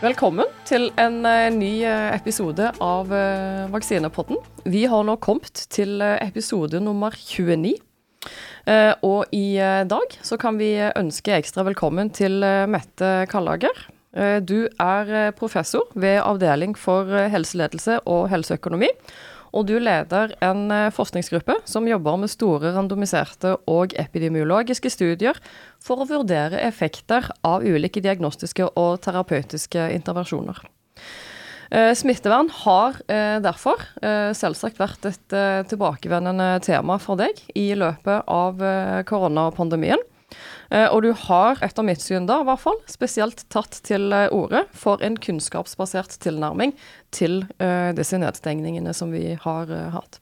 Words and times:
Velkommen 0.00 0.48
til 0.64 0.86
en 0.96 1.18
uh, 1.28 1.50
ny 1.52 1.82
uh, 1.84 2.08
episode 2.16 2.70
av 2.80 3.10
uh, 3.12 3.66
Vaksinepodden. 3.68 4.38
Vi 4.64 4.86
har 4.88 5.02
nå 5.04 5.18
kommet 5.20 5.60
til 5.68 6.00
episode 6.00 6.80
nummer 6.80 7.12
29. 7.12 7.74
og 9.04 9.32
i 9.32 9.56
dag 9.88 10.16
så 10.24 10.36
kan 10.40 10.56
vi 10.60 10.70
ønske 10.78 11.32
ekstra 11.36 11.64
velkommen 11.68 12.10
til 12.16 12.44
Mette 12.68 13.24
Kallager. 13.32 13.72
du 14.44 14.68
er 14.68 15.32
professor 15.32 15.88
ved 15.94 16.20
Avdeling 16.20 16.76
for 16.76 17.08
helseledelse 17.32 17.98
og 18.04 18.28
helseøkonomi. 18.28 18.90
Og 19.56 19.66
du 19.66 19.76
leder 19.82 20.34
en 20.44 20.68
eh, 20.74 20.90
forskningsgruppe 20.94 21.60
som 21.68 21.88
jobber 21.88 22.20
med 22.22 22.32
store 22.32 22.72
randomiserte 22.76 23.56
og 23.70 23.94
epidemiologiske 23.98 24.92
studier 24.92 25.38
for 25.82 26.02
å 26.02 26.08
vurdere 26.10 26.60
effekter 26.62 27.30
av 27.46 27.66
ulike 27.66 28.02
diagnostiske 28.04 28.70
og 28.78 29.00
terapeutiske 29.04 29.90
intervensjoner. 29.96 30.62
Eh, 31.70 31.92
smittevern 31.98 32.50
har 32.62 32.98
eh, 33.06 33.38
derfor 33.42 33.82
selvsagt 34.34 34.80
vært 34.80 35.06
et 35.10 35.36
tilbakevendende 35.70 36.56
tema 36.66 36.98
for 37.02 37.20
deg 37.20 37.38
i 37.58 37.70
løpet 37.78 38.26
av 38.30 38.62
koronapandemien. 39.06 40.02
Eh, 40.70 40.86
og 40.86 41.02
du 41.02 41.10
har, 41.26 41.58
etter 41.66 41.86
mitt 41.86 42.02
syn 42.02 42.28
da, 42.30 42.40
i 42.40 42.46
hvert 42.48 42.62
fall, 42.62 42.78
spesielt 42.90 43.42
tatt 43.50 43.80
til 43.86 44.12
eh, 44.14 44.28
orde 44.34 44.64
for 44.76 45.02
en 45.02 45.18
kunnskapsbasert 45.18 46.14
tilnærming 46.22 46.76
til 47.14 47.42
uh, 47.58 47.90
disse 47.96 48.18
nedstengningene 48.20 48.92
som 48.94 49.10
vi 49.10 49.34
har 49.34 49.70
hatt. 49.94 50.20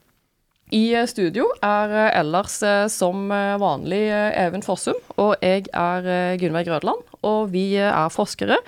I 0.73 0.93
studio 1.09 1.47
er 1.65 1.91
ellers 2.13 2.59
som 2.93 3.29
vanlig 3.29 4.03
Even 4.37 4.61
Fossum, 4.61 4.97
og 5.17 5.41
jeg 5.41 5.65
er 5.73 6.37
Gunnveig 6.37 6.67
Grødland. 6.67 7.01
Og 7.25 7.49
vi 7.53 7.73
er 7.81 8.13
forskere 8.13 8.59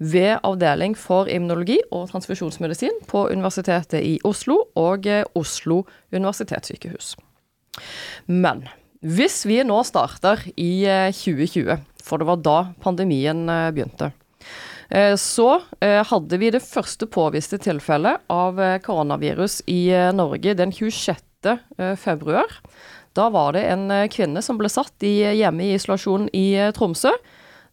ved 0.00 0.38
Avdeling 0.40 0.96
for 0.96 1.28
immunologi 1.28 1.76
og 1.92 2.08
transfusjonsmedisin 2.12 3.02
på 3.08 3.26
Universitetet 3.28 4.00
i 4.00 4.16
Oslo 4.24 4.62
og 4.72 5.08
Oslo 5.36 5.82
universitetssykehus. 6.16 7.12
Men 8.24 8.64
hvis 9.00 9.46
vi 9.48 9.62
nå 9.64 9.78
starter 9.88 10.42
i 10.60 10.84
2020, 11.16 11.70
eh, 11.72 11.84
for 12.04 12.20
det 12.20 12.28
var 12.28 12.40
da 12.44 12.56
pandemien 12.84 13.46
eh, 13.48 13.70
begynte, 13.72 14.10
eh, 14.92 15.14
så 15.16 15.62
hadde 15.80 16.36
vi 16.40 16.50
det 16.52 16.60
første 16.60 17.08
påviste 17.08 17.56
tilfellet 17.62 18.20
av 18.28 18.60
koronavirus 18.84 19.62
i 19.70 19.88
Norge 20.12 20.52
den 20.58 20.72
26. 20.74 21.22
februar. 21.96 22.50
Da 23.16 23.30
var 23.32 23.54
det 23.56 23.62
en 23.70 23.86
kvinne 24.12 24.42
som 24.44 24.58
ble 24.60 24.68
satt 24.68 25.06
i 25.06 25.14
hjemme 25.38 25.64
i 25.64 25.76
isolasjon 25.78 26.28
i 26.36 26.58
Tromsø. 26.76 27.14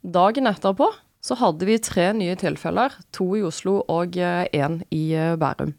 Dagen 0.08 0.48
etterpå 0.48 0.88
så 1.20 1.36
hadde 1.42 1.68
vi 1.68 1.80
tre 1.84 2.12
nye 2.16 2.38
tilfeller, 2.40 2.96
to 3.12 3.34
i 3.36 3.44
Oslo 3.44 3.82
og 3.92 4.16
én 4.16 4.80
i 4.94 5.04
Bærum. 5.42 5.74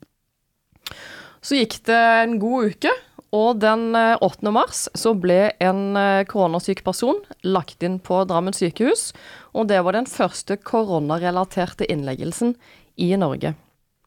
Så 1.41 1.62
gikk 1.62 1.78
det 1.88 1.96
en 1.96 2.36
god 2.42 2.74
uke, 2.74 2.92
og 3.34 3.60
den 3.60 3.92
8. 3.92 4.46
Eh, 4.46 4.52
mars 4.52 4.86
så 4.96 5.12
ble 5.12 5.50
en 5.60 5.96
eh, 5.98 6.24
koronasyk 6.28 6.80
person 6.86 7.20
lagt 7.44 7.82
inn 7.84 7.98
på 8.00 8.22
Drammen 8.28 8.56
sykehus. 8.56 9.12
Og 9.52 9.68
det 9.68 9.82
var 9.84 9.96
den 9.96 10.08
første 10.08 10.56
koronarelaterte 10.56 11.88
innleggelsen 11.92 12.54
i 12.96 13.12
Norge. 13.20 13.54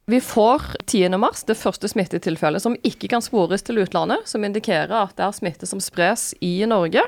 Vi 0.09 0.19
får 0.21 0.63
10. 0.87 1.13
mars 1.21 1.45
det 1.47 1.55
første 1.55 1.87
smittetilfellet 1.87 2.63
som 2.63 2.75
ikke 2.83 3.11
kan 3.13 3.21
spores 3.23 3.61
til 3.63 3.83
utlandet, 3.83 4.25
som 4.27 4.43
indikerer 4.43 4.91
at 5.03 5.13
det 5.15 5.27
er 5.27 5.37
smitte 5.37 5.69
som 5.69 5.79
spres 5.83 6.31
i 6.41 6.57
Norge. 6.67 7.05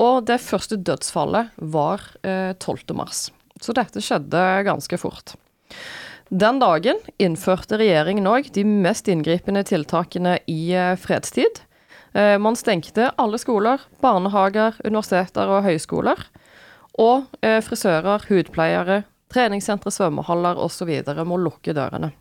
Og 0.00 0.22
det 0.30 0.38
første 0.40 0.78
dødsfallet 0.78 1.50
var 1.58 2.06
12. 2.22 2.86
Eh, 2.86 2.96
mars. 2.96 3.26
Så 3.60 3.74
dette 3.76 4.00
skjedde 4.02 4.40
ganske 4.66 4.98
fort. 4.98 5.34
Den 6.32 6.62
dagen 6.62 6.96
innførte 7.20 7.76
regjeringen 7.76 8.24
òg 8.24 8.46
de 8.56 8.62
mest 8.64 9.08
inngripende 9.12 9.60
tiltakene 9.68 10.38
i 10.48 10.72
eh, 10.72 10.94
fredstid. 10.96 11.60
Eh, 12.16 12.38
man 12.40 12.56
stengte 12.56 13.10
alle 13.20 13.36
skoler, 13.36 13.84
barnehager, 14.00 14.78
universiteter 14.80 15.52
og 15.52 15.66
høyskoler. 15.66 16.22
Og 16.96 17.28
eh, 17.44 17.58
frisører, 17.60 18.24
hudpleiere, 18.30 19.02
treningssentre, 19.28 19.92
svømmehaller 19.92 20.56
osv. 20.56 20.94
må 21.28 21.36
lukke 21.36 21.76
dørene. 21.76 22.14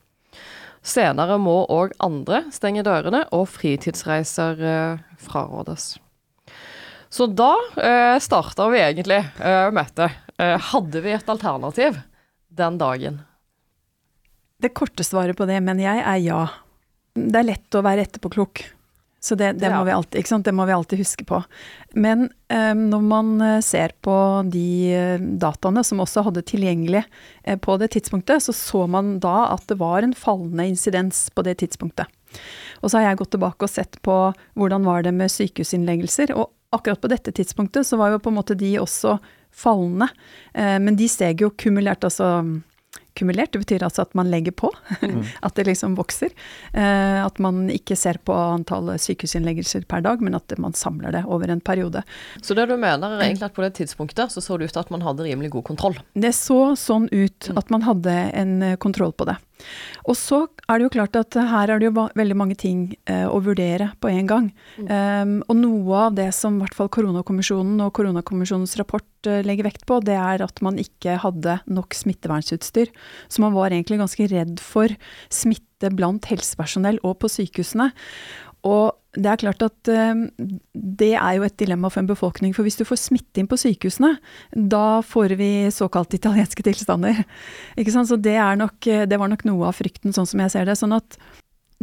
Senere 0.83 1.39
må 1.39 1.61
òg 1.71 1.95
andre 2.03 2.43
stenge 2.51 2.83
dørene, 2.83 3.23
og 3.31 3.47
fritidsreiser 3.47 4.59
frarådes. 5.23 5.93
Så 7.07 7.31
da 7.31 7.53
eh, 7.79 8.19
starta 8.19 8.67
vi 8.75 8.83
egentlig, 8.83 9.23
eh, 9.39 9.71
Mette. 9.71 10.11
Hadde 10.41 10.99
vi 10.99 11.15
et 11.15 11.29
alternativ 11.31 12.01
den 12.51 12.79
dagen? 12.81 13.21
Det 14.61 14.75
korte 14.77 15.05
svaret 15.05 15.37
på 15.37 15.47
det, 15.49 15.57
mener 15.63 15.87
jeg, 15.87 16.03
er 16.05 16.21
ja. 16.21 16.43
Det 17.17 17.39
er 17.39 17.49
lett 17.49 17.75
å 17.75 17.83
være 17.83 18.05
etterpåklok. 18.05 18.63
Så 19.21 19.35
det, 19.37 19.51
det, 19.61 19.69
må 19.69 19.85
alltid, 19.85 20.25
det, 20.43 20.51
må 20.51 20.65
vi 20.65 20.73
alltid, 20.73 20.99
huske 21.03 21.25
på. 21.29 21.43
Men 21.93 22.23
eh, 22.49 22.73
når 22.73 23.03
man 23.05 23.27
eh, 23.45 23.59
ser 23.61 23.93
på 24.01 24.15
de 24.49 24.69
eh, 24.97 25.21
dataene 25.21 25.83
som 25.85 26.01
også 26.01 26.23
hadde 26.25 26.41
tilgjengelig 26.49 27.03
eh, 27.43 27.59
på 27.61 27.75
det 27.77 27.91
tidspunktet, 27.93 28.41
så 28.41 28.55
så 28.57 28.87
man 28.89 29.19
da 29.21 29.51
at 29.51 29.67
det 29.69 29.77
var 29.77 30.01
en 30.01 30.15
fallende 30.17 30.65
insidens 30.71 31.27
på 31.35 31.45
det 31.45 31.59
tidspunktet. 31.61 32.09
Og 32.81 32.89
så 32.89 32.97
har 32.97 33.11
jeg 33.11 33.21
gått 33.21 33.35
tilbake 33.35 33.67
og 33.67 33.69
sett 33.69 34.01
på 34.01 34.17
hvordan 34.57 34.89
var 34.89 35.05
det 35.05 35.13
med 35.13 35.29
sykehusinnleggelser. 35.29 36.33
Og 36.33 36.49
akkurat 36.73 37.03
på 37.05 37.13
dette 37.13 37.35
tidspunktet 37.37 37.85
så 37.85 38.01
var 38.01 38.15
jo 38.15 38.23
på 38.25 38.33
en 38.33 38.39
måte 38.39 38.57
de 38.57 38.73
også 38.81 39.19
fallende. 39.53 40.09
Eh, 40.57 40.79
men 40.81 40.97
de 40.97 41.05
steg 41.11 41.45
jo 41.45 41.53
kumulert, 41.53 42.09
altså 42.09 42.39
kumulert. 43.17 43.51
Det 43.53 43.63
betyr 43.63 43.85
altså 43.85 44.05
at 44.05 44.15
man 44.17 44.29
legger 44.31 44.55
på, 44.55 44.71
mm. 45.01 45.23
at 45.47 45.57
det 45.57 45.67
liksom 45.67 45.95
vokser. 45.99 46.33
Eh, 46.73 47.19
at 47.25 47.41
man 47.43 47.65
ikke 47.73 47.97
ser 47.99 48.21
på 48.25 48.35
antall 48.35 48.93
sykehusinnleggelser 49.01 49.85
per 49.89 50.05
dag, 50.05 50.23
men 50.23 50.37
at 50.37 50.55
man 50.61 50.75
samler 50.77 51.15
det 51.15 51.25
over 51.27 51.51
en 51.51 51.63
periode. 51.63 52.03
Så 52.41 52.57
det 52.57 52.67
du 52.71 52.77
mener 52.77 53.17
er 53.17 53.27
egentlig 53.27 53.49
at 53.49 53.57
på 53.57 53.65
det 53.65 53.73
tidspunktet 53.81 54.33
så 54.33 54.43
så 54.43 54.57
det 54.57 54.69
ut 54.69 54.75
til 54.75 54.83
at 54.83 54.93
man 54.93 55.05
hadde 55.05 55.27
rimelig 55.27 55.51
god 55.55 55.67
kontroll? 55.73 55.99
Det 56.13 56.33
så 56.37 56.73
sånn 56.79 57.09
ut 57.11 57.51
at 57.55 57.71
man 57.73 57.87
hadde 57.87 58.17
en 58.37 58.57
eh, 58.65 58.77
kontroll 58.81 59.15
på 59.15 59.27
det. 59.29 59.37
Og 60.09 60.17
så 60.17 60.43
er 60.67 60.79
det 60.79 60.87
jo 60.87 60.93
klart 60.95 61.17
at 61.19 61.37
her 61.51 61.71
er 61.71 61.81
det 61.81 61.89
jo 61.89 62.05
veldig 62.17 62.37
mange 62.37 62.57
ting 62.59 62.85
eh, 63.09 63.25
å 63.27 63.41
vurdere 63.43 63.91
på 64.01 64.11
en 64.11 64.29
gang. 64.29 64.49
Mm. 64.77 64.87
Um, 64.91 65.33
og 65.47 65.59
noe 65.59 66.05
av 66.07 66.15
det 66.17 66.29
som 66.37 66.57
i 66.57 66.63
hvert 66.63 66.77
fall 66.77 66.91
koronakommisjonen 66.93 67.81
og 67.85 67.93
koronakommisjonens 67.97 68.77
rapport 68.79 69.29
eh, 69.29 69.43
legger 69.45 69.69
vekt 69.69 69.85
på, 69.89 69.99
det 70.05 70.17
er 70.17 70.45
at 70.45 70.63
man 70.65 70.79
ikke 70.81 71.19
hadde 71.23 71.59
nok 71.71 71.97
smittevernsutstyr. 71.97 72.93
Så 73.31 73.43
man 73.43 73.55
var 73.57 73.73
egentlig 73.73 74.01
ganske 74.01 74.29
redd 74.31 74.61
for 74.63 74.93
smitte 75.33 75.91
blant 75.93 76.29
helsepersonell 76.31 77.01
og 77.07 77.19
på 77.21 77.31
sykehusene. 77.31 77.91
Og 78.67 78.97
det 79.11 79.27
er 79.27 79.39
klart 79.41 79.63
at 79.65 79.89
uh, 79.91 80.21
det 80.71 81.11
er 81.17 81.35
jo 81.35 81.43
et 81.43 81.57
dilemma 81.59 81.89
for 81.91 82.01
en 82.01 82.09
befolkning. 82.09 82.53
For 82.55 82.63
hvis 82.63 82.79
du 82.79 82.85
får 82.87 83.01
smitte 83.01 83.41
inn 83.41 83.49
på 83.51 83.59
sykehusene, 83.59 84.13
da 84.55 85.01
får 85.03 85.35
vi 85.39 85.51
såkalt 85.73 86.15
italienske 86.15 86.63
tilstander. 86.63 87.23
Ikke 87.79 87.91
sant? 87.91 88.07
Så 88.11 88.15
det, 88.15 88.37
nok, 88.61 88.79
det, 88.81 89.19
var 89.19 89.31
nok 89.31 89.43
noe 89.49 89.67
av 89.67 89.75
frykten, 89.79 90.15
sånn 90.15 90.29
som 90.29 90.43
jeg 90.43 90.55
ser 90.55 90.69
det. 90.69 90.77
Sånn 90.79 90.95
at 90.95 91.19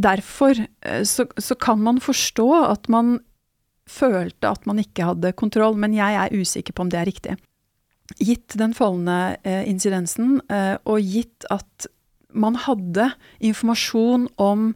derfor 0.00 0.56
uh, 0.56 1.02
så, 1.04 1.28
så, 1.36 1.58
kan 1.60 1.84
man 1.84 2.00
forstå 2.00 2.48
at 2.62 2.88
man 2.92 3.18
følte 3.88 4.48
at 4.48 4.64
man 4.68 4.80
ikke 4.80 5.12
hadde 5.12 5.36
kontroll, 5.36 5.76
men 5.80 5.96
jeg 5.96 6.16
er 6.20 6.32
usikker 6.36 6.76
på 6.76 6.86
om 6.86 6.92
det 6.92 7.02
er 7.02 7.08
riktig. 7.08 7.36
Gitt 8.20 8.56
den 8.56 8.72
fallende 8.76 9.36
incidensen, 9.68 10.38
og 10.88 11.04
gitt 11.04 11.44
at 11.52 11.88
man 12.32 12.56
hadde 12.60 13.10
informasjon 13.44 14.26
om 14.40 14.70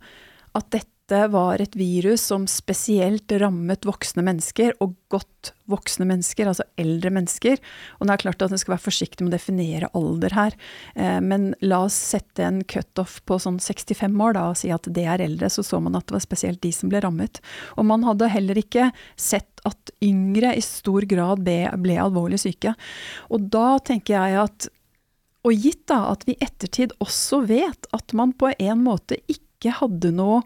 at 0.56 0.68
dette 0.72 0.91
dette 1.12 1.32
var 1.32 1.60
et 1.60 1.74
virus 1.76 2.22
som 2.30 2.46
spesielt 2.48 3.32
rammet 3.40 3.84
voksne 3.86 4.24
mennesker, 4.24 4.72
og 4.80 4.94
godt 5.12 5.52
voksne 5.70 6.06
mennesker, 6.08 6.48
altså 6.48 6.64
eldre 6.80 7.12
mennesker. 7.12 7.60
Og 7.98 8.08
det 8.08 8.14
er 8.14 8.22
klart 8.24 8.44
at 8.44 8.52
en 8.54 8.60
skal 8.60 8.74
være 8.74 8.86
forsiktig 8.86 9.24
med 9.24 9.32
å 9.32 9.36
definere 9.36 9.90
alder 9.98 10.36
her, 10.36 10.56
eh, 10.96 11.20
men 11.20 11.52
la 11.60 11.82
oss 11.86 11.96
sette 12.12 12.44
en 12.46 12.62
cutoff 12.64 13.20
på 13.28 13.38
sånn 13.42 13.60
65 13.60 14.20
år 14.24 14.36
da, 14.38 14.48
og 14.50 14.60
si 14.60 14.72
at 14.72 14.88
det 14.88 15.06
er 15.06 15.24
eldre, 15.24 15.50
så 15.52 15.64
så 15.66 15.80
man 15.82 15.98
at 15.98 16.08
det 16.08 16.16
var 16.16 16.24
spesielt 16.24 16.62
de 16.64 16.72
som 16.74 16.92
ble 16.92 17.02
rammet. 17.04 17.42
Og 17.76 17.88
man 17.88 18.06
hadde 18.08 18.30
heller 18.32 18.60
ikke 18.60 18.90
sett 19.16 19.50
at 19.68 19.92
yngre 20.02 20.54
i 20.56 20.62
stor 20.64 21.06
grad 21.08 21.44
ble, 21.44 21.66
ble 21.82 21.98
alvorlig 22.00 22.40
syke. 22.42 22.74
Og 23.30 23.50
da 23.52 23.76
tenker 23.84 24.16
jeg 24.16 24.46
at 24.46 24.70
og 25.42 25.58
gitt 25.58 25.88
da 25.90 26.12
at 26.12 26.22
vi 26.22 26.36
i 26.36 26.44
ettertid 26.44 26.92
også 27.02 27.40
vet 27.48 27.88
at 27.90 28.12
man 28.14 28.30
på 28.38 28.52
en 28.54 28.84
måte 28.84 29.18
ikke 29.26 29.74
hadde 29.74 30.12
noe 30.14 30.44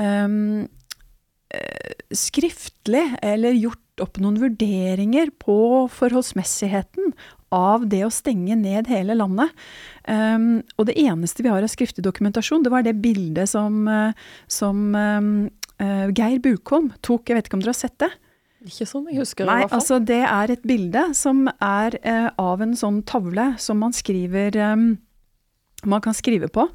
um, 0.00 0.68
skriftlig 2.14 3.04
eller 3.26 3.56
gjort 3.58 4.02
opp 4.04 4.20
noen 4.22 4.38
vurderinger 4.40 5.32
på 5.42 5.88
forholdsmessigheten 5.92 7.12
av 7.50 7.88
det 7.90 8.04
å 8.06 8.12
stenge 8.14 8.54
ned 8.56 8.88
hele 8.90 9.16
landet. 9.18 9.50
Um, 10.06 10.62
og 10.78 10.86
det 10.88 10.96
eneste 11.02 11.44
vi 11.44 11.50
har 11.50 11.64
av 11.66 11.72
skriftlig 11.72 12.04
dokumentasjon, 12.06 12.62
det 12.64 12.72
var 12.72 12.86
det 12.86 12.96
bildet 13.02 13.50
som, 13.50 13.82
uh, 13.90 14.14
som 14.50 14.94
um, 14.94 15.32
Geir 15.80 16.38
Bukholm 16.44 16.92
tok. 17.02 17.28
Jeg 17.28 17.40
vet 17.40 17.50
ikke 17.50 17.58
om 17.58 17.64
dere 17.64 17.74
har 17.74 17.80
sett 17.82 17.98
det? 18.02 18.12
Ikke 18.68 18.86
som 18.86 19.06
jeg 19.08 19.16
husker 19.22 19.48
Nei, 19.48 19.62
i 19.62 19.64
hvert 19.64 19.72
fall. 19.72 19.80
Altså, 19.80 19.98
det 20.04 20.22
er 20.28 20.54
et 20.54 20.64
bilde 20.68 21.04
som 21.16 21.46
er 21.50 21.96
uh, 22.04 22.28
av 22.40 22.62
en 22.64 22.74
sånn 22.76 23.02
tavle 23.08 23.54
som 23.60 23.80
man 23.80 23.96
skriver 23.96 24.58
um, 24.60 24.90
man 25.88 26.02
kan 26.04 26.16
skrive 26.16 26.50
på. 26.52 26.66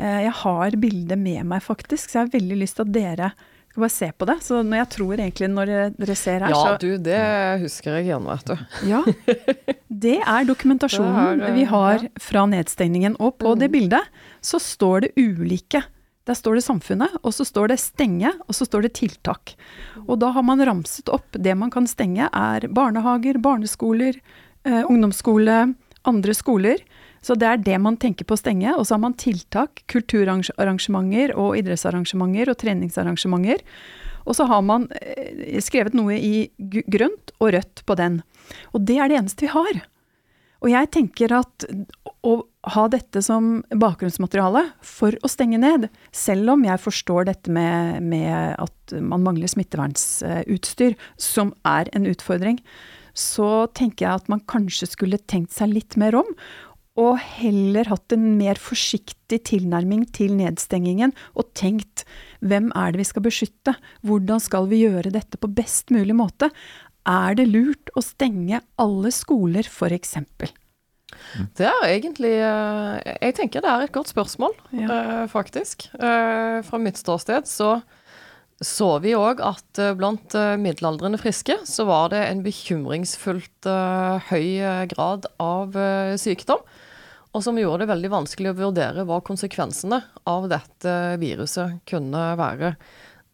Eh, 0.00 0.20
jeg 0.26 0.34
har 0.42 0.76
bildet 0.80 1.20
med 1.20 1.46
meg, 1.52 1.62
faktisk, 1.64 2.08
så 2.08 2.20
jeg 2.20 2.26
har 2.26 2.36
veldig 2.38 2.60
lyst 2.62 2.78
til 2.78 2.88
at 2.88 2.94
dere 2.94 3.32
skal 3.70 3.84
bare 3.84 3.94
se 3.94 4.08
på 4.16 4.26
det. 4.26 4.36
Så 4.42 4.62
når 4.66 4.82
jeg 4.82 4.90
tror 4.96 5.12
egentlig 5.20 5.50
når 5.52 5.72
dere 5.98 6.16
ser 6.18 6.42
her, 6.42 6.54
ja, 6.54 6.58
så 6.58 6.72
Ja, 6.72 6.80
du, 6.80 6.90
det 7.04 7.20
husker 7.62 7.98
jeg 7.98 8.08
igjen, 8.08 8.26
vet 8.26 8.50
du. 8.50 8.66
Ja. 8.90 9.04
Det 10.00 10.16
er 10.22 10.46
dokumentasjonen 10.46 11.40
Det 11.42 11.48
er, 11.50 11.54
vi 11.58 11.64
har 11.68 12.04
ja. 12.06 12.08
fra 12.22 12.44
nedstengningen. 12.48 13.18
Og 13.20 13.34
på 13.42 13.52
det 13.58 13.68
bildet 13.72 14.06
så 14.40 14.60
står 14.62 15.04
det 15.04 15.10
ulike. 15.18 15.82
Der 16.28 16.38
står 16.38 16.56
det 16.56 16.62
samfunnet, 16.64 17.16
og 17.26 17.34
så 17.34 17.44
står 17.44 17.72
det 17.72 17.80
stenge, 17.82 18.30
og 18.46 18.54
så 18.54 18.64
står 18.68 18.86
det 18.86 18.92
tiltak. 18.96 19.54
Og 20.06 20.20
da 20.22 20.30
har 20.32 20.44
man 20.46 20.62
ramset 20.64 21.10
opp 21.12 21.26
det 21.34 21.56
man 21.58 21.72
kan 21.74 21.88
stenge, 21.90 22.30
er 22.30 22.66
barnehager, 22.70 23.40
barneskoler, 23.42 24.16
eh, 24.64 24.82
ungdomsskole, 24.84 25.74
andre 26.08 26.36
skoler. 26.36 26.80
Så 27.20 27.36
det 27.36 27.48
er 27.48 27.60
det 27.60 27.78
man 27.82 27.98
tenker 28.00 28.26
på 28.28 28.36
å 28.36 28.40
stenge. 28.40 28.72
Og 28.76 28.86
så 28.86 28.96
har 28.96 29.04
man 29.04 29.16
tiltak, 29.20 29.84
kulturarrangementer 29.92 31.34
og 31.36 31.58
idrettsarrangementer 31.60 32.52
og 32.52 32.60
treningsarrangementer. 32.62 33.64
Og 34.28 34.36
så 34.36 34.46
har 34.48 34.64
man 34.64 34.88
eh, 35.00 35.60
skrevet 35.64 35.96
noe 35.96 36.16
i 36.16 36.50
grønt 36.58 37.32
og 37.38 37.54
rødt 37.56 37.84
på 37.88 37.96
den. 38.00 38.20
Og 38.74 38.84
det 38.88 39.00
er 39.00 39.10
det 39.10 39.20
eneste 39.20 39.46
vi 39.46 39.54
har. 39.54 39.82
Og 40.60 40.68
jeg 40.68 40.90
tenker 40.92 41.32
at 41.32 41.64
å 42.26 42.34
ha 42.74 42.84
dette 42.92 43.22
som 43.24 43.62
bakgrunnsmateriale 43.72 44.66
for 44.84 45.16
å 45.24 45.30
stenge 45.32 45.60
ned, 45.62 45.86
selv 46.12 46.52
om 46.52 46.66
jeg 46.66 46.82
forstår 46.84 47.30
dette 47.30 47.52
med, 47.52 48.04
med 48.04 48.58
at 48.60 48.96
man 49.00 49.24
mangler 49.24 49.48
smittevernsutstyr, 49.48 50.98
som 51.16 51.54
er 51.64 51.88
en 51.96 52.08
utfordring, 52.10 52.60
så 53.16 53.66
tenker 53.76 54.06
jeg 54.06 54.20
at 54.20 54.28
man 54.32 54.44
kanskje 54.48 54.90
skulle 54.92 55.22
tenkt 55.30 55.56
seg 55.56 55.72
litt 55.72 55.96
mer 56.00 56.18
om. 56.20 56.28
Og 57.00 57.16
heller 57.38 57.88
hatt 57.88 58.12
en 58.12 58.26
mer 58.36 58.58
forsiktig 58.60 59.38
tilnærming 59.48 60.02
til 60.12 60.34
nedstengingen, 60.36 61.14
og 61.38 61.48
tenkt 61.56 62.04
hvem 62.44 62.68
er 62.76 62.92
det 62.92 63.00
vi 63.00 63.08
skal 63.08 63.24
beskytte? 63.24 63.74
Hvordan 64.04 64.42
skal 64.42 64.68
vi 64.68 64.82
gjøre 64.84 65.12
dette 65.14 65.40
på 65.40 65.48
best 65.56 65.92
mulig 65.94 66.16
måte? 66.18 66.50
Er 67.08 67.38
det 67.38 67.46
lurt 67.48 67.92
å 67.96 68.02
stenge 68.04 68.60
alle 68.80 69.12
skoler, 69.14 69.64
f.eks.? 69.64 70.18
Det 71.58 71.66
er 71.66 71.86
egentlig 71.88 72.36
eh, 72.38 73.14
Jeg 73.26 73.34
tenker 73.40 73.64
det 73.64 73.70
er 73.72 73.86
et 73.86 73.92
godt 73.96 74.12
spørsmål, 74.12 74.52
Ja. 74.76 74.86
eh, 74.86 75.24
faktisk. 75.32 75.88
Eh, 75.96 76.60
Fra 76.66 76.78
mitt 76.78 77.00
ståsted 77.00 77.48
så 77.50 77.80
så 78.60 78.98
vi 79.00 79.14
òg 79.16 79.38
at 79.40 79.78
blant 79.96 80.34
middelaldrende 80.60 81.16
friske 81.16 81.54
så 81.64 81.86
var 81.88 82.10
det 82.12 82.18
en 82.26 82.42
bekymringsfullt 82.44 83.64
høy 84.28 84.48
grad 84.90 85.24
av 85.40 85.72
sykdom. 86.20 86.60
Og 87.36 87.44
som 87.46 87.58
gjorde 87.60 87.84
det 87.84 87.92
veldig 87.92 88.10
vanskelig 88.10 88.50
å 88.50 88.58
vurdere 88.58 89.04
hva 89.06 89.20
konsekvensene 89.22 90.00
av 90.26 90.48
dette 90.50 90.94
viruset 91.22 91.78
kunne 91.86 92.24
være. 92.40 92.72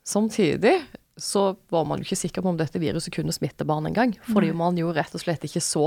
Samtidig 0.06 0.76
så 1.16 1.46
var 1.72 1.87
man 1.88 2.02
jo 2.02 2.04
ikke 2.04 2.19
sikker 2.26 2.44
på 2.44 2.50
om 2.52 2.58
dette 2.60 2.81
viruset 2.82 3.14
kunne 3.14 3.32
smitte 3.32 3.64
barn 3.69 3.88
engang. 3.88 4.12
Fordi 4.28 4.50
Nei. 4.52 4.58
man 4.60 4.76
jo 4.76 4.93
rett 4.93 5.14
og 5.16 5.22
slett 5.22 5.46
ikke 5.48 5.62
så 5.64 5.87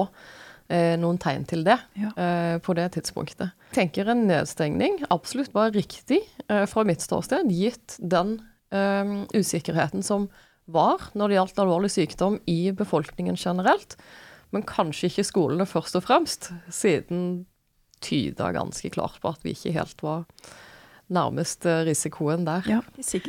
eh, 0.74 0.96
noen 0.98 1.20
tegn 1.22 1.46
til 1.50 1.62
det 1.68 1.78
Ja. 2.02 2.10
eh, 2.18 2.58
på 2.66 2.74
det 2.74 2.88
tidspunktet. 2.98 3.54
Jeg 3.70 3.78
tenker 3.78 4.10
en 4.10 4.26
nedstengning 4.28 5.04
absolutt 5.14 5.54
var 5.54 5.70
riktig 5.78 6.24
eh, 6.50 6.66
fra 6.66 6.84
mitt 6.84 7.06
ståsted, 7.06 7.46
gitt 7.54 8.00
den 8.02 8.40
eh, 8.74 9.14
usikkerheten 9.38 10.02
som 10.04 10.26
var 10.66 11.12
når 11.14 11.30
det 11.30 11.38
gjaldt 11.38 11.62
alvorlig 11.62 11.94
sykdom 11.94 12.40
i 12.50 12.72
befolkningen 12.74 13.38
generelt. 13.38 13.96
Men 14.50 14.66
kanskje 14.66 15.12
ikke 15.12 15.28
skolene 15.30 15.70
først 15.70 15.94
og 16.02 16.08
fremst, 16.10 16.50
siden 16.74 17.46
tyda 18.04 18.52
ganske 18.56 18.92
klart 18.94 19.20
på 19.22 19.32
at 19.34 19.46
vi 19.46 19.56
ikke 19.56 19.76
helt 19.76 20.04
var 20.06 20.26
nærmest 21.10 21.66
eh, 21.66 21.84
risikoen 21.88 22.46
der. 22.48 22.66
Ja, 22.70 22.80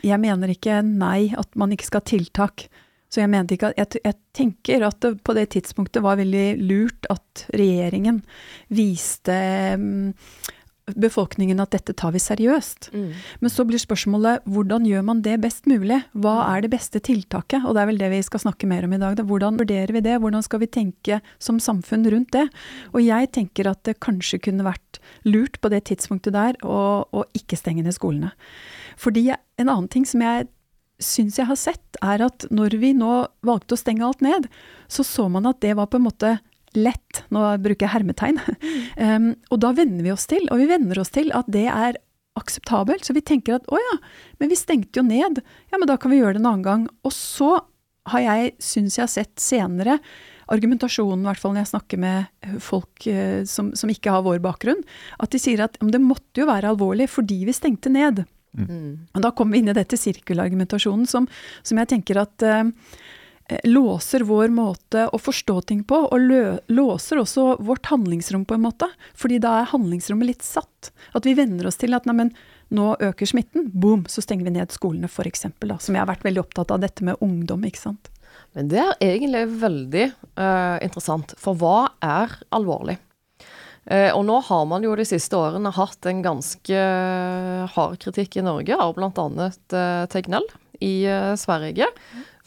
jeg 0.05 0.21
mener 0.21 0.53
ikke 0.53 0.81
nei, 0.85 1.33
at 1.39 1.57
man 1.59 1.73
ikke 1.75 1.89
skal 1.89 2.05
ha 2.05 2.11
tiltak. 2.13 2.69
Så 3.11 3.25
jeg 3.25 3.31
mente 3.33 3.57
ikke 3.57 3.73
at 3.73 3.81
Jeg, 3.81 4.03
jeg 4.05 4.17
tenker 4.37 4.87
at 4.87 5.01
det 5.03 5.17
på 5.27 5.35
det 5.35 5.49
tidspunktet 5.57 6.05
var 6.05 6.21
veldig 6.21 6.61
lurt 6.63 7.09
at 7.11 7.47
regjeringen 7.51 8.21
viste 8.71 9.35
mm, 9.81 10.13
befolkningen 10.97 11.61
at 11.63 11.73
dette 11.75 11.95
tar 11.97 12.13
vi 12.15 12.21
seriøst. 12.23 12.91
Mm. 12.95 13.11
Men 13.43 13.53
så 13.53 13.65
blir 13.69 13.81
spørsmålet 13.81 14.47
hvordan 14.51 14.87
gjør 14.89 15.05
man 15.07 15.23
det 15.25 15.37
best 15.43 15.69
mulig? 15.71 16.01
Hva 16.13 16.37
er 16.49 16.65
det 16.65 16.73
beste 16.75 17.03
tiltaket? 17.05 17.65
Og 17.65 17.77
det 17.77 17.83
er 17.83 17.91
vel 17.93 18.01
det 18.01 18.11
vi 18.15 18.23
skal 18.27 18.45
snakke 18.45 18.69
mer 18.71 18.87
om 18.87 18.95
i 18.97 19.01
dag. 19.01 19.17
Da. 19.19 19.27
Hvordan 19.27 19.61
vurderer 19.61 19.95
vi 19.97 20.05
det? 20.05 20.19
Hvordan 20.23 20.45
skal 20.47 20.63
vi 20.65 20.71
tenke 20.71 21.21
som 21.39 21.61
samfunn 21.63 22.09
rundt 22.11 22.33
det? 22.37 22.47
Og 22.95 23.03
jeg 23.05 23.33
tenker 23.37 23.71
at 23.71 23.83
det 23.89 24.01
kanskje 24.03 24.43
kunne 24.49 24.67
vært 24.67 25.01
lurt 25.29 25.61
på 25.61 25.73
det 25.73 25.85
tidspunktet 25.91 26.35
der 26.37 26.59
å, 26.65 27.07
å 27.07 27.27
ikke 27.37 27.59
stenge 27.61 27.85
ned 27.87 27.97
skolene. 27.97 28.33
Fordi 29.01 29.31
en 29.31 29.69
annen 29.69 29.91
ting 29.93 30.09
som 30.09 30.25
jeg 30.25 30.49
syns 31.01 31.39
jeg 31.41 31.49
har 31.49 31.57
sett, 31.57 31.97
er 32.05 32.23
at 32.27 32.45
når 32.53 32.77
vi 32.81 32.93
nå 32.97 33.25
valgte 33.47 33.77
å 33.77 33.81
stenge 33.81 34.05
alt 34.05 34.21
ned, 34.25 34.51
så 34.91 35.05
så 35.07 35.29
man 35.33 35.49
at 35.49 35.63
det 35.65 35.73
var 35.79 35.89
på 35.91 35.97
en 35.97 36.07
måte 36.07 36.35
lett. 36.77 37.23
Nå 37.35 37.43
bruker 37.63 37.87
jeg 37.87 37.95
hermetegn. 37.97 38.41
Um, 39.01 39.33
og 39.51 39.61
da 39.63 39.73
venner 39.77 40.05
vi 40.05 40.13
oss 40.13 40.27
til, 40.31 40.45
og 40.53 40.61
vi 40.61 40.69
venner 40.71 40.99
oss 41.01 41.13
til 41.15 41.31
at 41.37 41.49
det 41.51 41.67
er 41.73 41.99
akseptabelt. 42.39 43.07
Så 43.07 43.15
vi 43.17 43.25
tenker 43.25 43.59
at 43.59 43.69
å 43.71 43.79
ja, 43.81 43.97
men 44.43 44.53
vi 44.53 44.59
stengte 44.59 45.01
jo 45.01 45.07
ned, 45.07 45.41
ja 45.73 45.81
men 45.81 45.89
da 45.91 45.97
kan 46.01 46.13
vi 46.13 46.21
gjøre 46.21 46.37
det 46.37 46.43
en 46.43 46.51
annen 46.53 46.67
gang. 46.67 46.85
Og 47.07 47.15
så 47.17 47.55
har 48.11 48.25
jeg, 48.25 48.53
syns 48.63 48.99
jeg 48.99 49.05
har 49.05 49.13
sett 49.13 49.43
senere, 49.43 49.99
argumentasjonen, 50.51 51.23
i 51.23 51.29
hvert 51.29 51.41
fall 51.43 51.55
når 51.55 51.63
jeg 51.63 51.71
snakker 51.71 52.01
med 52.03 52.57
folk 52.65 53.07
eh, 53.07 53.43
som, 53.47 53.71
som 53.79 53.91
ikke 53.93 54.11
har 54.11 54.25
vår 54.27 54.41
bakgrunn, 54.43 54.81
at 55.23 55.31
de 55.31 55.39
sier 55.39 55.63
at 55.63 55.79
det 55.79 56.03
måtte 56.03 56.43
jo 56.43 56.49
være 56.51 56.73
alvorlig 56.73 57.07
fordi 57.13 57.45
vi 57.47 57.55
stengte 57.55 57.93
ned. 57.93 58.25
Mm. 58.59 59.07
Og 59.15 59.23
da 59.23 59.31
kommer 59.31 59.55
vi 59.55 59.63
inn 59.63 59.71
i 59.71 59.77
dette 59.77 59.99
sirkelargumentasjonen 60.01 61.07
som, 61.07 61.29
som 61.63 61.79
jeg 61.79 61.93
tenker 61.93 62.19
at 62.25 62.47
eh, 62.47 62.65
eh, 62.67 62.73
låser 63.65 64.25
vår 64.27 64.53
måte 64.55 65.07
å 65.11 65.19
forstå 65.19 65.57
ting 65.71 65.83
på, 65.89 65.99
og 66.13 66.63
låser 66.71 67.21
også 67.23 67.57
vårt 67.65 67.91
handlingsrom 67.91 68.45
på 68.47 68.57
en 68.57 68.65
måte. 68.65 68.89
Fordi 69.19 69.41
da 69.43 69.61
er 69.61 69.71
handlingsrommet 69.73 70.31
litt 70.31 70.47
satt. 70.47 70.93
At 71.17 71.27
vi 71.27 71.37
venner 71.39 71.69
oss 71.71 71.81
til 71.81 71.97
at 71.97 72.09
neimen, 72.09 72.33
nå 72.71 72.93
øker 73.03 73.27
smitten, 73.27 73.69
boom, 73.75 74.07
så 74.09 74.23
stenger 74.23 74.47
vi 74.47 74.55
ned 74.55 74.75
skolene 74.75 75.11
f.eks. 75.11 75.49
Som 75.51 75.97
jeg 75.97 76.03
har 76.03 76.11
vært 76.11 76.27
veldig 76.27 76.45
opptatt 76.45 76.71
av, 76.71 76.83
dette 76.85 77.07
med 77.07 77.19
ungdom, 77.25 77.67
ikke 77.67 77.83
sant. 77.83 78.11
Men 78.55 78.71
det 78.71 78.81
er 78.83 79.05
egentlig 79.05 79.45
veldig 79.61 80.07
uh, 80.39 80.79
interessant, 80.83 81.35
for 81.39 81.59
hva 81.59 81.91
er 82.03 82.35
alvorlig? 82.55 82.99
Uh, 83.91 84.13
og 84.15 84.25
nå 84.29 84.39
har 84.47 84.67
man 84.71 84.85
jo 84.87 84.95
de 84.99 85.07
siste 85.09 85.35
årene 85.39 85.73
hatt 85.75 86.07
en 86.07 86.21
ganske 86.23 86.77
eh, 86.77 87.63
hard 87.75 87.97
kritikk 88.03 88.37
i 88.39 88.45
Norge 88.45 88.77
av 88.77 88.93
bl.a. 88.95 89.27
Uh, 89.73 90.05
Tegnell 90.13 90.47
i 90.85 90.95
uh, 91.09 91.33
Sverige 91.41 91.89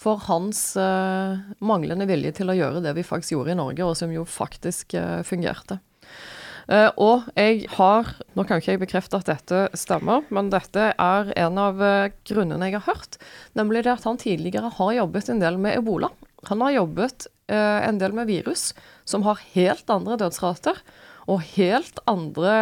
for 0.03 0.21
hans 0.27 0.73
uh, 0.79 1.39
manglende 1.63 2.07
vilje 2.09 2.33
til 2.39 2.51
å 2.51 2.57
gjøre 2.57 2.83
det 2.83 2.93
vi 2.97 3.05
faktisk 3.07 3.37
gjorde 3.37 3.53
i 3.53 3.59
Norge, 3.59 3.85
og 3.87 3.97
som 3.97 4.11
jo 4.13 4.25
faktisk 4.27 4.95
uh, 4.99 5.21
fungerte. 5.27 5.79
Uh, 6.63 6.89
og 6.95 7.25
jeg 7.35 7.65
har 7.75 8.13
Nå 8.37 8.45
kan 8.47 8.61
ikke 8.61 8.71
jeg 8.71 8.81
bekrefte 8.85 9.19
at 9.19 9.27
dette 9.27 9.65
stemmer, 9.77 10.23
men 10.33 10.51
dette 10.53 10.91
er 10.91 11.31
en 11.45 11.59
av 11.61 11.81
grunnene 12.25 12.69
jeg 12.69 12.79
har 12.79 12.87
hørt. 12.87 13.19
Nemlig 13.59 13.83
det 13.85 13.93
at 13.97 14.07
han 14.07 14.19
tidligere 14.21 14.71
har 14.79 14.97
jobbet 14.97 15.29
en 15.29 15.43
del 15.43 15.59
med 15.61 15.77
ebola. 15.77 16.09
Han 16.49 16.63
har 16.65 16.79
jobbet 16.79 17.27
en 17.53 17.99
del 18.01 18.15
med 18.15 18.31
virus 18.31 18.71
som 19.05 19.25
har 19.27 19.43
helt 19.53 19.91
andre 19.93 20.17
dødsrater 20.17 20.79
og 21.29 21.43
helt 21.53 21.99
andre 22.09 22.55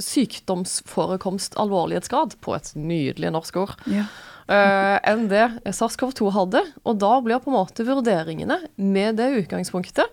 sykdomsforekomst, 0.00 1.54
alvorlighetsgrad, 1.60 2.38
på 2.42 2.56
et 2.56 2.72
nydelig 2.74 3.30
norsk 3.34 3.56
ord, 3.62 3.76
Ja. 3.86 4.08
Eh, 4.48 4.96
enn 5.10 5.28
det 5.30 5.44
SARS-CoV-2 5.64 6.30
hadde. 6.34 6.64
Og 6.84 6.98
da 7.02 7.12
blir 7.24 7.42
på 7.44 7.52
en 7.52 7.58
måte 7.58 7.86
vurderingene 7.86 8.60
med 8.76 9.20
det 9.20 9.30
utgangspunktet 9.44 10.10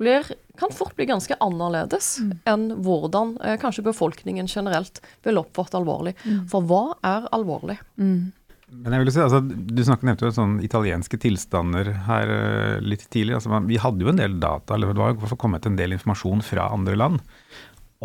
blir, 0.00 0.26
kan 0.58 0.72
fort 0.74 0.96
bli 0.98 1.06
ganske 1.06 1.36
annerledes 1.42 2.16
enn 2.50 2.64
hvordan 2.82 3.36
uh, 3.38 3.54
kanskje 3.62 3.84
befolkningen 3.86 4.48
generelt 4.50 4.98
vil 5.22 5.38
oppfatte 5.38 5.78
alvorlig. 5.78 6.16
For 6.50 6.66
hva 6.66 6.96
er 7.06 7.28
alvorlig? 7.34 7.76
Mm. 7.94 8.32
Men 8.74 8.96
jeg 8.96 9.04
vil 9.04 9.12
si, 9.14 9.20
altså, 9.22 9.38
Du 9.44 9.82
snakket, 9.86 10.06
nevnte 10.08 10.26
jo 10.26 10.34
sånn 10.34 10.56
italienske 10.66 11.20
tilstander 11.22 11.92
her 12.08 12.32
uh, 12.32 12.82
litt 12.82 13.06
tidlig. 13.06 13.36
Altså, 13.38 13.52
man, 13.52 13.68
vi 13.70 13.78
hadde 13.80 14.02
jo 14.02 14.10
en 14.10 14.18
del 14.18 14.40
data, 14.42 14.74
eller 14.74 14.90
det 14.90 15.04
var 15.04 15.14
jo 15.14 15.38
kommet 15.38 15.68
en 15.68 15.78
del 15.78 15.94
informasjon 15.94 16.42
fra 16.46 16.72
andre 16.74 16.98
land 16.98 17.22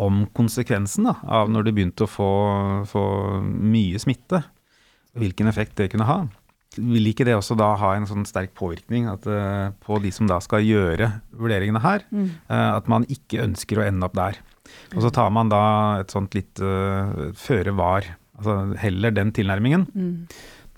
om 0.00 0.22
konsekvensen 0.32 1.10
da, 1.10 1.18
av 1.28 1.50
når 1.52 1.66
det 1.66 1.72
begynte 1.76 2.06
å 2.06 2.08
få, 2.08 2.30
få 2.88 3.02
mye 3.42 3.98
smitte. 4.00 4.44
Hvilken 5.18 5.48
effekt 5.50 5.76
det 5.80 5.90
kunne 5.92 6.06
ha. 6.06 6.20
Vil 6.78 7.08
ikke 7.10 7.24
det 7.26 7.34
også 7.34 7.56
da 7.58 7.72
ha 7.80 7.94
en 7.96 8.06
sånn 8.06 8.22
sterk 8.28 8.52
påvirkning 8.54 9.08
at, 9.10 9.24
uh, 9.26 9.72
på 9.82 9.98
de 10.04 10.12
som 10.14 10.28
da 10.30 10.38
skal 10.44 10.62
gjøre 10.62 11.08
vurderingene 11.34 11.82
her? 11.82 12.04
eh, 12.14 12.70
at 12.76 12.86
man 12.86 13.02
ikke 13.10 13.42
ønsker 13.42 13.80
å 13.80 13.86
ende 13.88 14.06
opp 14.06 14.14
der. 14.14 14.38
Og 14.94 15.02
så 15.02 15.10
tar 15.10 15.32
man 15.34 15.50
da 15.50 15.64
et 16.04 16.14
sånt 16.14 16.36
litt 16.38 16.62
uh, 16.62 17.32
føre 17.34 17.74
var. 17.74 18.06
Altså 18.38 18.76
heller 18.78 19.10
den 19.10 19.32
tilnærmingen. 19.34 19.88
Mm. 19.90 20.14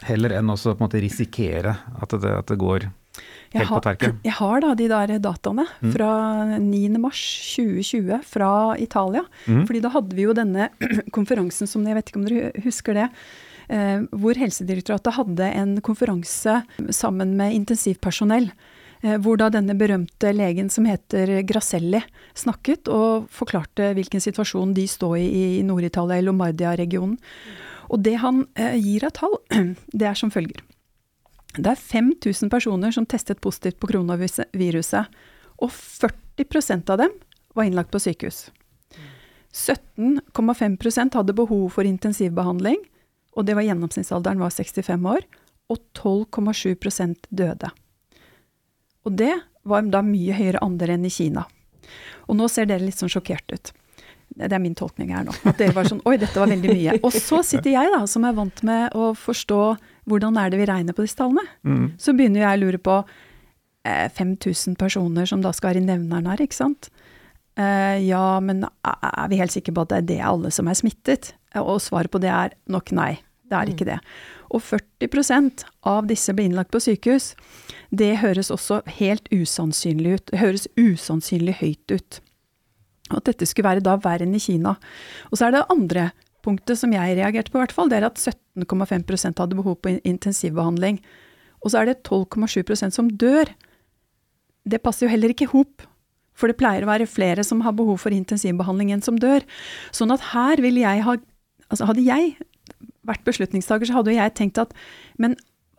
Heller 0.09 0.33
enn 0.39 0.49
også 0.51 0.73
på 0.73 0.81
en 0.81 0.89
måte 0.89 1.03
risikere 1.05 1.77
at 2.01 2.17
det, 2.17 2.33
at 2.41 2.49
det 2.49 2.59
går 2.59 2.89
Jeg 3.53 3.67
har, 3.69 3.85
jeg 4.25 4.33
har 4.33 4.61
da 4.65 4.73
de 4.75 4.89
der 4.89 5.19
dataene 5.21 5.67
Mm. 5.83 5.93
fra 5.93 6.11
9. 6.59 6.97
mars 6.99 7.21
2020 7.53 8.23
fra 8.25 8.49
Italia. 8.81 9.27
Mm. 9.45 9.67
Fordi 9.69 9.81
da 9.85 9.91
hadde 9.93 10.17
vi 10.17 10.25
jo 10.25 10.33
denne 10.33 10.71
konferansen 11.17 11.69
som 11.69 11.85
jeg 11.85 11.95
vet 12.01 12.09
ikke 12.09 12.23
om 12.23 12.25
dere 12.31 12.53
husker 12.65 12.97
det. 12.97 13.09
Eh, 13.69 14.05
hvor 14.11 14.39
Helsedirektoratet 14.39 15.17
hadde 15.19 15.51
en 15.63 15.75
konferanse 15.85 16.61
sammen 16.91 17.37
med 17.39 17.55
intensivpersonell. 17.55 18.51
Eh, 19.03 19.19
hvor 19.19 19.39
da 19.39 19.51
denne 19.51 19.75
berømte 19.79 20.31
legen 20.35 20.71
som 20.71 20.87
heter 20.87 21.41
Graselli 21.47 22.03
snakket 22.39 22.91
og 22.93 23.29
forklarte 23.35 23.93
hvilken 23.97 24.23
situasjon 24.23 24.75
de 24.77 24.87
står 24.87 25.17
i 25.19 25.43
i 25.59 25.63
Nord-Italia, 25.67 26.21
i 26.21 26.27
Lombardia-regionen. 26.27 27.19
Og 27.93 28.03
det 28.07 28.17
han 28.23 28.47
eh, 28.55 28.79
gir 28.79 29.05
av 29.09 29.17
tall, 29.19 29.37
det 29.99 30.09
er 30.09 30.19
som 30.19 30.31
følger. 30.33 30.63
Det 31.53 31.69
er 31.69 31.77
5000 31.77 32.49
personer 32.49 32.95
som 32.95 33.05
testet 33.05 33.43
positivt 33.45 33.77
på 33.83 33.91
koronaviruset, 33.91 35.19
og 35.61 35.69
40% 35.69 36.93
av 36.95 37.03
dem 37.03 37.13
var 37.53 37.69
innlagt 37.69 37.93
på 37.93 38.01
sykehus. 38.01 38.47
17,5% 39.53 41.19
hadde 41.19 41.37
behov 41.37 41.67
for 41.75 41.85
intensivbehandling, 41.85 42.79
og 43.33 43.47
det 43.49 43.57
var 43.57 43.67
gjennomsnittsalderen 43.67 44.43
var 44.43 44.53
65 44.53 45.09
år, 45.09 45.25
og 45.73 45.79
12,7% 45.97 47.31
døde. 47.31 47.71
Og 49.07 49.17
det 49.19 49.35
var 49.69 49.87
da 49.91 50.03
mye 50.05 50.37
høyere 50.37 50.63
andel 50.65 50.97
enn 50.97 51.07
i 51.09 51.13
Kina. 51.13 51.47
Og 52.29 52.37
nå 52.39 52.49
ser 52.51 52.69
dere 52.69 52.85
litt 52.85 53.01
sånn 53.01 53.13
sjokkert 53.13 53.55
ut. 53.55 53.73
Det 54.33 54.49
er 54.49 54.63
min 54.63 54.77
tolkning 54.77 55.13
her 55.13 55.27
nå. 55.27 55.35
At 55.49 55.59
dere 55.61 55.75
var 55.77 55.89
sånn 55.89 56.01
Oi, 56.09 56.17
dette 56.21 56.41
var 56.41 56.49
veldig 56.51 56.73
mye. 56.73 56.95
Og 57.05 57.13
så 57.15 57.43
sitter 57.47 57.75
jeg, 57.75 57.91
da, 57.93 58.05
som 58.09 58.25
er 58.25 58.37
vant 58.37 58.63
med 58.67 58.95
å 58.97 59.13
forstå 59.19 59.61
hvordan 60.09 60.39
er 60.41 60.53
det 60.53 60.63
vi 60.63 60.69
regner 60.71 60.97
på 60.97 61.05
disse 61.05 61.19
tallene. 61.21 61.45
Mm. 61.69 61.85
Så 62.01 62.15
begynner 62.17 62.47
jeg 62.47 62.59
å 62.59 62.63
lure 62.63 62.81
på 62.83 62.97
eh, 63.87 64.09
5000 64.09 64.79
personer 64.81 65.29
som 65.29 65.45
da 65.45 65.53
skal 65.55 65.73
være 65.73 65.83
i 65.83 65.89
nevneren 65.91 66.31
her, 66.31 66.43
ikke 66.43 66.59
sant. 66.59 66.89
Eh, 67.59 67.99
ja, 68.07 68.41
men 68.41 68.65
er 68.65 69.29
vi 69.29 69.41
helt 69.41 69.53
sikre 69.53 69.75
på 69.77 69.85
at 69.85 69.93
det 69.93 69.99
er 70.01 70.09
det 70.09 70.21
alle 70.25 70.53
som 70.55 70.71
er 70.71 70.79
smittet? 70.79 71.35
Eh, 71.55 71.61
Og 71.61 71.83
svaret 71.85 72.13
på 72.13 72.21
det 72.23 72.31
er 72.33 72.55
nok 72.73 72.93
nei. 72.97 73.21
Det 73.53 73.59
er 73.59 73.69
ikke 73.69 73.85
det. 73.85 73.99
Og 74.53 74.63
40% 74.65 75.65
av 75.85 76.07
disse 76.09 76.33
ble 76.33 76.47
innlagt 76.49 76.73
på 76.73 76.81
sykehus. 76.81 77.35
Det 77.93 78.17
høres 78.23 78.49
også 78.51 78.81
helt 78.99 79.29
usannsynlig 79.29 80.15
ut. 80.17 80.27
Det 80.33 80.41
høres 80.41 80.69
usannsynlig 80.81 81.59
høyt 81.61 81.93
ut. 81.93 82.21
At 83.13 83.29
dette 83.29 83.45
skulle 83.49 83.69
være 83.69 83.85
da 83.85 83.99
verre 84.01 84.25
enn 84.25 84.37
i 84.37 84.41
Kina. 84.41 84.79
Og 85.29 85.37
så 85.37 85.49
er 85.49 85.57
det 85.57 85.67
andre 85.69 86.11
punktet 86.43 86.81
som 86.81 86.93
jeg 86.95 87.19
reagerte 87.19 87.53
på, 87.53 87.61
i 87.61 87.63
hvert 87.63 87.75
fall, 87.77 87.91
det 87.93 88.01
er 88.01 88.09
at 88.09 88.19
17,5% 88.19 89.39
hadde 89.39 89.59
behov 89.59 89.77
på 89.85 89.93
intensivbehandling. 90.01 90.99
Og 91.63 91.71
så 91.71 91.83
er 91.83 91.93
det 91.93 92.03
12,7% 92.09 92.97
som 92.97 93.11
dør. 93.21 93.53
Det 94.65 94.81
passer 94.83 95.07
jo 95.07 95.13
heller 95.13 95.35
ikke 95.35 95.47
i 95.47 95.53
hop. 95.53 95.85
For 96.39 96.51
det 96.51 96.59
pleier 96.61 96.87
å 96.87 96.91
være 96.91 97.11
flere 97.11 97.45
som 97.47 97.63
har 97.67 97.77
behov 97.77 98.01
for 98.03 98.15
intensivbehandling 98.15 98.93
enn 98.95 99.05
som 99.05 99.21
dør. 99.21 99.45
Sånn 99.95 100.15
at 100.15 100.33
her 100.33 100.63
ville 100.65 100.85
jeg 100.85 101.05
ha 101.09 101.19
Altså 101.73 101.87
hadde 101.89 102.03
jeg 102.05 102.35
vært 103.09 103.23
beslutningstaker, 103.25 103.89
så 103.89 103.95
hadde 103.97 104.13
jeg 104.13 104.35
tenkt 104.37 104.59
at 104.61 104.75
men 105.17 105.39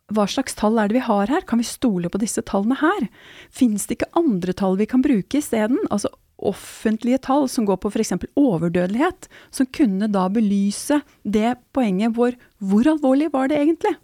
hva 0.10 0.26
slags 0.26 0.56
tall 0.58 0.80
er 0.82 0.90
det 0.90 0.98
vi 0.98 1.04
har 1.06 1.30
her? 1.30 1.46
Kan 1.48 1.62
vi 1.62 1.68
stole 1.68 2.10
på 2.12 2.18
disse 2.22 2.42
tallene 2.50 2.80
her? 2.80 3.06
Finnes 3.54 3.86
det 3.88 4.00
ikke 4.00 4.10
andre 4.20 4.56
tall 4.58 4.80
vi 4.80 4.88
kan 4.90 5.04
bruke 5.06 5.38
isteden? 5.40 5.78
Altså 5.94 6.12
offentlige 6.44 7.22
tall 7.24 7.48
som 7.52 7.68
går 7.70 7.80
på 7.80 7.92
f.eks. 7.94 8.16
overdødelighet, 8.36 9.30
som 9.54 9.70
kunne 9.70 10.10
da 10.12 10.26
belyse 10.34 11.00
det 11.24 11.56
poenget 11.76 12.18
hvor 12.18 12.36
hvor 12.60 12.90
alvorlig 12.90 13.30
var 13.34 13.48
det 13.52 13.62
egentlig? 13.62 13.96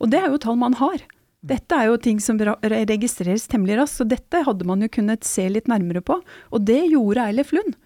Og 0.00 0.10
det 0.10 0.22
er 0.22 0.32
jo 0.32 0.42
tall 0.42 0.58
man 0.58 0.78
har. 0.80 1.04
Dette 1.46 1.76
er 1.76 1.86
jo 1.86 1.98
ting 2.02 2.18
som 2.22 2.38
registreres 2.38 3.46
temmelig 3.50 3.76
raskt, 3.78 4.00
så 4.00 4.06
dette 4.08 4.42
hadde 4.46 4.66
man 4.66 4.82
jo 4.82 4.90
kunnet 4.90 5.26
se 5.26 5.44
litt 5.50 5.68
nærmere 5.70 6.02
på. 6.02 6.18
Og 6.50 6.64
det 6.66 6.80
gjorde 6.90 7.28
Eilif 7.28 7.52
Lund. 7.54 7.76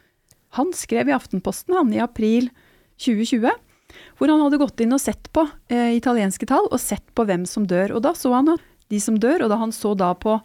Han 0.56 0.72
skrev 0.76 1.08
i 1.08 1.16
Aftenposten 1.16 1.76
han 1.76 1.92
i 1.92 2.00
april 2.00 2.48
2020, 3.00 3.52
hvor 4.16 4.32
han 4.32 4.40
hadde 4.44 4.60
gått 4.60 4.80
inn 4.84 4.96
og 4.96 5.02
sett 5.04 5.28
på 5.36 5.44
eh, 5.72 5.92
italienske 5.98 6.48
tall, 6.48 6.68
og 6.72 6.80
sett 6.80 7.04
på 7.16 7.26
hvem 7.28 7.44
som 7.48 7.66
dør. 7.68 7.96
Og 7.96 8.04
da 8.04 8.14
så 8.16 8.32
han 8.32 8.54
de 8.92 9.00
som 9.00 9.18
dør, 9.20 9.44
og 9.44 9.52
da 9.52 9.60
han 9.60 9.72
så 9.72 9.92
da 9.96 10.12
på 10.16 10.38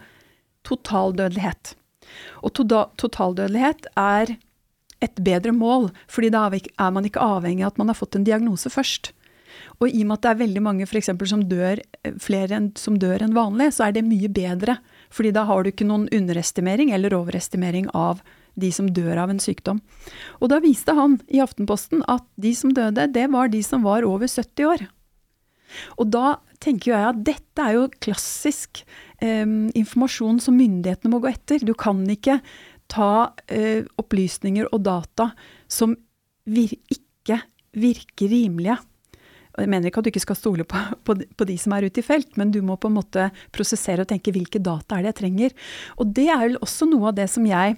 totaldødelighet. 0.67 1.75
Og 2.43 2.53
to 2.55 2.67
totaldødelighet 2.99 3.87
er 3.99 4.35
et 5.03 5.19
bedre 5.23 5.53
mål, 5.55 5.91
fordi 6.11 6.31
da 6.33 6.47
er 6.49 6.91
man 6.91 7.07
ikke 7.07 7.23
avhengig 7.23 7.63
av 7.63 7.75
at 7.75 7.81
man 7.81 7.91
har 7.91 7.99
fått 7.99 8.17
en 8.17 8.27
diagnose 8.27 8.71
først. 8.73 9.11
Og 9.77 9.91
i 9.91 10.01
og 10.01 10.09
med 10.09 10.17
at 10.17 10.25
det 10.25 10.31
er 10.31 10.41
veldig 10.41 10.63
mange 10.65 10.87
for 10.89 10.99
eksempel, 10.99 11.29
som 11.29 11.43
dør, 11.45 11.81
eh, 12.03 12.15
flere 12.21 12.57
enn, 12.57 12.71
som 12.77 12.97
dør 12.97 13.21
enn 13.21 13.35
vanlig, 13.37 13.69
så 13.75 13.87
er 13.87 13.97
det 13.97 14.07
mye 14.07 14.29
bedre. 14.29 14.79
Fordi 15.13 15.31
da 15.33 15.45
har 15.45 15.63
du 15.63 15.71
ikke 15.71 15.87
noen 15.87 16.07
underestimering 16.11 16.91
eller 16.91 17.13
overestimering 17.13 17.89
av 17.93 18.21
de 18.57 18.71
som 18.73 18.89
dør 18.89 19.21
av 19.21 19.29
en 19.29 19.39
sykdom. 19.39 19.81
Og 20.41 20.49
da 20.49 20.59
viste 20.59 20.95
han 20.97 21.19
i 21.29 21.41
Aftenposten 21.43 22.01
at 22.09 22.25
de 22.41 22.53
som 22.57 22.73
døde, 22.73 23.11
det 23.13 23.29
var 23.29 23.49
de 23.53 23.61
som 23.61 23.85
var 23.85 24.03
over 24.07 24.25
70 24.25 24.65
år. 24.65 24.87
Og 25.99 26.09
da 26.09 26.37
tenker 26.63 26.93
jeg 26.93 27.09
at 27.11 27.23
dette 27.27 27.61
er 27.61 27.77
jo 27.77 27.87
klassisk 28.01 28.81
eh, 29.21 29.45
informasjon 29.45 30.41
som 30.41 30.57
myndighetene 30.57 31.11
må 31.13 31.21
gå 31.21 31.29
etter. 31.29 31.61
Du 31.61 31.75
kan 31.77 32.01
ikke 32.09 32.39
ta 32.91 33.35
eh, 33.51 33.83
opplysninger 33.99 34.69
og 34.71 34.85
data 34.87 35.31
som 35.69 35.93
vir 36.47 36.73
ikke 36.89 37.41
virker 37.77 38.31
rimelige. 38.31 38.79
Jeg 39.57 39.71
mener 39.71 39.89
ikke 39.89 40.03
at 40.03 40.07
du 40.07 40.11
ikke 40.11 40.23
skal 40.25 40.37
stole 40.39 40.65
på, 40.69 40.79
på, 41.07 41.17
på 41.17 41.47
de 41.49 41.57
som 41.61 41.73
er 41.73 41.87
ute 41.87 42.01
i 42.01 42.05
felt, 42.05 42.35
men 42.37 42.53
du 42.53 42.59
må 42.65 42.77
på 42.77 42.91
en 42.91 42.97
måte 42.99 43.29
prosessere 43.55 44.05
og 44.05 44.11
tenke 44.11 44.33
hvilke 44.35 44.61
data 44.63 44.97
er 44.97 45.05
det 45.05 45.13
jeg 45.15 45.19
trenger. 45.23 45.55
Og 45.97 46.13
det 46.17 46.27
er 46.29 46.43
vel 46.43 46.59
også 46.61 46.89
noe 46.89 47.11
av 47.11 47.17
det 47.17 47.29
som 47.33 47.47
jeg 47.49 47.77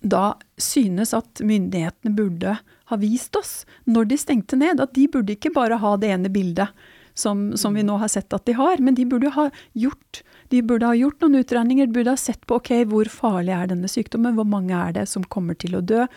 da 0.00 0.38
synes 0.60 1.12
at 1.16 1.42
myndighetene 1.44 2.14
burde 2.16 2.54
ha 2.90 2.96
vist 2.96 3.36
oss 3.36 3.66
når 3.84 4.08
de 4.12 4.18
stengte 4.22 4.56
ned. 4.56 4.80
At 4.80 4.94
de 4.96 5.06
burde 5.12 5.36
ikke 5.36 5.52
bare 5.52 5.80
ha 5.82 5.94
det 6.00 6.14
ene 6.14 6.32
bildet 6.32 6.72
som, 7.18 7.50
som 7.58 7.74
vi 7.76 7.84
nå 7.84 7.98
har 8.00 8.08
sett 8.08 8.32
at 8.32 8.46
de 8.48 8.54
har, 8.56 8.80
men 8.80 8.96
de 8.96 9.04
burde 9.08 9.32
ha 9.36 9.50
gjort 9.76 10.22
de 10.50 10.62
burde 10.66 10.86
ha 10.88 10.96
gjort 10.98 11.20
noen 11.22 11.44
utregninger, 11.44 11.86
de 11.86 11.94
burde 11.94 12.10
ha 12.10 12.18
sett 12.18 12.42
på 12.50 12.56
ok, 12.58 12.72
hvor 12.90 13.06
farlig 13.12 13.54
er 13.54 13.68
denne 13.70 13.86
sykdommen, 13.90 14.34
hvor 14.34 14.48
mange 14.50 14.74
er 14.74 14.96
det 14.96 15.04
som 15.06 15.22
kommer 15.22 15.54
til 15.54 15.76
å 15.78 15.82
dø. 15.84 16.08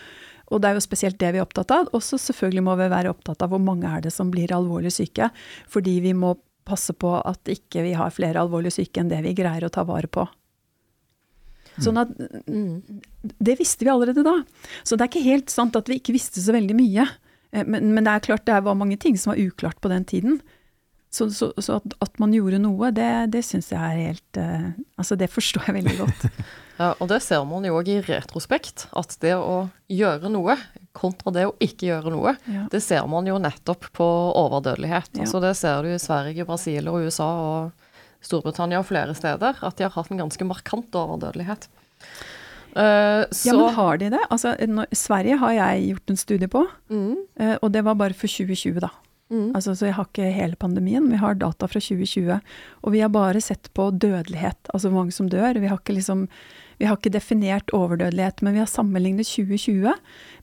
Og 0.52 0.62
det 0.62 0.70
er 0.70 0.78
jo 0.78 0.84
spesielt 0.86 1.20
det 1.22 1.32
vi 1.34 1.40
er 1.42 1.46
opptatt 1.46 1.72
av. 1.72 1.90
Også 1.96 2.20
selvfølgelig 2.20 2.64
må 2.66 2.76
vi 2.80 2.90
være 2.92 3.14
opptatt 3.14 3.42
av 3.46 3.54
hvor 3.54 3.62
mange 3.64 3.90
er 3.90 4.04
det 4.04 4.12
som 4.14 4.32
blir 4.34 4.52
alvorlig 4.54 4.92
syke, 4.94 5.30
fordi 5.72 6.00
vi 6.04 6.14
må 6.18 6.36
passe 6.68 6.94
på 6.96 7.10
at 7.20 7.50
ikke 7.52 7.84
vi 7.84 7.94
har 8.00 8.14
flere 8.16 8.40
alvorlig 8.40 8.72
syke 8.76 9.02
enn 9.02 9.10
det 9.12 9.22
vi 9.26 9.34
greier 9.36 9.66
å 9.68 9.72
ta 9.74 9.84
vare 9.88 10.08
på. 10.08 10.28
Sånn 11.82 11.98
at 11.98 12.12
Det 12.14 13.56
visste 13.58 13.86
vi 13.86 13.92
allerede 13.92 14.24
da. 14.26 14.36
Så 14.84 14.96
det 14.96 15.08
er 15.08 15.12
ikke 15.12 15.26
helt 15.26 15.50
sant 15.50 15.76
at 15.80 15.90
vi 15.90 15.98
ikke 15.98 16.14
visste 16.14 16.44
så 16.44 16.54
veldig 16.54 16.76
mye. 16.78 17.08
Eh, 17.52 17.66
Men, 17.66 17.94
men 17.96 18.04
det 18.04 18.14
er 18.14 18.28
klart 18.28 18.46
det 18.46 18.60
var 18.64 18.78
mange 18.78 18.98
ting 18.98 19.18
som 19.18 19.34
var 19.34 19.42
uklart 19.42 19.82
på 19.82 19.90
den 19.90 20.06
tiden. 20.06 20.42
Så, 21.14 21.28
så, 21.30 21.52
så 21.62 21.78
at, 21.78 21.94
at 22.02 22.16
man 22.22 22.34
gjorde 22.34 22.58
noe, 22.64 22.90
det, 22.96 23.10
det 23.36 23.44
syns 23.46 23.68
jeg 23.70 23.78
er 23.78 24.00
helt 24.10 24.40
uh, 24.42 24.72
Altså, 24.98 25.14
det 25.20 25.30
forstår 25.30 25.70
jeg 25.70 25.82
veldig 25.82 25.98
godt. 26.02 26.28
Ja, 26.74 26.96
og 26.98 27.06
det 27.12 27.20
ser 27.22 27.44
man 27.46 27.62
jo 27.68 27.76
òg 27.78 27.90
i 27.94 28.00
retrospekt, 28.02 28.88
at 28.98 29.12
det 29.22 29.36
å 29.38 29.68
gjøre 29.94 30.32
noe 30.34 30.56
kontra 30.98 31.30
det 31.36 31.44
å 31.46 31.54
ikke 31.62 31.86
gjøre 31.92 32.10
noe, 32.14 32.34
Ja. 32.50 32.64
det 32.72 32.82
ser 32.82 33.06
man 33.10 33.30
jo 33.30 33.38
nettopp 33.42 33.92
på 33.94 34.08
overdødelighet. 34.42 35.12
Ja. 35.14 35.28
Altså 35.28 35.42
det 35.44 35.54
ser 35.60 35.86
du 35.86 35.92
i 35.94 36.02
Sverige, 36.02 36.48
Brasil 36.50 36.90
og 36.90 37.06
USA 37.06 37.30
og 37.44 37.92
Storbritannia 38.26 38.82
og 38.82 38.88
flere 38.90 39.14
steder, 39.18 39.62
at 39.62 39.78
de 39.78 39.86
har 39.86 39.94
hatt 39.94 40.10
en 40.14 40.24
ganske 40.26 40.50
markant 40.50 40.98
overdødelighet. 40.98 41.70
Uh, 42.74 43.30
så 43.30 43.52
Ja, 43.52 43.58
men 43.60 43.76
har 43.78 43.98
de 44.02 44.10
det? 44.16 44.22
Altså, 44.34 44.56
Sverige 44.98 45.38
har 45.38 45.54
jeg 45.54 45.88
gjort 45.92 46.10
en 46.10 46.18
studie 46.18 46.50
på, 46.50 46.66
mm, 46.90 47.16
uh, 47.38 47.56
og 47.62 47.70
det 47.74 47.86
var 47.86 48.02
bare 48.02 48.18
for 48.18 48.26
2020, 48.26 48.82
da. 48.82 48.90
Mm, 49.32 49.54
Altså, 49.56 49.76
så 49.76 49.88
jeg 49.88 49.96
har 49.98 50.10
ikke 50.10 50.32
hele 50.34 50.60
pandemien, 50.60 51.06
vi 51.12 51.20
har 51.22 51.38
data 51.40 51.68
fra 51.70 51.80
2020. 51.80 52.40
Og 52.84 52.94
vi 52.94 53.02
har 53.04 53.12
bare 53.14 53.42
sett 53.42 53.70
på 53.74 53.90
dødelighet, 53.92 54.60
altså 54.74 54.90
hvor 54.90 55.04
mange 55.04 55.16
som 55.16 55.30
dør. 55.30 55.60
Vi 55.62 55.70
har 55.72 55.80
ikke, 55.80 55.96
liksom, 55.98 56.28
vi 56.80 56.88
har 56.90 56.98
ikke 56.98 57.14
definert 57.14 57.74
overdødelighet, 57.74 58.42
men 58.42 58.58
vi 58.58 58.64
har 58.64 58.72
sammenlignet 58.72 59.30
2020 59.30 59.94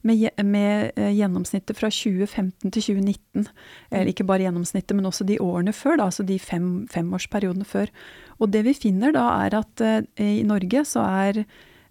med, 0.03 0.29
med 0.45 0.93
eh, 0.97 1.13
gjennomsnittet 1.19 1.79
fra 1.79 1.91
2015 1.93 2.71
til 2.71 2.87
2019. 2.91 3.49
Eller 3.91 4.13
ikke 4.13 4.29
bare 4.29 4.47
gjennomsnittet, 4.47 4.97
men 4.97 5.09
også 5.11 5.27
de 5.29 5.41
årene 5.43 5.75
før, 5.77 5.99
da, 6.01 6.11
altså 6.11 6.27
de 6.27 6.39
fem, 6.43 6.87
femårsperiodene 6.93 7.69
før. 7.69 7.93
Og 8.41 8.53
det 8.55 8.65
vi 8.69 8.77
finner 8.77 9.13
da, 9.17 9.27
er 9.47 9.61
at 9.61 9.85
eh, 9.85 10.41
i 10.41 10.47
Norge 10.47 10.87
så 10.89 11.05
er 11.27 11.45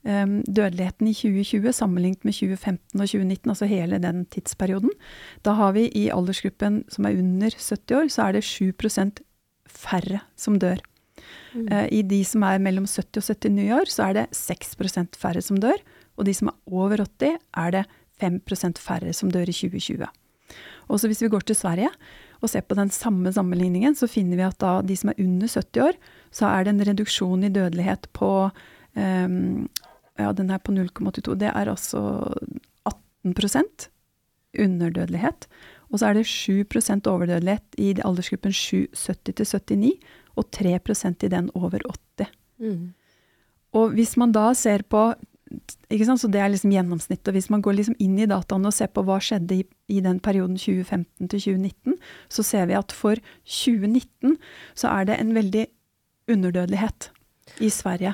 dødeligheten 0.09 1.09
i 1.09 1.13
2020 1.13 1.73
sammenlignet 1.75 2.25
med 2.25 2.33
2015 2.33 3.01
og 3.01 3.07
2019, 3.07 3.51
altså 3.53 3.69
hele 3.69 3.99
den 4.01 4.23
tidsperioden. 4.33 4.93
Da 5.45 5.53
har 5.59 5.75
vi 5.75 5.87
i 5.95 6.07
aldersgruppen 6.13 6.83
som 6.89 7.05
er 7.05 7.19
under 7.19 7.53
70 7.53 7.97
år, 7.97 8.09
så 8.09 8.27
er 8.27 8.37
det 8.37 8.47
7% 8.47 9.21
færre 9.69 10.23
som 10.39 10.57
dør. 10.59 10.81
Mm. 11.53 11.67
I 11.91 12.01
de 12.05 12.23
som 12.25 12.43
er 12.47 12.61
mellom 12.63 12.87
70 12.87 13.29
og 13.29 13.41
79 13.43 13.71
år, 13.75 13.91
så 13.91 14.07
er 14.09 14.17
det 14.17 14.25
6% 14.37 15.19
færre 15.19 15.43
som 15.45 15.59
dør. 15.61 15.77
Og 16.17 16.25
de 16.27 16.33
som 16.35 16.51
er 16.51 16.57
over 16.67 17.03
80, 17.05 17.37
er 17.57 17.75
det 17.75 17.85
5% 18.21 18.81
færre 18.83 19.13
som 19.15 19.31
dør 19.31 19.49
i 19.49 19.55
2020. 19.55 20.09
Også 20.89 21.07
hvis 21.07 21.21
vi 21.21 21.29
går 21.29 21.45
til 21.45 21.57
Sverige 21.57 21.91
og 22.41 22.49
ser 22.49 22.65
på 22.65 22.77
den 22.77 22.89
samme 22.89 23.31
sammenligningen, 23.33 23.95
så 23.95 24.09
finner 24.09 24.39
vi 24.39 24.47
at 24.47 24.59
da 24.61 24.79
de 24.81 24.95
som 24.97 25.11
er 25.11 25.21
under 25.21 25.47
70 25.47 25.83
år, 25.85 25.99
så 26.31 26.49
er 26.49 26.65
det 26.65 26.73
en 26.73 26.87
reduksjon 26.87 27.45
i 27.45 27.53
dødelighet 27.53 28.09
på 28.15 28.31
um, 28.49 29.67
Ja, 30.19 30.33
den 30.35 30.51
er 30.51 30.59
på 30.59 30.73
0,82. 30.75 31.37
Det 31.39 31.49
er 31.49 31.71
altså 31.71 32.01
18% 33.25 33.89
underdødelighet. 34.59 35.47
Og 35.89 35.99
så 35.99 36.09
er 36.09 36.19
det 36.19 36.27
7% 36.29 37.07
overdødelighet 37.09 37.79
i 37.81 37.93
aldersgruppen 38.05 38.53
70 38.53 39.33
til 39.33 39.47
79, 39.47 39.93
og 40.37 40.45
3% 40.55 41.25
i 41.25 41.31
den 41.31 41.49
over 41.55 41.79
80. 42.19 42.29
Mm. 42.59 42.93
Og 43.73 43.95
hvis 43.95 44.17
man 44.17 44.31
da 44.35 44.51
ser 44.53 44.83
på 44.89 45.11
ikke 45.89 46.05
sant? 46.05 46.21
Så 46.21 46.29
det 46.29 46.41
er 46.41 46.51
liksom 46.51 46.73
gjennomsnittet. 46.73 47.33
Hvis 47.33 47.49
man 47.49 47.63
går 47.65 47.79
liksom 47.79 47.97
inn 48.01 48.17
i 48.21 48.27
dataene 48.29 48.69
og 48.69 48.75
ser 48.75 48.91
på 48.93 49.01
hva 49.05 49.17
skjedde 49.23 49.61
i, 49.61 49.63
i 49.89 50.01
den 50.05 50.19
perioden 50.21 50.59
2015 50.59 51.29
til 51.31 51.41
2019, 51.41 51.95
så 52.29 52.45
ser 52.45 52.69
vi 52.69 52.77
at 52.77 52.93
for 52.93 53.17
2019 53.49 54.37
så 54.77 54.91
er 54.93 55.09
det 55.09 55.17
en 55.17 55.33
veldig 55.37 55.65
underdødelighet 56.29 57.09
i 57.65 57.71
Sverige. 57.73 58.13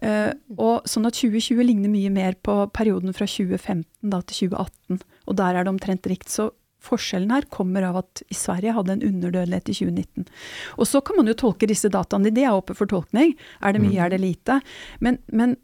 Uh, 0.00 0.32
og 0.56 0.88
sånn 0.88 1.08
at 1.08 1.18
2020 1.18 1.66
ligner 1.68 1.92
mye 1.92 2.12
mer 2.14 2.38
på 2.40 2.54
perioden 2.72 3.12
fra 3.16 3.28
2015 3.28 3.84
da, 4.00 4.22
til 4.24 4.50
2018. 4.50 5.02
Og 5.28 5.38
der 5.40 5.58
er 5.58 5.66
det 5.66 5.74
omtrent 5.74 6.08
rikt. 6.10 6.32
Så 6.32 6.50
forskjellen 6.84 7.32
her 7.34 7.48
kommer 7.52 7.84
av 7.90 8.00
at 8.00 8.22
i 8.32 8.36
Sverige 8.36 8.74
hadde 8.76 8.96
en 8.96 9.04
underdødelighet 9.10 9.72
i 9.72 9.76
2019. 9.82 10.30
Og 10.78 10.88
så 10.88 11.02
kan 11.04 11.20
man 11.20 11.28
jo 11.28 11.36
tolke 11.42 11.68
disse 11.68 11.90
dataene. 11.92 12.32
Det 12.34 12.46
er 12.46 12.56
oppe 12.56 12.76
for 12.78 12.90
tolkning. 12.90 13.34
Er 13.60 13.76
det 13.76 13.82
mye, 13.84 13.98
mm. 13.98 14.04
er 14.06 14.14
det 14.14 14.22
lite? 14.22 14.60
Men, 15.04 15.20
men 15.28 15.58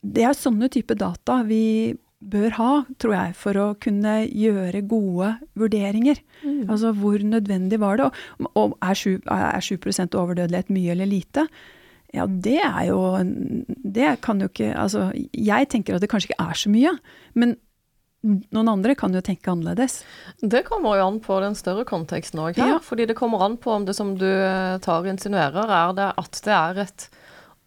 det 0.00 0.24
er 0.24 0.38
sånne 0.38 0.70
type 0.72 0.96
data 0.98 1.42
vi 1.48 1.96
bør 2.20 2.54
ha, 2.58 2.70
tror 3.00 3.14
jeg, 3.16 3.34
for 3.40 3.56
å 3.56 3.66
kunne 3.80 4.20
gjøre 4.26 4.84
gode 4.88 5.32
vurderinger. 5.58 6.20
Mm. 6.44 6.68
Altså 6.68 6.92
hvor 6.96 7.22
nødvendig 7.24 7.80
var 7.80 7.96
det? 7.96 8.10
Og, 8.10 8.48
og 8.54 8.74
er 8.84 8.98
7, 8.98 9.20
er 9.24 9.64
7 9.64 9.78
overdødelighet 10.20 10.72
mye 10.74 10.94
eller 10.94 11.08
lite? 11.08 11.46
Ja, 12.10 12.26
det 12.26 12.58
er 12.58 12.88
jo 12.88 13.00
Det 13.22 14.16
kan 14.24 14.40
jo 14.42 14.48
ikke 14.50 14.72
Altså, 14.74 15.12
jeg 15.30 15.68
tenker 15.70 15.94
at 15.94 16.02
det 16.02 16.10
kanskje 16.10 16.32
ikke 16.32 16.46
er 16.50 16.58
så 16.58 16.72
mye. 16.72 16.94
Men 17.38 17.56
noen 18.22 18.68
andre 18.68 18.94
kan 18.98 19.14
jo 19.16 19.22
tenke 19.24 19.48
annerledes. 19.48 20.02
Det 20.42 20.64
kommer 20.66 20.98
jo 20.98 21.06
an 21.06 21.20
på 21.24 21.38
den 21.40 21.56
større 21.56 21.86
konteksten 21.88 22.42
òg 22.42 22.58
her. 22.60 22.74
Ja. 22.74 22.80
Fordi 22.84 23.06
det 23.08 23.16
kommer 23.16 23.46
an 23.46 23.56
på 23.56 23.72
om 23.72 23.86
det 23.88 23.96
som 23.96 24.12
du 24.18 24.28
tar 24.84 25.00
og 25.00 25.08
insinuerer, 25.08 25.70
er 25.70 25.94
det 25.96 26.10
at 26.20 26.42
det 26.44 26.56
er 26.56 26.82
et 26.84 27.06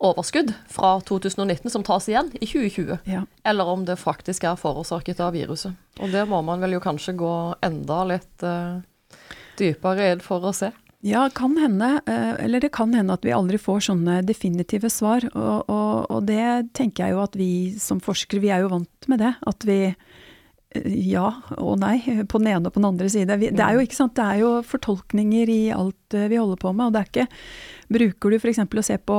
overskudd 0.04 0.52
fra 0.70 0.98
2019 1.08 1.72
som 1.72 1.86
tas 1.86 2.10
igjen 2.12 2.30
i 2.36 2.46
2020. 2.46 3.00
Ja. 3.10 3.24
Eller 3.48 3.72
om 3.72 3.86
det 3.88 3.98
faktisk 4.02 4.46
er 4.46 4.60
forårsaket 4.60 5.22
av 5.24 5.34
viruset. 5.34 5.74
Og 6.02 6.14
det 6.14 6.26
må 6.30 6.42
man 6.46 6.62
vel 6.62 6.78
jo 6.78 6.84
kanskje 6.84 7.16
gå 7.18 7.34
enda 7.64 8.04
litt 8.12 8.46
uh, 8.46 8.84
dypere 9.60 10.12
inn 10.14 10.24
for 10.24 10.44
å 10.44 10.54
se. 10.56 10.74
Ja, 11.03 11.29
kan 11.36 11.57
hende. 11.60 12.00
Uh, 12.10 12.45
eller 12.45 12.63
det 12.63 12.72
kan 12.72 12.93
hende 12.95 13.13
at 13.17 13.25
vi 13.27 13.33
aldri 13.36 13.60
får 13.60 13.89
sånne 13.89 14.22
definitive 14.24 14.88
svar. 14.91 15.25
Og, 15.36 15.67
og, 15.67 15.95
og, 16.07 16.22
det 16.29 16.72
tenker 16.77 17.03
jeg 17.03 17.17
jo 17.17 17.24
at 17.25 17.36
vi 17.36 17.50
som 17.75 18.00
forskere, 18.03 18.39
vi 18.43 18.53
er 18.55 18.63
jo 18.63 18.72
vant 18.72 19.10
med 19.12 19.19
det. 19.19 19.33
At 19.43 19.67
vi 19.67 19.79
uh, 19.91 20.88
ja 21.12 21.25
og 21.57 21.75
nei 21.83 21.98
på 22.31 22.39
den 22.39 22.53
ene 22.53 22.72
og 22.72 22.77
på 22.77 22.79
den 22.79 22.88
andre 22.93 23.12
side. 23.12 23.36
Vi, 23.41 23.51
det 23.51 23.65
er 23.65 23.75
jo 23.75 23.83
ikke 23.83 24.00
sant, 24.00 24.15
det 24.15 24.29
er 24.29 24.43
jo 24.45 24.53
fortolkninger 24.63 25.51
i 25.51 25.63
alt 25.75 26.15
vi 26.15 26.39
holder 26.39 26.62
på 26.63 26.72
med. 26.72 26.88
og 26.88 26.95
det 26.95 27.03
er 27.03 27.12
ikke 27.12 27.27
Bruker 27.93 28.31
du 28.31 28.39
f.eks. 28.39 28.63
å 28.63 28.88
se 28.88 28.95
på 29.03 29.17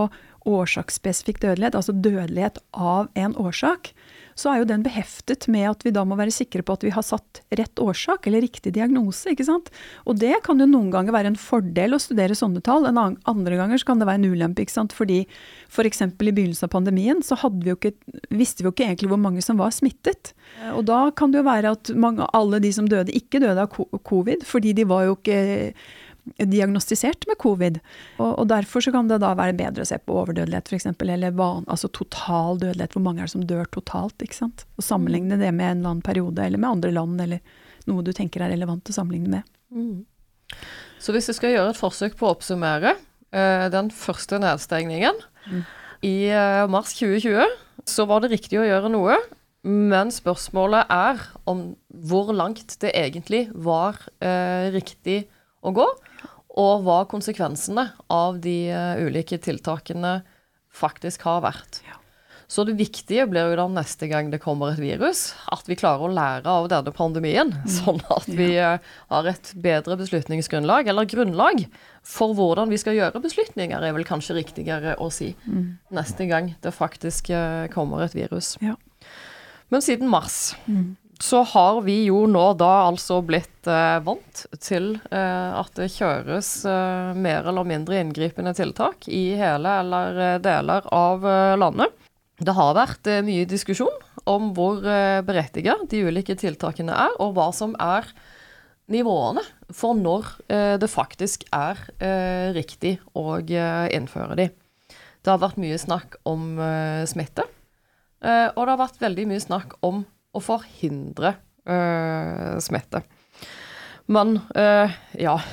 årsaksspesifikk 0.48 1.40
dødelighet, 1.44 1.76
altså 1.76 1.92
dødelighet 1.92 2.58
av 2.72 3.08
en 3.14 3.36
årsak, 3.40 3.92
så 4.38 4.50
er 4.50 4.60
jo 4.60 4.68
den 4.68 4.84
beheftet 4.84 5.46
med 5.52 5.68
at 5.70 5.84
vi 5.86 5.92
da 5.94 6.04
må 6.06 6.18
være 6.18 6.34
sikre 6.34 6.64
på 6.66 6.76
at 6.76 6.84
vi 6.86 6.92
har 6.94 7.04
satt 7.06 7.42
rett 7.54 7.80
årsak, 7.82 8.26
eller 8.28 8.44
riktig 8.44 8.74
diagnose, 8.76 9.30
ikke 9.32 9.46
sant. 9.46 9.70
Og 10.08 10.18
det 10.20 10.34
kan 10.46 10.60
jo 10.60 10.68
noen 10.68 10.90
ganger 10.94 11.14
være 11.14 11.32
en 11.32 11.40
fordel 11.40 11.96
å 11.96 12.02
studere 12.02 12.36
sånne 12.38 12.62
tall, 12.64 12.88
en 12.88 13.00
annen, 13.00 13.18
andre 13.30 13.58
ganger 13.60 13.80
så 13.80 13.90
kan 13.92 14.02
det 14.02 14.08
være 14.10 14.22
en 14.22 14.34
ulempe, 14.34 14.64
ikke 14.64 14.76
sant. 14.76 14.94
Fordi 14.96 15.22
f.eks. 15.70 16.02
For 16.04 16.28
i 16.28 16.34
begynnelsen 16.34 16.68
av 16.68 16.74
pandemien 16.74 17.22
så 17.24 17.38
vi 17.54 17.74
ikke, 17.74 17.94
visste 18.34 18.62
vi 18.62 18.68
jo 18.68 18.74
ikke 18.74 18.88
egentlig 18.88 19.10
hvor 19.12 19.20
mange 19.20 19.42
som 19.44 19.60
var 19.60 19.74
smittet. 19.74 20.32
Og 20.74 20.84
da 20.88 21.08
kan 21.16 21.32
det 21.32 21.42
jo 21.42 21.48
være 21.48 21.74
at 21.76 21.92
mange, 21.98 22.26
alle 22.36 22.60
de 22.62 22.72
som 22.74 22.88
døde, 22.90 23.14
ikke 23.14 23.42
døde 23.42 23.66
av 23.66 24.00
covid, 24.06 24.46
fordi 24.48 24.74
de 24.76 24.88
var 24.88 25.06
jo 25.08 25.18
ikke 25.18 25.38
diagnostisert 26.38 27.26
med 27.28 27.38
covid. 27.42 27.80
Og, 28.18 28.30
og, 28.30 28.46
derfor 28.50 28.84
så 28.84 28.92
kan 28.94 29.10
det 29.10 29.20
da 29.22 29.34
være 29.36 29.56
bedre 29.58 29.84
å 29.84 29.88
se 29.88 29.98
på 30.00 30.16
overdødelighet 30.22 30.72
f.eks., 30.72 30.88
eller 31.04 31.36
van, 31.36 31.66
altså 31.70 31.90
total 31.92 32.60
dødelighet. 32.62 32.96
Hvor 32.96 33.04
mange 33.04 33.22
er 33.22 33.28
det 33.28 33.34
som 33.34 33.46
dør 33.48 33.68
totalt? 33.74 34.16
ikke 34.24 34.38
sant? 34.38 34.66
Og 34.78 34.86
sammenligne 34.86 35.38
det 35.40 35.52
med 35.52 35.66
en 35.68 35.78
eller 35.78 35.94
annen 35.94 36.06
periode, 36.06 36.46
eller 36.46 36.62
med 36.62 36.70
andre 36.78 36.94
land, 36.96 37.20
eller 37.26 37.60
noe 37.90 38.04
du 38.04 38.12
tenker 38.16 38.44
er 38.44 38.54
relevant 38.54 38.88
å 38.88 38.96
sammenligne 38.96 39.36
med. 39.36 39.54
Mm. 39.74 40.04
Så 41.02 41.12
hvis 41.14 41.28
jeg 41.28 41.38
skal 41.38 41.54
gjøre 41.54 41.74
et 41.74 41.80
forsøk 41.80 42.16
på 42.18 42.28
å 42.28 42.34
oppsummere 42.36 42.96
uh, 42.96 43.66
den 43.72 43.90
første 43.92 44.40
nedstengningen 44.40 45.18
mm. 45.50 45.62
i 46.08 46.16
uh, 46.32 46.64
mars 46.72 46.94
2020, 46.96 47.56
så 47.84 48.06
var 48.08 48.24
det 48.24 48.32
riktig 48.32 48.60
å 48.60 48.66
gjøre 48.66 48.92
noe. 48.92 49.18
Men 49.64 50.10
spørsmålet 50.12 50.90
er 50.92 51.20
om 51.48 51.70
hvor 51.88 52.32
langt 52.36 52.76
det 52.82 52.90
egentlig 52.92 53.46
var 53.54 53.96
eh, 54.20 54.68
riktig 54.74 55.22
å 55.64 55.74
gå, 55.74 55.88
og 56.54 56.86
hva 56.86 57.02
konsekvensene 57.10 57.88
av 58.12 58.38
de 58.44 58.58
uh, 58.70 58.94
ulike 59.02 59.40
tiltakene 59.42 60.20
faktisk 60.74 61.26
har 61.26 61.42
vært. 61.44 61.82
Så 62.50 62.62
det 62.68 62.76
viktige 62.76 63.24
blir 63.26 63.48
jo 63.50 63.56
da 63.58 63.64
neste 63.72 64.06
gang 64.10 64.28
det 64.30 64.42
kommer 64.42 64.74
et 64.74 64.82
virus, 64.82 65.32
at 65.50 65.66
vi 65.66 65.78
klarer 65.80 66.06
å 66.06 66.12
lære 66.14 66.50
av 66.50 66.68
denne 66.70 66.92
pandemien. 66.94 67.50
Mm. 67.56 67.70
Sånn 67.78 68.02
at 68.12 68.28
vi 68.28 68.50
uh, 68.60 68.76
har 69.10 69.30
et 69.30 69.52
bedre 69.64 69.96
beslutningsgrunnlag, 69.98 70.90
eller 70.92 71.08
grunnlag, 71.10 71.64
for 72.06 72.36
hvordan 72.36 72.70
vi 72.70 72.78
skal 72.78 72.98
gjøre 72.98 73.22
beslutninger, 73.24 73.80
er 73.80 73.96
vel 73.96 74.06
kanskje 74.06 74.38
riktigere 74.38 74.98
å 75.02 75.08
si. 75.14 75.32
Mm. 75.48 75.78
Neste 75.96 76.28
gang 76.30 76.52
det 76.62 76.74
faktisk 76.76 77.32
uh, 77.34 77.64
kommer 77.74 78.04
et 78.04 78.14
virus. 78.14 78.54
Men 79.72 79.82
siden 79.82 80.12
mars 80.12 80.52
mm 80.68 80.92
så 81.22 81.42
har 81.42 81.80
vi 81.84 82.04
jo 82.08 82.24
nå 82.30 82.44
da 82.58 82.88
altså 82.88 83.20
blitt 83.24 83.68
eh, 83.70 83.98
vant 84.04 84.44
til 84.62 84.94
eh, 85.10 85.50
at 85.54 85.70
det 85.78 85.92
kjøres 85.94 86.48
eh, 86.68 87.12
mer 87.14 87.46
eller 87.50 87.66
mindre 87.68 88.00
inngripende 88.00 88.54
tiltak 88.56 89.06
i 89.08 89.34
hele 89.38 89.76
eller 89.82 90.20
eh, 90.24 90.38
deler 90.42 90.88
av 90.94 91.26
eh, 91.28 91.54
landet. 91.60 91.92
Det 92.42 92.54
har 92.56 92.74
vært 92.76 93.10
eh, 93.10 93.22
mye 93.26 93.46
diskusjon 93.48 93.94
om 94.30 94.50
hvor 94.56 94.80
berettiget 94.80 95.84
de 95.92 95.98
ulike 96.08 96.34
tiltakene 96.40 96.94
er, 96.96 97.12
og 97.20 97.34
hva 97.36 97.50
som 97.52 97.74
er 97.76 98.08
nivåene 98.88 99.42
for 99.68 99.92
når 99.96 100.30
det 100.80 100.88
faktisk 100.88 101.44
er 101.52 101.76
riktig 102.56 102.94
å 103.12 103.36
innføre 103.36 104.38
de. 104.38 104.46
Det 105.20 105.28
har 105.28 105.42
vært 105.42 105.60
mye 105.60 105.76
snakk 105.76 106.16
om 106.24 106.56
smitte, 107.04 107.44
og 108.24 108.62
det 108.64 108.72
har 108.72 108.80
vært 108.80 109.04
veldig 109.04 109.28
mye 109.28 109.44
snakk 109.44 109.76
om 109.84 110.06
å 110.34 110.42
forhindre 110.42 111.36
øh, 111.68 112.56
smitte. 112.62 113.04
Men 114.06 114.38
øh, 114.56 114.96
ja 115.16 115.38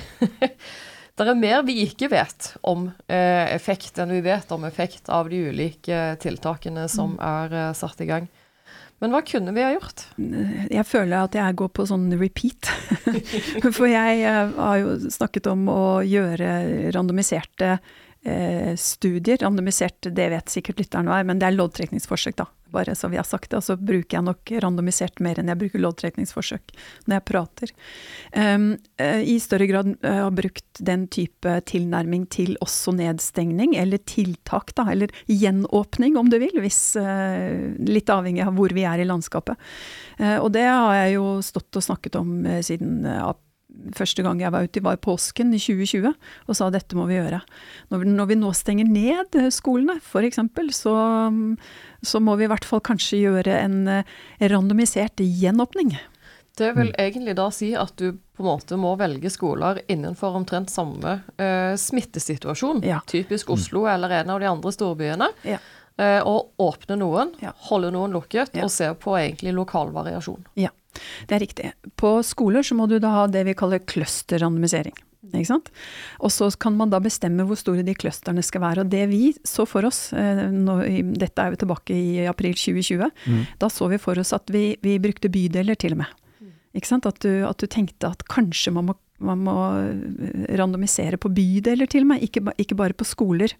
Det 1.21 1.27
er 1.27 1.37
mer 1.37 1.61
vi 1.67 1.75
ikke 1.83 2.07
vet 2.09 2.53
om 2.65 2.87
øh, 2.89 3.47
effekt 3.53 3.99
enn 4.01 4.13
vi 4.15 4.23
vet 4.25 4.51
om 4.55 4.63
effekt 4.65 5.11
av 5.13 5.29
de 5.29 5.43
ulike 5.51 5.99
tiltakene 6.23 6.87
som 6.89 7.13
mm. 7.13 7.19
er 7.27 7.75
satt 7.77 8.01
i 8.01 8.07
gang. 8.09 8.29
Men 9.03 9.13
hva 9.13 9.21
kunne 9.25 9.53
vi 9.53 9.61
ha 9.61 9.69
gjort? 9.75 10.05
Jeg 10.17 10.85
føler 10.87 11.27
at 11.27 11.35
jeg 11.37 11.57
går 11.57 11.69
på 11.77 11.85
sånn 11.89 12.07
repeat. 12.17 12.71
For 13.77 13.85
jeg 13.89 14.23
har 14.25 14.79
jo 14.81 14.95
snakket 15.13 15.51
om 15.51 15.67
å 15.73 15.83
gjøre 16.05 16.91
randomiserte 16.95 17.75
eh, 18.25 18.73
studier. 18.79 19.37
Randomisert, 19.41 20.09
det 20.09 20.29
vet 20.33 20.53
sikkert 20.53 20.81
lytteren 20.83 21.11
hva 21.11 21.21
er, 21.21 21.29
men 21.29 21.41
det 21.41 21.49
er 21.49 21.57
loddtrekningsforsøk, 21.57 22.39
da 22.41 22.49
bare 22.71 22.95
så 22.95 23.07
vi 23.07 23.17
har 23.17 23.23
sagt 23.23 23.51
det. 23.51 23.59
Og 23.59 23.63
så 23.63 23.77
bruker 23.77 24.17
jeg 24.17 24.25
nok 24.25 24.51
randomisert 24.63 25.21
mer 25.23 25.39
enn 25.39 25.51
jeg 25.51 25.59
bruker 25.61 25.83
loddtrekningsforsøk 25.83 26.73
når 27.05 27.17
jeg 27.17 27.25
prater. 27.27 27.73
Um, 28.35 28.67
I 28.97 29.37
større 29.43 29.67
grad 29.69 29.93
uh, 30.05 30.23
har 30.25 30.35
brukt 30.35 30.81
den 30.91 31.07
type 31.11 31.57
tilnærming 31.69 32.27
til 32.31 32.55
også 32.63 32.95
nedstengning, 32.97 33.75
eller 33.79 34.01
tiltak, 34.07 34.73
da, 34.77 34.87
eller 34.93 35.13
gjenåpning 35.27 36.17
om 36.19 36.31
du 36.31 36.39
vil, 36.41 36.57
hvis 36.63 36.81
uh, 36.99 37.09
Litt 37.91 38.09
avhengig 38.11 38.43
av 38.45 38.55
hvor 38.55 38.71
vi 38.75 38.83
er 38.87 39.01
i 39.01 39.07
landskapet. 39.07 39.59
Uh, 40.19 40.37
og 40.39 40.51
det 40.55 40.65
har 40.67 40.95
jeg 41.03 41.15
jo 41.17 41.25
stått 41.45 41.79
og 41.79 41.85
snakket 41.85 42.17
om 42.19 42.35
siden 42.63 43.05
april 43.05 43.47
første 43.97 44.23
gang 44.25 44.41
jeg 44.41 44.53
var 44.53 44.67
ute, 44.67 44.83
var 44.83 44.99
påsken 45.01 45.53
i 45.55 45.59
2020 45.61 46.11
og 46.11 46.57
sa 46.57 46.69
dette 46.73 46.97
må 46.97 47.07
vi 47.09 47.17
gjøre. 47.17 47.41
Når, 47.93 48.05
når 48.11 48.29
vi 48.31 48.39
nå 48.39 48.53
stenger 48.57 48.89
ned 48.89 49.37
skolene, 49.53 49.97
f.eks., 50.01 50.41
så, 50.77 50.95
så 52.05 52.23
må 52.23 52.37
vi 52.39 52.47
i 52.47 52.51
hvert 52.51 52.67
fall 52.67 52.83
kanskje 52.85 53.23
gjøre 53.23 53.59
en 53.63 53.77
eh, 53.91 54.15
randomisert 54.51 55.23
gjenåpning. 55.23 55.95
Det 56.57 56.73
vil 56.75 56.91
egentlig 56.99 57.35
da 57.39 57.47
si 57.53 57.71
at 57.79 57.93
du 57.97 58.11
på 58.11 58.43
en 58.43 58.49
måte 58.49 58.77
må 58.79 58.91
velge 58.99 59.31
skoler 59.31 59.79
innenfor 59.91 60.35
omtrent 60.35 60.71
samme 60.71 61.21
uh, 61.39 61.73
smittesituasjon. 61.79 62.83
Ja. 62.85 62.99
Typisk 63.07 63.53
Oslo 63.55 63.85
eller 63.87 64.19
en 64.19 64.33
av 64.33 64.41
de 64.43 64.49
andre 64.49 64.73
storbyene. 64.75 65.29
Ja. 65.47 65.61
Uh, 65.99 66.19
og 66.27 66.61
åpne 66.61 66.97
noen, 66.99 67.31
ja. 67.43 67.53
holde 67.69 67.91
noen 67.95 68.15
lukket, 68.15 68.55
og 68.59 68.71
se 68.73 68.89
på 68.99 69.15
egentlig 69.19 69.55
lokal 69.55 69.93
variasjon. 69.95 70.43
Ja. 70.59 70.73
Det 71.27 71.37
er 71.37 71.43
riktig. 71.43 71.71
På 71.99 72.17
skoler 72.25 72.65
så 72.65 72.77
må 72.77 72.87
du 72.89 72.97
da 73.01 73.13
ha 73.15 73.29
det 73.31 73.45
vi 73.47 73.57
kaller 73.57 73.83
clusterrandomisering. 73.83 74.95
Og 76.19 76.31
så 76.33 76.49
kan 76.59 76.75
man 76.77 76.91
da 76.91 76.99
bestemme 77.03 77.45
hvor 77.47 77.59
store 77.59 77.85
de 77.87 77.95
clusterne 77.95 78.43
skal 78.43 78.63
være. 78.63 78.83
Og 78.83 78.91
det 78.91 79.03
vi 79.11 79.31
så 79.47 79.67
for 79.69 79.87
oss, 79.87 80.09
eh, 80.17 80.47
nå, 80.51 80.79
dette 81.19 81.43
er 81.43 81.53
jo 81.53 81.61
tilbake 81.63 81.95
i 81.95 82.25
april 82.29 82.57
2020, 82.57 83.05
mm. 83.07 83.45
da 83.61 83.69
så 83.71 83.87
vi 83.91 84.01
for 84.01 84.19
oss 84.19 84.33
at 84.35 84.51
vi, 84.53 84.71
vi 84.81 84.97
brukte 85.03 85.31
bydeler 85.31 85.79
til 85.79 85.95
og 85.95 86.03
med. 86.03 86.17
At 86.73 87.23
du, 87.23 87.31
at 87.45 87.59
du 87.59 87.67
tenkte 87.67 88.11
at 88.11 88.23
kanskje 88.31 88.71
man 88.73 88.89
må, 88.89 88.97
man 89.19 89.41
må, 89.45 89.57
randomisere 90.57 91.19
på 91.21 91.31
bydeler 91.35 91.89
til 91.91 92.05
og 92.05 92.13
med, 92.13 92.23
ikke, 92.25 92.43
ikke 92.63 92.79
bare 92.79 92.97
på 92.97 93.07
skoler. 93.07 93.55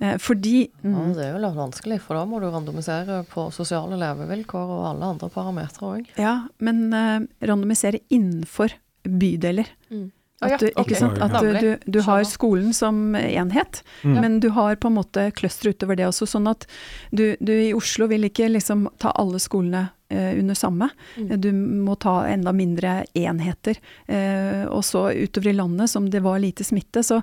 Eh, 0.00 0.16
fordi 0.18 0.70
mm. 0.82 0.94
ja, 0.94 1.06
Det 1.16 1.26
er 1.26 1.34
jo 1.34 1.42
litt 1.44 1.58
vanskelig, 1.58 1.98
for 2.04 2.16
da 2.16 2.24
må 2.28 2.40
du 2.40 2.48
randomisere 2.48 3.22
på 3.30 3.48
sosiale 3.54 3.98
levevilkår 4.00 4.72
og 4.76 4.86
alle 4.94 5.12
andre 5.14 5.28
parametere 5.32 5.90
òg. 5.90 6.14
Ja, 6.20 6.36
men 6.64 6.88
uh, 6.94 7.20
randomisere 7.44 8.00
innenfor 8.08 8.72
bydeler. 9.04 9.68
Mm. 9.92 10.08
At, 10.40 10.60
du, 10.60 10.70
okay. 10.80 10.96
sant, 10.96 11.18
at 11.20 11.34
du, 11.44 11.50
du, 11.52 11.82
du, 11.84 11.98
har 12.06 12.22
skolen 12.24 12.72
som 12.72 13.12
enhet, 13.12 13.82
mm. 14.00 14.14
men 14.22 14.38
du 14.40 14.48
har 14.56 14.78
på 14.80 14.88
en 14.88 14.96
måte 14.96 15.26
cluster 15.36 15.74
utover 15.74 15.98
det 16.00 16.06
også. 16.08 16.24
Sånn 16.32 16.48
at 16.48 16.64
du, 17.12 17.36
i 17.36 17.74
Oslo 17.76 18.08
vil 18.08 18.24
ikke 18.30 18.48
liksom 18.48 18.86
ta 19.02 19.12
alle 19.20 19.36
skolene 19.42 19.90
eh, 20.08 20.38
under 20.40 20.56
samme. 20.56 20.88
Mm. 21.20 21.34
Du 21.44 21.50
må 21.84 21.98
ta 22.00 22.22
enda 22.30 22.54
mindre 22.56 23.02
enheter. 23.12 23.82
Eh, 24.08 24.64
og 24.64 24.80
så 24.88 25.10
utover 25.12 25.52
i 25.52 25.58
landet, 25.60 25.92
som 25.92 26.08
det 26.08 26.24
var 26.24 26.40
lite 26.40 26.64
smitte, 26.64 27.04
så 27.04 27.20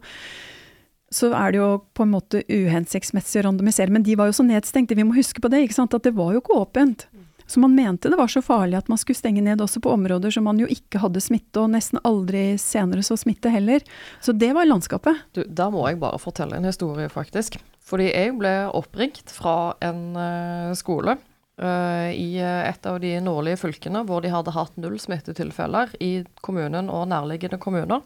så 1.14 1.30
er 1.32 1.54
det 1.54 1.62
jo 1.62 1.70
på 1.96 2.04
en 2.04 2.12
måte 2.12 2.42
uhensiktsmessig 2.52 3.42
å 3.42 3.48
randomisere. 3.48 3.94
Men 3.94 4.04
de 4.04 4.18
var 4.20 4.30
jo 4.30 4.36
så 4.40 4.46
nedstengte, 4.48 4.98
vi 4.98 5.06
må 5.08 5.16
huske 5.16 5.44
på 5.44 5.52
det, 5.52 5.64
ikke 5.66 5.78
sant? 5.80 5.96
at 5.96 6.08
det 6.08 6.16
var 6.18 6.34
jo 6.36 6.42
ikke 6.44 6.60
åpent. 6.60 7.08
Så 7.48 7.62
man 7.64 7.76
mente 7.76 8.10
det 8.12 8.18
var 8.20 8.28
så 8.28 8.42
farlig 8.44 8.76
at 8.76 8.90
man 8.92 9.00
skulle 9.00 9.16
stenge 9.16 9.42
ned 9.44 9.62
også 9.64 9.80
på 9.80 9.94
områder 9.96 10.34
som 10.36 10.44
man 10.50 10.60
jo 10.60 10.68
ikke 10.68 11.00
hadde 11.00 11.24
smitte, 11.24 11.62
og 11.62 11.72
nesten 11.72 12.02
aldri 12.08 12.58
senere 12.60 13.06
så 13.08 13.16
smitte 13.20 13.52
heller. 13.54 13.86
Så 14.20 14.36
det 14.36 14.52
var 14.58 14.68
landskapet. 14.68 15.24
Du, 15.32 15.46
da 15.48 15.70
må 15.72 15.86
jeg 15.88 16.02
bare 16.02 16.20
fortelle 16.20 16.60
en 16.60 16.68
historie, 16.68 17.08
faktisk. 17.12 17.56
Fordi 17.88 18.10
jeg 18.12 18.36
ble 18.36 18.52
oppringt 18.76 19.32
fra 19.32 19.78
en 19.80 20.02
uh, 20.20 20.76
skole 20.76 21.16
uh, 21.16 22.10
i 22.12 22.36
et 22.44 22.90
av 22.92 23.00
de 23.00 23.14
nordlige 23.24 23.62
fylkene 23.64 24.04
hvor 24.10 24.26
de 24.26 24.34
hadde 24.34 24.52
hatt 24.52 24.76
null 24.76 25.00
smittetilfeller 25.00 25.96
i 26.04 26.12
kommunen 26.44 26.92
og 26.92 27.08
nærliggende 27.14 27.62
kommuner. 27.64 28.04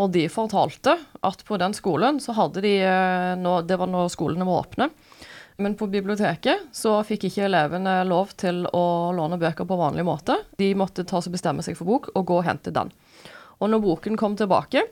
Og 0.00 0.10
de 0.14 0.24
fortalte 0.32 0.96
at 1.22 1.44
på 1.46 1.58
den 1.60 1.74
skolen 1.76 2.18
så 2.22 2.34
hadde 2.34 2.64
de 2.64 2.72
uh, 2.82 3.60
Det 3.62 3.78
var 3.78 3.90
når 3.90 4.10
skolene 4.10 4.46
var 4.48 4.64
åpne 4.64 4.90
men 5.56 5.76
på 5.78 5.86
biblioteket 5.86 6.66
så 6.74 6.96
fikk 7.06 7.28
ikke 7.28 7.46
elevene 7.46 8.00
lov 8.08 8.32
til 8.38 8.64
å 8.74 9.12
låne 9.14 9.38
bøker 9.38 9.68
på 9.68 9.78
vanlig 9.78 10.04
måte. 10.06 10.40
De 10.58 10.72
måtte 10.74 11.06
ta 11.06 11.20
og 11.20 11.34
bestemme 11.34 11.62
seg 11.62 11.78
for 11.78 11.86
bok 11.86 12.10
og 12.14 12.26
gå 12.26 12.40
og 12.40 12.46
hente 12.48 12.74
den. 12.74 12.90
Og 13.62 13.70
når 13.70 13.84
boken 13.84 14.18
kom 14.18 14.34
tilbake, 14.38 14.82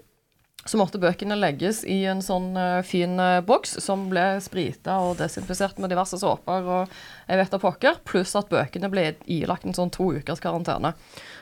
så 0.64 0.78
måtte 0.78 1.00
bøkene 1.02 1.34
legges 1.38 1.82
i 1.88 2.04
en 2.06 2.20
sånn 2.22 2.52
uh, 2.54 2.84
fin 2.86 3.16
uh, 3.18 3.40
boks 3.42 3.76
som 3.82 4.04
ble 4.12 4.36
sprita 4.44 5.00
og 5.02 5.16
desinfisert 5.18 5.80
med 5.82 5.90
diverse 5.90 6.20
såper 6.20 6.68
og 6.70 6.92
jeg 7.26 7.40
vet 7.40 7.54
da 7.54 7.60
pokker, 7.62 7.98
pluss 8.06 8.36
at 8.38 8.50
bøkene 8.52 8.90
ble 8.92 9.08
ilagt 9.26 9.66
en 9.66 9.74
sånn 9.74 9.90
to 9.94 10.12
ukers 10.14 10.42
karantene. 10.42 10.92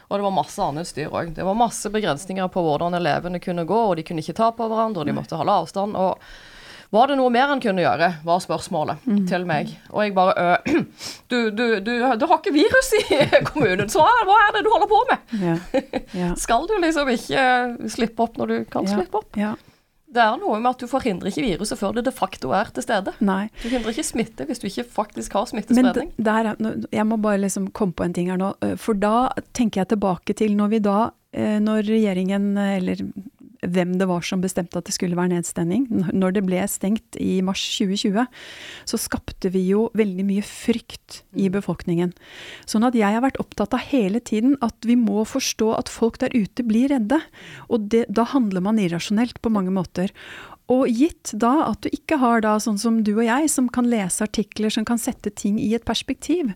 Og 0.09 0.19
det 0.19 0.25
var 0.27 0.35
masse 0.35 0.63
annet 0.63 0.89
styr 0.89 1.13
òg. 1.13 1.35
Det 1.37 1.45
var 1.47 1.59
masse 1.59 1.91
begrensninger 1.93 2.49
på 2.51 2.63
hvordan 2.65 2.97
elevene 2.99 3.43
kunne 3.43 3.67
gå, 3.69 3.81
og 3.91 3.99
de 3.99 4.05
kunne 4.07 4.25
ikke 4.25 4.39
ta 4.41 4.49
på 4.57 4.67
hverandre, 4.71 5.05
og 5.05 5.11
de 5.11 5.15
måtte 5.15 5.39
holde 5.39 5.59
avstand. 5.63 5.99
og 5.99 6.19
var 6.91 7.07
det 7.07 7.17
noe 7.21 7.31
mer 7.31 7.47
han 7.53 7.63
kunne 7.63 7.85
gjøre, 7.85 8.11
var 8.27 8.43
spørsmålet 8.43 9.07
mm. 9.07 9.23
til 9.31 9.47
meg. 9.47 9.71
Og 9.95 10.03
jeg 10.03 10.15
bare 10.17 10.35
øh, 10.43 10.85
du, 11.31 11.39
du, 11.55 11.65
du, 11.87 11.93
du, 12.19 12.27
har 12.27 12.39
ikke 12.41 12.55
virus 12.55 12.93
i 12.99 13.03
kommunen, 13.49 13.91
så 13.93 14.03
hva 14.03 14.39
er 14.49 14.57
det 14.57 14.65
du 14.67 14.71
holder 14.75 14.91
på 14.91 15.03
med? 15.11 15.35
Ja. 15.41 15.57
Ja. 16.19 16.31
Skal 16.45 16.67
du 16.67 16.75
liksom 16.83 17.11
ikke 17.15 17.91
slippe 17.95 18.27
opp 18.27 18.41
når 18.41 18.51
du 18.51 18.57
kan 18.71 18.91
ja. 18.91 18.99
slippe 18.99 19.23
opp? 19.23 19.39
Det 20.11 20.19
er 20.19 20.41
noe 20.41 20.59
med 20.59 20.73
at 20.73 20.83
du 20.83 20.91
forhindrer 20.91 21.31
ikke 21.31 21.45
viruset 21.47 21.79
før 21.79 21.95
det 21.95 22.09
de 22.09 22.13
facto 22.15 22.51
er 22.59 22.73
til 22.75 22.83
stede. 22.83 23.15
Nei. 23.23 23.45
Du 23.63 23.69
hindrer 23.71 23.95
ikke 23.95 24.09
smitte 24.09 24.47
hvis 24.49 24.59
du 24.59 24.67
ikke 24.67 24.89
faktisk 24.91 25.39
har 25.39 25.47
smittespredning. 25.47 26.11
Men 26.17 26.27
der, 26.27 26.81
jeg 26.91 27.07
må 27.07 27.21
bare 27.23 27.39
liksom 27.45 27.71
komme 27.71 27.95
på 27.95 28.09
en 28.09 28.17
ting 28.17 28.33
her 28.33 28.41
nå. 28.41 28.51
For 28.83 28.99
da 28.99 29.31
tenker 29.55 29.85
jeg 29.85 29.93
tilbake 29.93 30.35
til 30.35 30.59
når 30.59 30.73
vi 30.75 30.83
da, 30.83 30.99
når 31.63 31.87
regjeringen, 31.87 32.51
eller 32.59 33.05
hvem 33.67 33.97
det 34.01 34.09
var 34.09 34.25
som 34.25 34.43
bestemte 34.43 34.79
at 34.81 34.89
det 34.89 34.95
skulle 34.95 35.19
være 35.19 35.35
nedstengning. 35.35 35.87
Når 36.17 36.37
det 36.37 36.45
ble 36.47 36.63
stengt 36.71 37.19
i 37.21 37.41
mars 37.45 37.63
2020, 37.77 38.27
så 38.89 39.01
skapte 39.01 39.53
vi 39.53 39.67
jo 39.69 39.89
veldig 39.99 40.27
mye 40.29 40.45
frykt 40.47 41.21
i 41.37 41.49
mm. 41.49 41.55
befolkningen. 41.59 42.15
Sånn 42.71 42.87
at 42.89 42.97
jeg 42.99 43.17
har 43.17 43.25
vært 43.25 43.41
opptatt 43.43 43.77
av 43.77 43.85
hele 43.91 44.23
tiden 44.25 44.57
at 44.65 44.89
vi 44.89 44.97
må 44.99 45.25
forstå 45.29 45.73
at 45.77 45.93
folk 45.93 46.21
der 46.23 46.35
ute 46.37 46.65
blir 46.67 46.91
redde. 46.95 47.21
Og 47.69 47.91
det, 47.93 48.07
da 48.09 48.27
handler 48.33 48.65
man 48.65 48.81
irrasjonelt 48.81 49.41
på 49.43 49.53
mange 49.53 49.75
måter. 49.75 50.15
Og 50.71 50.87
gitt 50.87 51.33
da 51.41 51.51
at 51.67 51.83
du 51.83 51.91
ikke 51.91 52.21
har 52.21 52.45
da 52.45 52.55
sånn 52.63 52.79
som 52.79 53.01
du 53.07 53.13
og 53.17 53.25
jeg, 53.27 53.49
som 53.51 53.67
kan 53.73 53.89
lese 53.91 54.23
artikler 54.27 54.71
som 54.71 54.87
kan 54.87 55.01
sette 55.03 55.33
ting 55.35 55.59
i 55.59 55.73
et 55.75 55.87
perspektiv, 55.87 56.53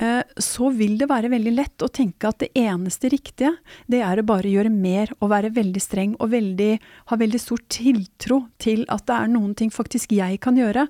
eh, 0.00 0.22
så 0.40 0.70
vil 0.76 0.96
det 1.00 1.10
være 1.10 1.32
veldig 1.32 1.52
lett 1.52 1.84
å 1.84 1.90
tenke 1.92 2.30
at 2.30 2.40
det 2.40 2.50
eneste 2.58 3.10
riktige, 3.12 3.52
det 3.90 4.00
er 4.06 4.20
å 4.20 4.26
bare 4.26 4.48
gjøre 4.48 4.72
mer 4.72 5.12
og 5.18 5.32
være 5.34 5.52
veldig 5.56 5.82
streng 5.84 6.14
og 6.18 6.32
veldig, 6.32 6.70
ha 7.12 7.20
veldig 7.20 7.42
stor 7.42 7.60
tiltro 7.68 8.40
til 8.62 8.86
at 8.88 9.04
det 9.10 9.18
er 9.18 9.34
noen 9.34 9.52
ting 9.58 9.72
faktisk 9.74 10.14
jeg 10.16 10.40
kan 10.40 10.56
gjøre. 10.56 10.86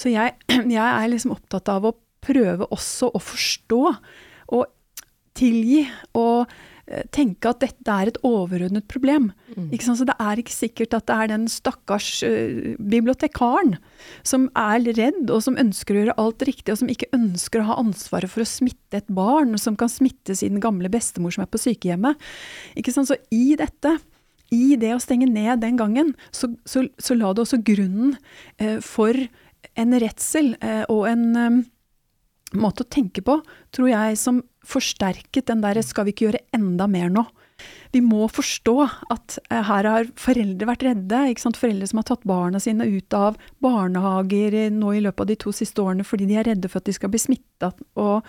Så 0.00 0.12
jeg, 0.14 0.38
jeg 0.78 0.86
er 0.86 1.12
liksom 1.12 1.36
opptatt 1.36 1.68
av 1.72 1.84
å 1.84 1.96
prøve 2.26 2.70
også 2.72 3.12
å 3.14 3.20
forstå 3.22 3.82
og 4.56 4.64
tilgi 5.36 5.84
og 6.16 6.48
tenke 7.10 7.50
at 7.50 7.62
dette 7.64 7.90
er 7.90 8.10
et 8.10 8.18
overordnet 8.26 8.86
problem. 8.90 9.30
Mm. 9.56 9.70
Så 9.82 10.06
det 10.06 10.14
er 10.22 10.40
ikke 10.40 10.54
sikkert 10.54 10.94
at 10.94 11.06
det 11.08 11.16
er 11.16 11.30
den 11.32 11.46
stakkars 11.50 12.10
uh, 12.26 12.74
bibliotekaren 12.78 13.76
som 14.26 14.46
er 14.58 14.84
redd 14.96 15.32
og 15.32 15.42
som 15.42 15.58
ønsker 15.58 15.94
å 15.94 16.02
gjøre 16.02 16.18
alt 16.22 16.46
riktig, 16.46 16.72
og 16.72 16.80
som 16.82 16.92
ikke 16.92 17.10
ønsker 17.16 17.62
å 17.62 17.68
ha 17.70 17.78
ansvaret 17.82 18.30
for 18.30 18.44
å 18.44 18.48
smitte 18.48 19.00
et 19.00 19.10
barn, 19.10 19.56
som 19.58 19.78
kan 19.78 19.90
smitte 19.90 20.36
sin 20.38 20.60
gamle 20.62 20.90
bestemor 20.92 21.34
som 21.34 21.44
er 21.44 21.50
på 21.50 21.62
sykehjemmet. 21.62 22.20
Så 22.86 23.18
i 23.34 23.56
dette 23.58 23.98
i 24.54 24.76
det 24.78 24.92
å 24.94 25.02
stenge 25.02 25.26
ned 25.26 25.64
den 25.64 25.78
gangen, 25.78 26.14
så, 26.30 26.52
så, 26.68 26.84
så 27.02 27.16
la 27.18 27.32
det 27.34 27.42
også 27.42 27.64
grunnen 27.66 28.14
uh, 28.62 28.78
for 28.84 29.18
en 29.74 29.96
redsel 29.98 30.54
uh, 30.62 30.84
og 30.92 31.08
en 31.10 31.64
måte 32.54 32.84
å 32.84 32.90
tenke 32.90 33.24
på, 33.26 33.40
tror 33.74 33.90
jeg, 33.90 34.18
som 34.20 34.42
forsterket 34.66 35.46
den 35.46 35.62
derre 35.62 35.82
'skal 35.82 36.06
vi 36.06 36.12
ikke 36.12 36.26
gjøre 36.30 36.46
enda 36.54 36.86
mer 36.86 37.10
nå'? 37.10 37.26
Vi 37.92 38.02
må 38.04 38.26
forstå 38.28 38.74
at 39.10 39.38
eh, 39.50 39.62
her 39.64 39.88
har 39.88 40.10
foreldre 40.20 40.68
vært 40.68 40.84
redde. 40.84 41.22
Foreldre 41.56 41.88
som 41.88 42.02
har 42.02 42.08
tatt 42.10 42.26
barna 42.28 42.60
sine 42.60 42.84
ut 42.84 43.16
av 43.16 43.38
barnehager 43.64 44.70
nå 44.70 44.92
i 44.92 45.00
løpet 45.00 45.20
av 45.24 45.30
de 45.30 45.36
to 45.36 45.54
siste 45.56 45.80
årene 45.80 46.04
fordi 46.04 46.28
de 46.28 46.36
er 46.36 46.44
redde 46.50 46.68
for 46.68 46.82
at 46.82 46.84
de 46.84 46.92
skal 46.92 47.12
bli 47.12 47.22
smitta 47.22 47.72
og, 47.96 48.26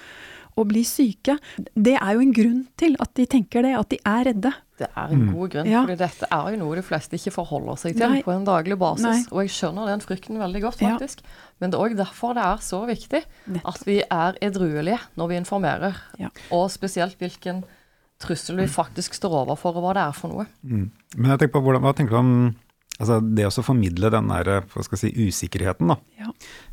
og, 0.57 0.67
bli 0.71 0.83
syke. 0.87 1.37
Det 1.73 1.95
er 1.95 2.15
jo 2.17 2.23
en 2.23 2.33
grunn 2.35 2.63
til 2.79 2.97
at 3.03 3.13
de 3.17 3.27
tenker 3.29 3.63
det, 3.65 3.75
at 3.77 3.91
de 3.93 3.99
er 4.01 4.25
redde. 4.31 4.51
Det 4.77 4.89
er 4.89 5.13
en 5.13 5.23
god 5.33 5.53
grunn, 5.53 5.69
ja. 5.71 5.81
for 5.85 5.99
dette 5.99 6.27
er 6.37 6.49
jo 6.53 6.59
noe 6.61 6.77
de 6.77 6.83
fleste 6.85 7.17
ikke 7.17 7.33
forholder 7.33 7.79
seg 7.81 7.95
til 7.97 8.11
Nei. 8.13 8.19
på 8.25 8.33
en 8.33 8.45
daglig 8.45 8.77
basis. 8.77 9.05
Nei. 9.07 9.21
Og 9.33 9.41
jeg 9.45 9.55
skjønner 9.55 9.89
den 9.89 10.03
frykten 10.05 10.37
veldig 10.41 10.61
godt, 10.67 10.83
faktisk. 10.83 11.23
Ja. 11.23 11.47
Men 11.61 11.73
det 11.73 11.79
er 11.79 11.87
òg 11.87 11.97
derfor 11.97 12.37
det 12.37 12.45
er 12.45 12.61
så 12.65 12.83
viktig 12.89 13.23
Nettopp. 13.23 13.71
at 13.71 13.87
vi 13.89 13.97
er 14.03 14.37
edruelige 14.45 14.99
når 15.17 15.31
vi 15.31 15.41
informerer. 15.41 15.97
Ja. 16.21 16.29
Og 16.53 16.69
spesielt 16.73 17.17
hvilken 17.17 17.63
trussel 18.21 18.61
vi 18.61 18.69
faktisk 18.69 19.17
står 19.17 19.43
overfor, 19.43 19.77
og 19.77 19.85
hva 19.85 19.97
det 19.97 20.05
er 20.05 20.15
for 20.17 20.33
noe. 20.33 20.47
Mm. 20.61 20.87
Men 21.17 21.33
jeg 21.33 21.43
tenker 21.43 21.57
på, 21.57 21.65
hvordan, 21.65 21.85
Hva 21.85 21.93
tenker 21.97 22.17
du 22.17 22.21
om 22.21 22.33
altså 22.97 23.19
det 23.21 23.47
å 23.47 23.65
formidle 23.65 24.11
den 24.13 24.29
der, 24.31 24.63
si, 24.97 25.11
usikkerheten 25.13 25.91
da, 25.93 25.97
ja. 26.19 26.31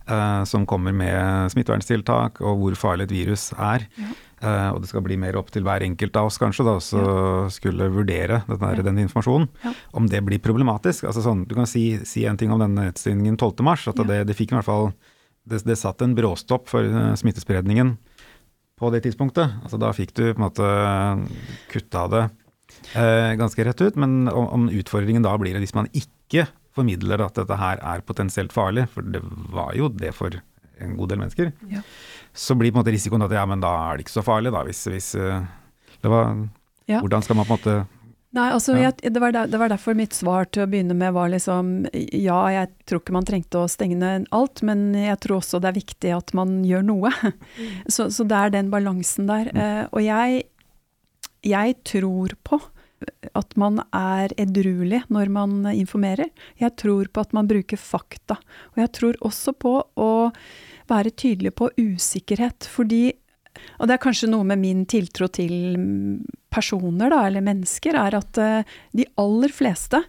eh, 0.09 0.43
som 0.49 0.67
kommer 0.69 0.95
med 0.97 1.53
smitteverntiltak, 1.53 2.41
og 2.45 2.63
hvor 2.63 2.79
farlig 2.81 3.09
et 3.09 3.17
virus 3.19 3.51
er. 3.57 3.87
Ja. 4.01 4.13
Eh, 4.45 4.69
og 4.75 4.83
det 4.83 4.91
skal 4.91 5.05
bli 5.05 5.17
mer 5.21 5.37
opp 5.41 5.51
til 5.55 5.65
hver 5.65 5.85
enkelt 5.87 6.17
av 6.21 6.29
oss 6.29 6.41
kanskje 6.41 6.67
da, 6.67 6.77
så 6.83 7.01
ja. 7.01 7.25
skulle 7.55 7.91
vurdere 7.93 8.43
der, 8.49 8.85
den 8.85 9.03
informasjonen. 9.05 9.49
Om 9.97 10.09
det 10.13 10.25
blir 10.27 10.43
problematisk. 10.45 11.07
altså 11.09 11.25
sånn, 11.25 11.45
Du 11.49 11.55
kan 11.57 11.69
si, 11.71 12.01
si 12.09 12.27
en 12.29 12.41
ting 12.41 12.53
om 12.53 12.63
denne 12.63 12.89
nettstillingen 12.91 13.39
12.3, 13.39 13.93
at 13.93 14.05
det, 14.09 14.23
det, 14.31 14.39
fikk 14.39 14.53
i 14.53 14.59
hvert 14.59 14.69
fall 14.69 14.91
det, 15.45 15.63
det 15.65 15.79
satt 15.81 16.03
en 16.05 16.17
bråstopp 16.17 16.69
for 16.73 16.85
uh, 16.89 17.13
smittespredningen 17.21 17.97
på 18.81 18.91
det 18.93 19.05
tidspunktet. 19.05 19.61
Altså 19.63 19.81
Da 19.81 19.93
fikk 19.97 20.15
du 20.17 20.25
på 20.27 20.39
en 20.39 20.47
måte 20.49 20.71
kutta 21.73 22.09
det 22.13 22.25
ganske 22.93 23.65
rett 23.65 23.81
ut. 23.81 23.97
Men 24.01 24.29
om, 24.29 24.49
om, 24.49 24.69
utfordringen 24.69 25.25
da 25.25 25.33
blir 25.41 25.57
hvis 25.63 25.77
man 25.77 25.89
ikke 25.97 26.47
formidler 26.75 27.23
at 27.25 27.39
dette 27.39 27.57
her 27.59 27.81
er 27.81 28.05
potensielt 28.07 28.53
farlig, 28.55 28.89
for 28.93 29.07
det 29.07 29.23
var 29.55 29.73
jo 29.79 29.89
det 29.89 30.13
for 30.17 30.35
en 30.83 30.97
god 30.99 31.13
del 31.13 31.21
mennesker, 31.23 31.53
ja. 31.71 31.83
så 32.35 32.57
blir 32.59 32.73
på 32.73 32.79
en 32.79 32.83
måte 32.83 32.95
risikoen 32.95 33.25
at 33.27 33.35
ja, 33.37 33.45
men 33.47 33.63
da 33.63 33.73
er 33.87 33.99
det 33.99 34.07
ikke 34.07 34.17
så 34.17 34.25
farlig, 34.27 34.53
da. 34.55 34.65
Hvis, 34.67 34.83
hvis 34.91 35.13
uh, 35.21 35.45
det 36.03 36.11
var 36.13 36.35
ja. 36.91 36.99
Hvordan 37.01 37.23
skal 37.25 37.39
man 37.39 37.47
på 37.49 37.55
en 37.55 37.61
måte 37.61 37.75
Nei, 38.35 38.49
altså, 38.51 38.75
jeg, 38.75 38.97
det, 38.99 39.21
var 39.23 39.31
der, 39.31 39.47
det, 39.47 39.59
var 39.61 39.71
derfor 39.71 39.95
mitt 39.95 40.13
svar 40.17 40.49
til 40.51 40.65
å 40.65 40.67
begynne 40.67 40.97
med 40.99 41.15
var 41.15 41.31
liksom 41.31 41.85
Ja, 41.95 42.41
jeg 42.51 42.73
tror 42.83 42.99
ikke 43.01 43.15
man 43.15 43.29
trengte 43.29 43.61
å 43.63 43.71
stenge 43.71 43.95
ned 44.01 44.27
alt, 44.35 44.59
men 44.67 44.89
jeg 44.99 45.21
tror 45.23 45.39
også 45.39 45.61
det 45.63 45.71
er 45.71 45.77
viktig 45.77 46.11
at 46.17 46.35
man 46.35 46.57
gjør 46.67 46.83
noe. 46.89 47.13
Mm. 47.23 47.77
Så, 47.95 48.09
så, 48.11 48.27
det 48.27 48.41
er 48.41 48.51
den 48.57 48.73
balansen 48.75 49.31
der. 49.31 49.53
Mm. 49.55 49.61
Uh, 49.63 49.85
og 49.95 50.03
jeg, 50.03 50.43
jeg 51.47 51.77
tror 51.87 52.35
på 52.43 52.59
at 53.35 53.57
man 53.61 53.81
er 53.95 54.35
edruelig 54.41 55.03
når 55.13 55.33
man 55.33 55.57
informerer. 55.73 56.31
Jeg 56.61 56.77
tror 56.81 57.11
på 57.11 57.25
at 57.25 57.35
man 57.37 57.49
bruker 57.51 57.81
fakta. 57.81 58.39
Og 58.75 58.83
jeg 58.85 58.93
tror 58.99 59.21
også 59.25 59.55
på 59.57 59.77
å 59.81 60.13
være 60.91 61.15
tydelig 61.17 61.55
på 61.57 61.71
usikkerhet, 61.81 62.69
fordi 62.71 63.13
og 63.79 63.87
det 63.87 63.95
er 63.95 64.03
kanskje 64.03 64.27
noe 64.33 64.43
med 64.47 64.59
min 64.59 64.83
tiltro 64.91 65.29
til 65.31 65.53
personer, 66.51 67.13
da, 67.13 67.21
eller 67.29 67.45
mennesker, 67.45 67.95
er 67.95 68.17
at 68.19 68.41
eh, 68.43 68.73
de 68.99 69.07
aller 69.21 69.55
fleste 69.55 70.01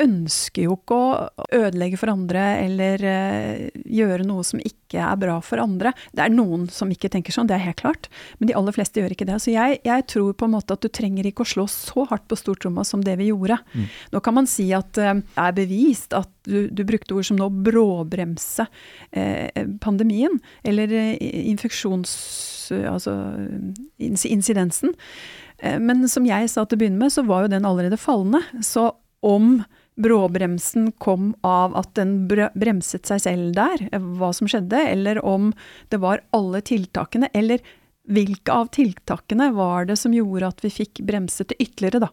ønsker 0.00 0.64
jo 0.66 0.76
ikke 0.78 0.96
å 0.96 1.48
ødelegge 1.52 1.98
for 2.00 2.12
andre 2.12 2.42
eller 2.62 3.02
uh, 3.04 3.80
gjøre 3.84 4.24
noe 4.24 4.44
som 4.46 4.60
ikke 4.64 5.02
er 5.04 5.18
bra 5.20 5.36
for 5.44 5.60
andre. 5.62 5.92
Det 6.16 6.24
er 6.24 6.32
noen 6.32 6.64
som 6.72 6.90
ikke 6.92 7.10
tenker 7.12 7.34
sånn, 7.34 7.48
det 7.48 7.56
er 7.58 7.66
helt 7.66 7.80
klart, 7.80 8.08
men 8.38 8.48
de 8.48 8.56
aller 8.56 8.74
fleste 8.74 9.00
gjør 9.00 9.14
ikke 9.14 9.28
det. 9.28 9.38
Så 9.44 9.52
jeg, 9.52 9.80
jeg 9.84 10.06
tror 10.10 10.32
på 10.38 10.48
en 10.48 10.54
måte 10.56 10.76
at 10.76 10.84
du 10.84 10.88
trenger 10.92 11.28
ikke 11.28 11.44
å 11.44 11.50
slå 11.52 11.66
så 11.70 12.06
hardt 12.10 12.24
på 12.30 12.38
stortromma 12.40 12.84
som 12.88 13.04
det 13.04 13.18
vi 13.20 13.28
gjorde. 13.30 13.58
Mm. 13.72 13.90
Nå 14.14 14.22
kan 14.24 14.36
man 14.38 14.48
si 14.50 14.70
at 14.76 14.96
uh, 15.00 15.12
det 15.20 15.44
er 15.44 15.58
bevist 15.60 16.16
at 16.16 16.32
du, 16.48 16.66
du, 16.72 16.82
brukte 16.88 17.14
ord 17.14 17.28
som 17.28 17.38
nå 17.38 17.50
bråbremse 17.62 18.66
uh, 18.66 19.62
pandemien, 19.84 20.40
eller 20.64 20.96
infeksjons... 21.20 22.16
altså 22.88 23.12
incidensen. 24.00 24.94
Men 25.60 26.06
som 26.10 26.24
jeg 26.26 26.48
sa 26.50 26.64
til 26.64 26.78
å 26.78 26.80
begynne 26.80 26.98
med, 26.98 27.12
så 27.12 27.22
var 27.26 27.44
jo 27.44 27.52
den 27.52 27.66
allerede 27.68 27.98
fallende. 28.00 28.40
Så 28.64 28.88
om 29.22 29.60
bråbremsen 30.00 30.92
kom 31.02 31.34
av 31.44 31.76
at 31.76 31.92
den 31.98 32.24
bremset 32.28 33.06
seg 33.08 33.20
selv 33.24 33.52
der, 33.56 33.86
hva 33.92 34.32
som 34.36 34.48
skjedde, 34.48 34.80
eller 34.88 35.20
om 35.24 35.50
det 35.92 36.00
var 36.02 36.24
alle 36.32 36.62
tiltakene, 36.64 37.28
eller 37.36 37.60
hvilke 38.10 38.52
av 38.52 38.72
tiltakene 38.74 39.52
var 39.54 39.86
det 39.86 39.98
som 40.00 40.14
gjorde 40.14 40.48
at 40.48 40.64
vi 40.64 40.72
fikk 40.72 41.04
bremset 41.06 41.52
det 41.52 41.60
ytterligere, 41.62 42.02
da. 42.06 42.10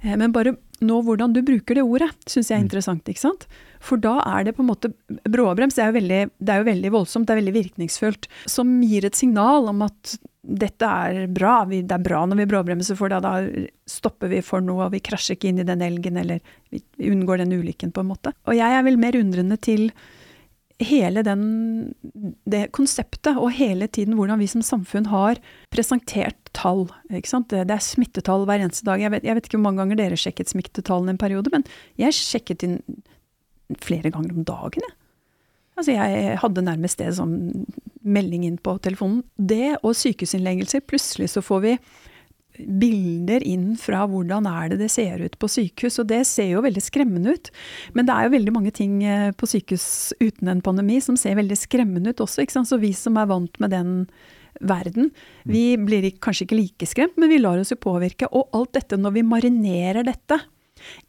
Eh, 0.00 0.14
men 0.16 0.34
bare 0.34 0.54
nå 0.84 1.00
hvordan 1.06 1.32
du 1.32 1.40
bruker 1.46 1.78
det 1.78 1.84
ordet, 1.86 2.10
syns 2.28 2.50
jeg 2.50 2.58
er 2.58 2.62
mm. 2.62 2.66
interessant, 2.68 3.08
ikke 3.08 3.22
sant. 3.22 3.46
For 3.84 4.00
da 4.00 4.18
er 4.24 4.46
det 4.46 4.56
på 4.56 4.64
en 4.64 4.70
måte 4.70 4.90
Bråbrems 5.28 5.78
er, 5.78 5.90
jo 5.90 5.98
veldig, 5.98 6.22
det 6.36 6.52
er 6.52 6.62
jo 6.62 6.70
veldig 6.70 6.92
voldsomt, 6.94 7.28
det 7.28 7.36
er 7.36 7.40
veldig 7.42 7.54
virkningsfullt. 7.56 8.28
Som 8.50 8.78
gir 8.84 9.06
et 9.08 9.18
signal 9.18 9.70
om 9.72 9.84
at 9.86 10.16
dette 10.46 10.86
er 10.86 11.26
bra, 11.32 11.58
vi, 11.66 11.80
det 11.82 11.96
er 11.96 12.04
bra 12.04 12.22
når 12.28 12.42
vi 12.42 12.48
bråbremser, 12.52 12.98
for 12.98 13.10
da, 13.10 13.18
da, 13.22 13.66
stopper 13.90 14.30
vi 14.30 14.42
for 14.46 14.62
noe, 14.62 14.86
og 14.86 14.94
vi 14.94 15.02
krasjer 15.04 15.36
ikke 15.36 15.50
inn 15.50 15.62
i 15.62 15.66
den 15.66 15.82
elgen, 15.82 16.18
eller 16.20 16.38
vi, 16.70 16.82
vi 17.00 17.10
unngår 17.10 17.42
den 17.42 17.56
ulykken, 17.56 17.92
på 17.94 18.04
en 18.04 18.12
måte. 18.12 18.32
Og 18.46 18.54
jeg 18.58 18.76
er 18.76 18.86
vel 18.86 19.00
mer 19.00 19.18
undrende 19.18 19.58
til 19.58 19.88
hele 20.82 21.22
den, 21.24 21.42
det 22.44 22.66
konseptet, 22.76 23.36
og 23.36 23.54
hele 23.56 23.88
tiden 23.88 24.16
hvordan 24.18 24.40
vi 24.42 24.48
som 24.50 24.64
samfunn 24.64 25.08
har 25.08 25.40
presentert 25.72 26.36
tall. 26.56 26.86
ikke 27.08 27.30
sant? 27.30 27.48
Det, 27.52 27.64
det 27.70 27.78
er 27.78 27.84
smittetall 27.84 28.44
hver 28.48 28.60
eneste 28.60 28.86
dag. 28.88 29.00
Jeg 29.00 29.14
vet, 29.14 29.24
jeg 29.24 29.38
vet, 29.38 29.48
ikke 29.48 29.58
hvor 29.58 29.66
mange 29.68 29.82
ganger 29.82 30.00
dere 30.02 30.20
sjekket 30.20 30.52
smittetallene 30.52 31.14
en 31.14 31.20
periode, 31.20 31.52
men 31.54 31.64
jeg 32.00 32.16
sjekket 32.16 32.66
inn 32.66 32.78
flere 33.82 34.12
ganger 34.14 34.36
om 34.36 34.46
dagen, 34.46 34.84
jeg. 34.86 34.96
Altså 35.76 35.92
jeg 35.92 36.36
hadde 36.40 36.64
nærmest 36.64 37.00
det 37.02 37.10
som 37.18 37.32
melding 38.06 38.46
inn 38.48 38.56
på 38.56 38.78
telefonen. 38.80 39.20
Det 39.36 39.74
og 39.82 39.92
sykehusinnleggelser. 39.98 40.84
Plutselig 40.88 41.28
så 41.34 41.42
får 41.44 41.60
vi 41.66 41.72
bilder 42.58 43.44
inn 43.46 43.74
fra 43.80 44.04
hvordan 44.10 44.48
er 44.50 44.72
det 44.72 44.80
det 44.84 44.90
ser 44.92 45.22
ut 45.24 45.36
på 45.40 45.50
sykehus, 45.50 45.98
og 46.02 46.08
det 46.12 46.22
ser 46.28 46.52
jo 46.54 46.64
veldig 46.64 46.82
skremmende 46.84 47.36
ut. 47.36 47.52
Men 47.96 48.08
det 48.08 48.16
er 48.16 48.26
jo 48.26 48.34
veldig 48.36 48.56
mange 48.56 48.72
ting 48.76 48.98
eh, 49.04 49.30
på 49.36 49.48
sykehus 49.50 50.14
uten 50.22 50.52
en 50.52 50.64
pandemi 50.64 51.00
som 51.04 51.18
ser 51.20 51.38
veldig 51.38 51.58
skremmende 51.58 52.14
ut 52.14 52.24
også, 52.24 52.44
ikke 52.44 52.58
sant. 52.58 52.70
Så 52.70 52.80
vi 52.82 52.92
som 52.96 53.18
er 53.20 53.30
vant 53.30 53.62
med 53.62 53.74
den 53.74 53.94
verden, 54.60 55.10
vi 55.44 55.76
blir 55.76 56.08
kanskje 56.22 56.46
ikke 56.46 56.60
like 56.60 56.88
skremt, 56.88 57.16
men 57.20 57.28
vi 57.32 57.40
lar 57.42 57.60
oss 57.60 57.74
jo 57.74 57.80
påvirke. 57.80 58.28
Og 58.32 58.48
alt 58.56 58.76
dette, 58.78 58.98
når 59.00 59.18
vi 59.18 59.26
marinerer 59.26 60.06
dette 60.06 60.40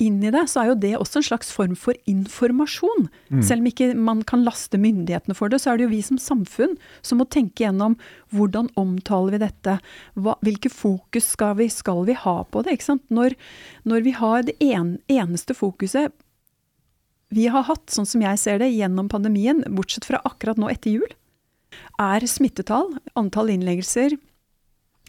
inn 0.03 0.19
i 0.23 0.31
det, 0.33 0.43
så 0.51 0.61
er 0.61 0.71
jo 0.71 0.77
det 0.83 0.93
også 0.97 1.21
en 1.21 1.27
slags 1.29 1.51
form 1.53 1.75
for 1.79 1.97
informasjon. 2.09 3.07
Mm. 3.29 3.41
Selv 3.45 3.63
om 3.63 3.69
ikke 3.71 3.89
man 3.95 4.23
kan 4.27 4.45
laste 4.45 4.79
myndighetene 4.81 5.37
for 5.37 5.53
det, 5.53 5.61
så 5.63 5.73
er 5.73 5.79
det 5.79 5.87
jo 5.87 5.93
vi 5.95 6.03
som 6.05 6.21
samfunn 6.21 6.77
som 7.05 7.21
må 7.21 7.27
tenke 7.31 7.65
gjennom 7.65 7.97
hvordan 8.35 8.71
omtaler 8.79 9.37
vi 9.37 9.43
dette, 9.45 9.77
Hva, 10.17 10.37
hvilke 10.45 10.71
fokus 10.73 11.31
skal 11.35 11.57
vi, 11.59 11.69
skal 11.73 12.05
vi, 12.07 12.15
ha 12.17 12.37
på 12.43 12.63
det? 12.63 12.77
ikke 12.77 12.91
sant? 12.91 13.05
Når, 13.13 13.35
når 13.87 14.05
vi 14.07 14.15
har 14.17 14.47
det 14.47 14.57
en, 14.63 14.97
eneste 15.11 15.55
fokuset 15.57 16.13
vi 17.33 17.49
har 17.51 17.65
hatt, 17.67 17.89
sånn 17.91 18.07
som 18.07 18.23
jeg 18.23 18.39
ser 18.39 18.61
det, 18.61 18.69
gjennom 18.71 19.09
pandemien, 19.11 19.59
bortsett 19.75 20.07
fra 20.07 20.21
akkurat 20.27 20.59
nå 20.59 20.69
etter 20.71 20.95
jul, 20.95 21.09
er 21.99 22.23
smittetall, 22.29 22.93
antall 23.19 23.51
innleggelser, 23.51 24.15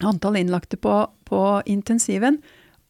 antall 0.02 0.38
innlagte 0.40 0.78
på, 0.82 0.94
på 1.28 1.42
intensiven, 1.70 2.40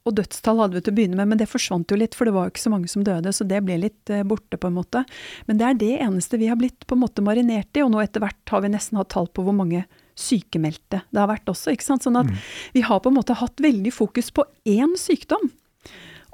og 0.09 0.17
dødstall 0.19 0.63
hadde 0.63 0.79
vi 0.79 0.83
til 0.85 0.95
å 0.95 0.99
begynne 0.99 1.21
med, 1.21 1.31
men 1.33 1.41
det 1.41 1.51
forsvant 1.51 1.93
jo 1.93 1.99
litt, 2.01 2.17
for 2.17 2.29
det 2.29 2.35
var 2.35 2.49
jo 2.49 2.55
ikke 2.55 2.65
så 2.65 2.73
mange 2.73 2.91
som 2.91 3.05
døde, 3.07 3.33
så 3.35 3.47
det 3.49 3.61
ble 3.67 3.79
litt 3.85 4.13
eh, 4.13 4.25
borte, 4.27 4.59
på 4.59 4.71
en 4.71 4.79
måte. 4.79 5.05
Men 5.47 5.61
det 5.61 5.69
er 5.69 5.79
det 5.81 5.95
eneste 6.09 6.41
vi 6.41 6.51
har 6.51 6.59
blitt 6.61 6.87
på 6.89 6.97
en 6.97 7.05
måte 7.05 7.25
marinert 7.25 7.77
i, 7.77 7.85
og 7.85 7.93
nå 7.95 8.03
etter 8.03 8.25
hvert 8.25 8.55
har 8.55 8.65
vi 8.65 8.73
nesten 8.73 9.01
hatt 9.01 9.13
tall 9.15 9.31
på 9.31 9.45
hvor 9.47 9.57
mange 9.57 9.85
sykemeldte 10.19 11.05
det 11.15 11.21
har 11.21 11.31
vært 11.31 11.49
også, 11.51 11.73
ikke 11.75 11.87
sant. 11.87 12.05
Sånn 12.07 12.19
at 12.19 12.29
mm. 12.29 12.37
vi 12.75 12.85
har 12.89 13.01
på 13.05 13.13
en 13.13 13.19
måte 13.21 13.39
hatt 13.39 13.63
veldig 13.63 13.95
fokus 13.95 14.33
på 14.35 14.47
én 14.69 14.97
sykdom. 14.99 15.51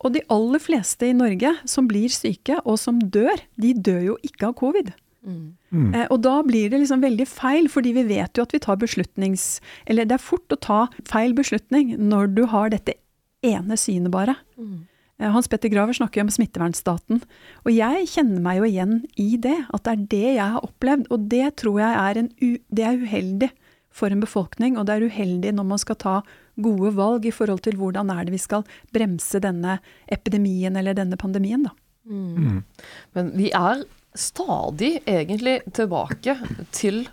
Og 0.04 0.12
de 0.14 0.24
aller 0.32 0.60
fleste 0.60 1.08
i 1.08 1.16
Norge 1.16 1.54
som 1.68 1.88
blir 1.88 2.12
syke, 2.12 2.58
og 2.64 2.78
som 2.80 3.00
dør, 3.00 3.40
de 3.60 3.72
dør 3.76 4.02
jo 4.12 4.18
ikke 4.26 4.50
av 4.50 4.58
covid. 4.60 4.92
Mm. 5.24 5.54
Mm. 5.72 5.94
Eh, 5.94 6.06
og 6.12 6.20
da 6.24 6.34
blir 6.44 6.68
det 6.70 6.82
liksom 6.82 7.04
veldig 7.04 7.26
feil, 7.28 7.68
fordi 7.72 7.94
vi 7.96 8.04
vet 8.10 8.37
jo 8.37 8.44
at 8.44 8.52
vi 8.54 8.60
tar 8.62 8.80
beslutnings... 8.80 9.46
Eller 9.88 10.08
det 10.08 10.18
er 10.18 10.26
fort 10.26 10.52
å 10.52 10.60
ta 10.60 10.80
feil 11.08 11.32
beslutning 11.37 11.94
når 12.10 12.34
du 12.37 12.44
har 12.52 12.74
dette 12.74 12.98
ene 13.44 13.78
synet, 13.80 14.12
bare. 14.14 14.37
Mm. 14.59 14.85
Eh, 15.18 15.30
Hans 15.30 15.48
Petter 15.50 15.70
Graver 15.72 15.96
snakker 15.96 16.20
jo 16.20 16.26
om 16.26 16.33
smittevernstaten. 16.35 17.22
Og 17.64 17.74
jeg 17.74 18.09
kjenner 18.14 18.42
meg 18.44 18.61
jo 18.61 18.70
igjen 18.70 18.96
i 19.20 19.35
det, 19.40 19.57
at 19.70 19.85
det 19.87 19.92
er 19.92 20.07
det 20.14 20.30
jeg 20.38 20.48
har 20.57 20.66
opplevd. 20.66 21.11
Og 21.14 21.28
det 21.33 21.44
tror 21.62 21.80
jeg 21.83 22.00
er, 22.00 22.24
det 22.68 22.88
er 22.88 23.04
uheldig 23.04 23.50
for 23.94 24.11
en 24.11 24.22
befolkning, 24.24 24.74
og 24.74 24.88
det 24.88 24.96
er 24.96 25.07
uheldig 25.07 25.52
når 25.54 25.66
man 25.70 25.78
skal 25.78 25.98
ta 26.02 26.14
gode 26.59 26.90
valg 26.96 27.26
i 27.26 27.35
forhold 27.35 27.62
til 27.62 27.76
hvordan 27.78 28.11
er 28.11 28.26
det 28.26 28.35
vi 28.35 28.42
skal 28.42 28.64
bremse 28.94 29.38
denne 29.42 29.78
epidemien 30.11 30.74
eller 30.78 30.96
denne 30.98 31.18
pandemien, 31.18 31.66
da. 31.66 31.74
Mm. 32.04 32.33
Mm. 32.35 32.57
Men 33.16 33.30
vi 33.38 33.52
er 33.54 33.85
stadig 34.18 34.98
egentlig 35.07 35.61
tilbake 35.74 36.37
til 36.74 37.04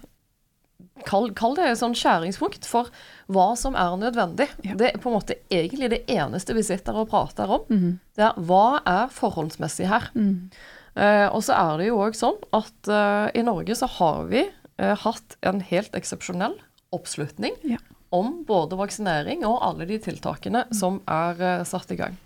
Kall, 1.07 1.31
kall, 1.33 1.55
det 1.57 1.65
et 1.65 1.79
sånn 1.79 1.95
skjæringspunkt 1.97 2.67
for 2.69 2.91
hva 3.31 3.51
som 3.57 3.77
er 3.79 3.95
nødvendig. 3.97 4.49
Ja. 4.65 4.75
Det 4.77 4.91
er 4.91 4.99
på 5.01 5.09
en 5.09 5.17
måte 5.17 5.39
egentlig 5.49 5.89
det 5.93 6.03
eneste 6.11 6.55
vi 6.57 6.65
sitter 6.67 6.99
og 7.01 7.09
prater 7.13 7.49
om. 7.49 7.63
Mm. 7.71 7.95
Det 8.17 8.27
er 8.27 8.37
hva 8.49 8.81
er 8.85 9.09
forholdsmessig 9.13 9.87
her. 9.89 10.09
Mm. 10.13 10.51
Eh, 10.95 11.27
og 11.31 11.39
så 11.45 11.55
er 11.55 11.79
det 11.79 11.87
jo 11.87 12.01
òg 12.03 12.17
sånn 12.17 12.37
at 12.55 12.91
eh, 12.91 13.27
i 13.39 13.45
Norge 13.47 13.77
så 13.79 13.87
har 13.99 14.25
vi 14.31 14.43
eh, 14.43 14.95
hatt 15.05 15.37
en 15.47 15.61
helt 15.63 15.95
eksepsjonell 15.95 16.57
oppslutning 16.91 17.55
ja. 17.63 17.79
om 18.11 18.41
både 18.47 18.75
vaksinering 18.79 19.45
og 19.47 19.61
alle 19.63 19.87
de 19.87 20.01
tiltakene 20.03 20.65
mm. 20.67 20.75
som 20.75 20.99
er 21.07 21.63
satt 21.67 21.95
i 21.95 21.99
gang. 22.01 22.19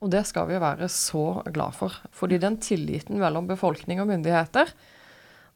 Og 0.00 0.10
det 0.10 0.24
skal 0.26 0.48
vi 0.48 0.58
være 0.58 0.88
så 0.90 1.42
glad 1.52 1.76
for. 1.76 1.94
Fordi 2.16 2.40
den 2.40 2.56
tilliten 2.64 3.20
mellom 3.20 3.46
befolkning 3.46 4.00
og 4.02 4.08
myndigheter, 4.10 4.72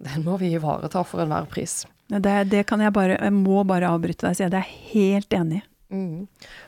den 0.04 0.24
må 0.26 0.36
vi 0.38 0.52
ivareta 0.54 1.02
for 1.06 1.24
enhver 1.24 1.48
pris. 1.50 1.82
Det, 2.08 2.34
det, 2.52 2.66
kan 2.68 2.82
jeg 2.84 2.92
bare 2.92 3.16
Jeg 3.16 3.32
må 3.32 3.62
bare 3.64 3.88
avbryte 3.88 4.26
deg 4.26 4.34
og 4.34 4.38
si 4.38 4.44
at 4.44 4.52
jeg 4.52 4.60
er 4.60 4.76
helt 4.92 5.36
enig. 5.36 5.62
Mm. 5.92 6.26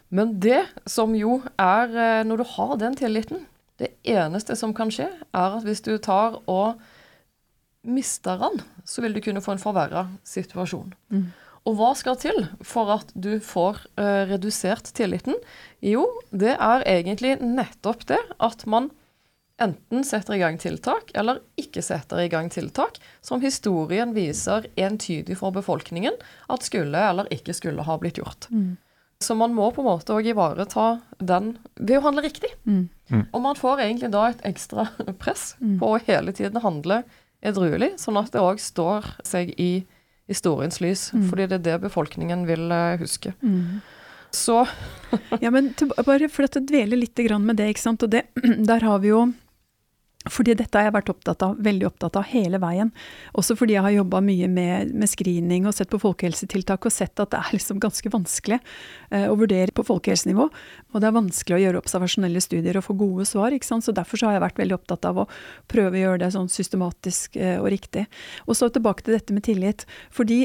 Men 0.09 0.35
det 0.41 0.63
som 0.89 1.15
jo 1.17 1.41
er 1.59 1.93
eh, 1.93 2.25
Når 2.29 2.41
du 2.41 2.45
har 2.53 2.77
den 2.81 2.97
tilliten 2.97 3.47
Det 3.81 3.91
eneste 4.07 4.57
som 4.57 4.75
kan 4.77 4.93
skje, 4.93 5.09
er 5.35 5.57
at 5.59 5.65
hvis 5.67 5.83
du 5.85 5.97
tar 5.99 6.39
og 6.49 6.79
mister 7.87 8.39
den, 8.41 8.63
så 8.89 9.03
vil 9.05 9.15
du 9.15 9.21
kunne 9.23 9.43
få 9.45 9.53
en 9.55 9.61
forverra 9.63 10.07
situasjon. 10.27 10.95
Mm. 11.13 11.27
Og 11.67 11.77
hva 11.79 11.91
skal 11.99 12.17
til 12.19 12.41
for 12.67 12.91
at 12.95 13.13
du 13.15 13.37
får 13.43 13.83
uh, 13.99 14.25
redusert 14.31 14.91
tilliten? 14.97 15.37
Jo, 15.85 16.07
det 16.31 16.55
er 16.57 16.87
egentlig 16.89 17.37
nettopp 17.43 18.07
det 18.11 18.19
at 18.43 18.65
man 18.67 18.89
enten 19.63 20.05
setter 20.05 20.37
i 20.37 20.41
gang 20.43 20.59
tiltak 20.61 21.11
eller 21.17 21.41
ikke 21.61 21.83
setter 21.85 22.21
i 22.21 22.29
gang 22.33 22.51
tiltak 22.53 22.99
som 23.25 23.41
historien 23.41 24.13
viser 24.17 24.69
entydig 24.77 25.39
for 25.41 25.55
befolkningen 25.55 26.19
at 26.53 26.67
skulle 26.67 27.01
eller 27.11 27.31
ikke 27.33 27.57
skulle 27.57 27.87
ha 27.87 27.97
blitt 28.01 28.21
gjort. 28.21 28.51
Mm. 28.51 28.77
Så 29.19 29.35
man 29.35 29.55
må 29.57 29.71
på 29.73 29.81
en 29.81 29.89
måte 29.89 30.13
òg 30.13 30.29
ivareta 30.29 30.99
den 31.19 31.55
ved 31.75 31.99
å 31.99 32.05
handle 32.05 32.27
riktig. 32.27 32.51
Mm. 32.69 32.89
Mm. 33.09 33.23
Og 33.33 33.43
man 33.43 33.57
får 33.57 33.87
egentlig 33.87 34.13
da 34.13 34.27
et 34.29 34.43
ekstra 34.45 34.91
press 35.23 35.55
mm. 35.61 35.79
på 35.81 35.95
å 35.95 36.01
hele 36.05 36.37
tiden 36.37 36.61
handle 36.61 37.03
edruelig, 37.47 37.95
sånn 38.03 38.19
at 38.21 38.33
det 38.35 38.43
òg 38.45 38.61
står 38.61 39.09
seg 39.25 39.55
i 39.57 39.87
historiens 40.29 40.83
lys. 40.85 41.09
Mm. 41.15 41.29
Fordi 41.31 41.49
det 41.49 41.61
er 41.61 41.67
det 41.71 41.79
befolkningen 41.87 42.45
vil 42.49 42.69
uh, 42.69 42.99
huske. 43.01 43.33
Mm. 43.41 43.81
Så 44.37 44.67
Ja, 45.45 45.53
men 45.55 45.73
til, 45.79 45.95
bare 46.05 46.29
for 46.29 46.45
å 46.45 46.61
dvele 46.61 46.99
litt 46.99 47.17
med 47.41 47.57
det, 47.57 47.71
ikke 47.73 47.87
sant. 47.87 48.05
Og 48.05 48.13
det, 48.13 48.27
der 48.71 48.85
har 48.85 49.01
vi 49.01 49.15
jo 49.15 49.31
Fordi 50.33 50.57
dette 50.59 50.79
har 50.79 50.89
jeg 50.89 50.95
vært 50.97 51.11
opptatt 51.13 51.43
av, 51.47 51.55
veldig 51.63 51.87
opptatt 51.89 52.19
av 52.19 52.27
hele 52.31 52.59
veien. 52.63 52.91
Også 53.39 53.57
fordi 53.59 53.77
jeg 53.77 53.85
har 53.87 53.95
jobba 53.95 54.21
mye 54.25 54.49
med, 54.51 54.93
med, 54.95 55.11
screening 55.11 55.69
og 55.69 55.77
sett 55.77 55.93
på 55.93 56.01
folkehelsetiltak 56.03 56.89
og 56.89 56.95
sett 56.95 57.23
at 57.23 57.33
det 57.35 57.41
er 57.41 57.55
liksom 57.55 57.81
ganske 57.83 58.13
vanskelig 58.13 58.59
eh, 58.59 59.29
å 59.31 59.39
vurdere 59.39 59.75
på 59.77 59.87
folkehelsenivå. 59.87 60.49
Og 60.93 61.01
det 61.03 61.09
er 61.09 61.17
vanskelig 61.17 61.59
å 61.59 61.63
gjøre 61.63 61.83
observasjonelle 61.85 62.43
studier 62.43 62.81
og 62.81 62.87
få 62.89 62.99
gode 62.99 63.29
svar. 63.29 63.55
Så 63.67 63.95
derfor 63.95 64.21
så 64.21 64.29
har 64.29 64.37
jeg 64.37 64.47
vært 64.49 64.61
veldig 64.61 64.79
opptatt 64.81 65.09
av 65.09 65.23
å 65.23 65.29
prøve 65.71 65.99
å 65.99 66.05
gjøre 66.05 66.23
det 66.25 66.33
sånn 66.35 66.51
systematisk 66.53 67.39
eh, 67.39 67.59
og 67.61 67.71
riktig. 67.75 68.07
Og 68.47 68.59
så 68.59 68.71
tilbake 68.73 69.07
til 69.07 69.19
dette 69.19 69.37
med 69.37 69.47
tillit. 69.47 69.87
Fordi 70.15 70.45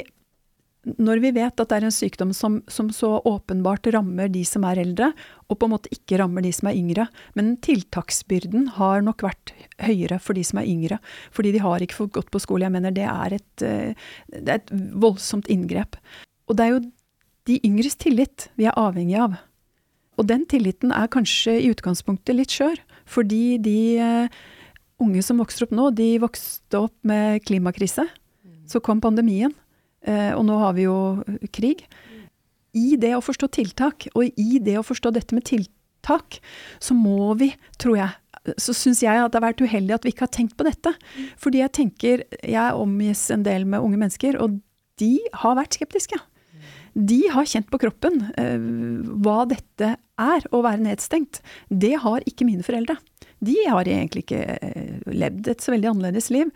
når 0.82 1.20
vi 1.22 1.30
vet 1.36 1.62
at 1.62 1.70
det 1.70 1.78
er 1.78 1.86
en 1.86 1.94
sykdom 1.94 2.32
som, 2.34 2.56
som, 2.72 2.88
så 2.90 3.20
åpenbart 3.30 3.86
rammer 3.94 4.32
de 4.34 4.42
som 4.48 4.64
er 4.66 4.80
eldre, 4.82 5.12
og 5.46 5.60
på 5.62 5.68
en 5.68 5.74
måte 5.76 5.92
ikke 5.94 6.18
rammer 6.22 6.42
de 6.42 6.50
som 6.56 6.72
er 6.72 6.80
yngre, 6.80 7.06
men 7.38 7.54
tiltaksbyrden 7.62 8.66
har 8.80 9.06
nok 9.06 9.22
vært 9.28 9.54
høyere 9.86 10.18
for 10.24 10.38
de 10.38 10.46
som 10.48 10.62
er 10.62 10.72
yngre, 10.72 10.98
fordi 11.36 11.54
de 11.54 11.62
har 11.62 11.86
ikke 11.86 12.00
fått 12.00 12.16
gått 12.18 12.34
på 12.34 12.42
skole. 12.42 12.66
Jeg 12.66 12.74
mener 12.74 12.96
det 12.96 13.06
er 13.06 13.38
et, 13.38 13.66
eh, 13.68 14.10
det 14.34 14.48
er 14.48 14.58
et 14.64 14.74
voldsomt 15.06 15.52
inngrep. 15.54 16.00
Og 16.50 16.58
det 16.58 16.66
er 16.66 16.74
jo 16.74 16.84
de 17.50 17.62
yngres 17.68 18.00
tillit 18.02 18.50
vi 18.58 18.66
er 18.66 18.78
avhengig 18.80 19.20
av. 19.22 19.38
Og 20.18 20.28
den 20.30 20.48
tilliten 20.50 20.94
er 20.94 21.12
kanskje 21.14 21.60
i 21.62 21.70
utgangspunktet 21.70 22.36
litt 22.38 22.54
skjør, 22.54 22.82
fordi 23.10 23.58
de 23.62 23.78
uh, 24.02 24.42
unge 25.02 25.24
som 25.26 25.40
vokser 25.42 25.66
opp 25.66 25.74
nå, 25.74 25.90
de 25.98 26.16
vokste 26.22 26.82
opp 26.90 26.94
med 27.08 27.42
klimakrise. 27.48 28.06
Så 28.70 28.80
kom 28.84 29.02
pandemien. 29.04 29.54
Eh, 30.08 30.32
og 30.36 30.46
nå 30.48 30.58
har 30.62 30.76
vi 30.78 30.88
jo 30.88 30.98
krig. 31.54 31.86
I 32.78 32.96
det 33.00 33.14
å 33.18 33.24
forstå 33.24 33.52
tiltak, 33.58 34.08
og 34.16 34.32
i 34.40 34.62
det 34.64 34.78
å 34.80 34.86
forstå 34.86 35.12
dette 35.16 35.36
med 35.36 35.46
tiltak, 35.50 36.40
så 36.80 36.96
må 36.98 37.34
vi, 37.40 37.52
tror 37.82 38.00
jeg, 38.00 38.56
så 38.58 38.74
syns 38.74 39.04
jeg 39.04 39.22
at 39.22 39.34
det 39.34 39.38
har 39.38 39.52
vært 39.52 39.62
uheldig 39.62 39.94
at 39.98 40.06
vi 40.08 40.14
ikke 40.16 40.26
har 40.26 40.34
tenkt 40.34 40.58
på 40.58 40.66
dette. 40.66 40.96
Fordi 41.38 41.62
jeg 41.62 41.76
tenker 41.78 42.24
Jeg 42.42 42.74
omgis 42.74 43.28
en 43.30 43.44
del 43.46 43.68
med 43.70 43.84
unge 43.84 44.00
mennesker, 44.02 44.40
og 44.42 44.62
de 45.02 45.18
har 45.44 45.58
vært 45.60 45.78
skeptiske. 45.78 46.18
De 46.92 47.22
har 47.32 47.48
kjent 47.48 47.70
på 47.72 47.80
kroppen 47.80 48.18
eh, 48.40 48.58
hva 49.24 49.46
dette 49.48 49.94
er 50.22 50.48
å 50.52 50.64
være 50.66 50.84
nedstengt. 50.84 51.40
Det 51.70 51.94
har 52.04 52.26
ikke 52.28 52.48
mine 52.48 52.66
foreldre 52.66 52.98
de 53.42 53.56
har 53.66 53.88
egentlig 53.90 54.24
ikke 54.26 54.42
eh, 54.54 55.02
levd 55.10 55.50
et 55.50 55.64
så 55.64 55.74
veldig 55.74 55.90
annerledes 55.92 56.30
liv. 56.34 56.52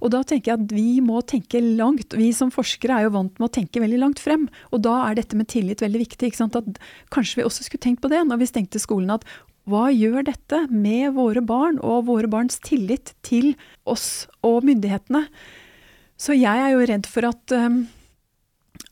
Og 0.00 0.12
da 0.14 0.22
tenker 0.24 0.52
jeg 0.52 0.62
at 0.62 0.72
vi 0.72 1.02
må 1.04 1.20
tenke 1.28 1.60
langt. 1.60 2.16
Vi 2.16 2.30
som 2.36 2.52
forskere 2.54 2.96
er 2.96 3.06
jo 3.06 3.14
vant 3.18 3.36
med 3.36 3.50
å 3.50 3.52
tenke 3.60 3.82
veldig 3.82 4.00
langt 4.00 4.22
frem. 4.24 4.48
Og 4.72 4.80
da 4.86 4.96
er 5.04 5.20
dette 5.20 5.36
med 5.36 5.50
tillit 5.52 5.84
veldig 5.84 6.02
viktig. 6.06 6.32
At 6.48 6.80
kanskje 7.12 7.42
vi 7.42 7.46
også 7.46 7.66
skulle 7.66 7.84
tenkt 7.84 8.02
på 8.04 8.12
det 8.12 8.22
når 8.24 8.40
vi 8.40 8.50
stengte 8.50 8.82
skolen. 8.82 9.12
at 9.12 9.28
hva 9.68 9.90
gjør 9.92 10.24
dette 10.26 10.64
med 10.72 11.12
våre 11.14 11.42
barn 11.44 11.76
og 11.84 12.08
våre 12.08 12.30
barns 12.30 12.58
tillit 12.64 13.12
til 13.22 13.52
oss 13.84 14.26
og 14.42 14.64
myndighetene? 14.66 15.26
Så 16.20 16.34
jeg 16.36 16.64
er 16.64 16.72
jo 16.72 16.86
redd 16.88 17.06
for 17.08 17.28
at 17.28 17.54
um, 17.54 17.84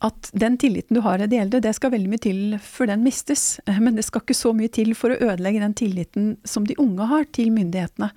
at 0.04 0.28
den 0.38 0.54
tilliten 0.60 0.94
du 0.94 1.00
har 1.02 1.18
til 1.18 1.30
de 1.32 1.40
eldre, 1.42 1.60
det 1.62 1.72
skal 1.74 1.90
veldig 1.90 2.10
mye 2.12 2.22
til 2.22 2.40
før 2.62 2.92
den 2.92 3.02
mistes. 3.02 3.58
Eh, 3.66 3.80
men 3.82 3.96
det 3.96 4.04
skal 4.06 4.22
ikke 4.22 4.36
så 4.36 4.52
mye 4.54 4.70
til 4.70 4.92
for 4.98 5.10
å 5.10 5.18
ødelegge 5.18 5.62
den 5.62 5.74
tilliten 5.78 6.28
som 6.46 6.66
de 6.68 6.76
unge 6.78 7.08
har 7.10 7.26
til 7.34 7.50
myndighetene. 7.54 8.10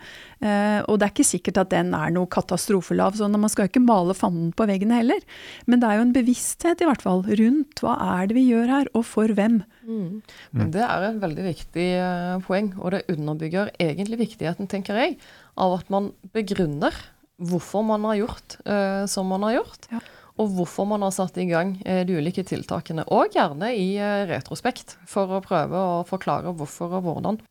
Eh, 0.46 0.80
og 0.86 1.00
det 1.00 1.08
er 1.08 1.14
ikke 1.16 1.28
sikkert 1.32 1.62
at 1.64 1.72
den 1.74 1.96
er 1.98 2.14
noe 2.14 2.30
katastrofelav, 2.32 3.18
så 3.18 3.30
man 3.32 3.50
skal 3.52 3.70
ikke 3.70 3.84
male 3.84 4.16
fanden 4.18 4.52
på 4.54 4.68
veggene 4.70 5.02
heller. 5.02 5.26
Men 5.66 5.82
det 5.82 5.90
er 5.90 5.98
jo 5.98 6.06
en 6.06 6.16
bevissthet 6.16 6.84
i 6.84 6.90
hvert 6.90 7.06
fall 7.06 7.26
rundt 7.26 7.82
hva 7.82 7.98
er 8.20 8.30
det 8.30 8.38
vi 8.38 8.46
gjør 8.52 8.76
her, 8.76 8.94
og 8.94 9.08
for 9.10 9.34
hvem. 9.38 9.62
Mm. 9.88 10.22
Men 10.54 10.76
det 10.76 10.86
er 10.86 11.08
et 11.10 11.22
veldig 11.24 11.48
viktig 11.50 11.90
eh, 11.98 12.38
poeng, 12.46 12.76
og 12.78 12.94
det 12.94 13.08
underbygger 13.10 13.74
egentlig 13.82 14.22
viktigheten, 14.28 14.70
tenker 14.70 15.02
jeg, 15.02 15.18
av 15.58 15.80
at 15.82 15.90
man 15.94 16.14
begrunner 16.36 16.94
hvorfor 17.42 17.82
man 17.82 18.04
har 18.06 18.20
gjort 18.20 18.60
uh, 18.70 19.08
som 19.10 19.26
man 19.34 19.42
har 19.48 19.56
gjort. 19.56 19.88
Ja 19.90 20.02
og 20.40 20.54
hvorfor 20.56 20.88
man 20.90 21.04
har 21.06 21.14
satt 21.16 21.38
i 21.42 21.48
gang 21.50 21.76
eh, 21.86 22.04
de 22.08 22.18
ulike 22.20 22.44
tiltakene. 22.48 23.06
Og 23.12 23.36
gjerne 23.36 23.72
i 23.76 23.96
eh, 24.00 24.24
retrospekt, 24.30 24.98
for 25.10 25.38
å 25.38 25.44
prøve 25.44 25.78
å 25.78 26.02
forklare 26.08 26.54
hvorfor 26.56 26.98
og 27.00 27.06
hvordan. 27.08 27.42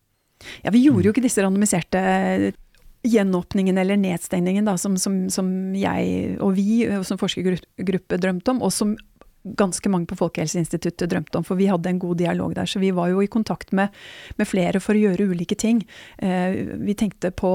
Ja, 0.64 0.72
Vi 0.72 0.84
gjorde 0.86 1.08
jo 1.08 1.14
ikke 1.14 1.24
disse 1.24 1.44
randomiserte 1.44 2.00
eh, 2.00 2.50
gjenåpningen 3.06 3.80
eller 3.80 3.96
nedstengningen 4.00 4.66
da, 4.68 4.76
som, 4.80 4.96
som, 5.00 5.22
som 5.32 5.48
jeg 5.76 6.36
og 6.44 6.52
vi 6.58 6.82
som 7.08 7.20
forskergruppe 7.20 8.18
drømte 8.20 8.52
om, 8.52 8.60
og 8.66 8.74
som 8.76 8.92
ganske 9.42 9.88
mange 9.88 10.08
på 10.10 10.18
Folkehelseinstituttet 10.18 11.08
drømte 11.10 11.40
om, 11.40 11.44
for 11.46 11.56
vi 11.56 11.68
hadde 11.70 11.88
en 11.88 12.00
god 12.00 12.18
dialog 12.20 12.54
der. 12.56 12.68
Så 12.68 12.80
vi 12.82 12.90
var 12.92 13.08
jo 13.08 13.22
i 13.24 13.30
kontakt 13.30 13.72
med, 13.76 13.94
med 14.36 14.48
flere 14.48 14.82
for 14.84 14.96
å 14.96 15.00
gjøre 15.00 15.30
ulike 15.32 15.56
ting. 15.58 15.80
Eh, 16.18 16.76
vi 16.80 16.96
tenkte 16.98 17.32
på, 17.32 17.52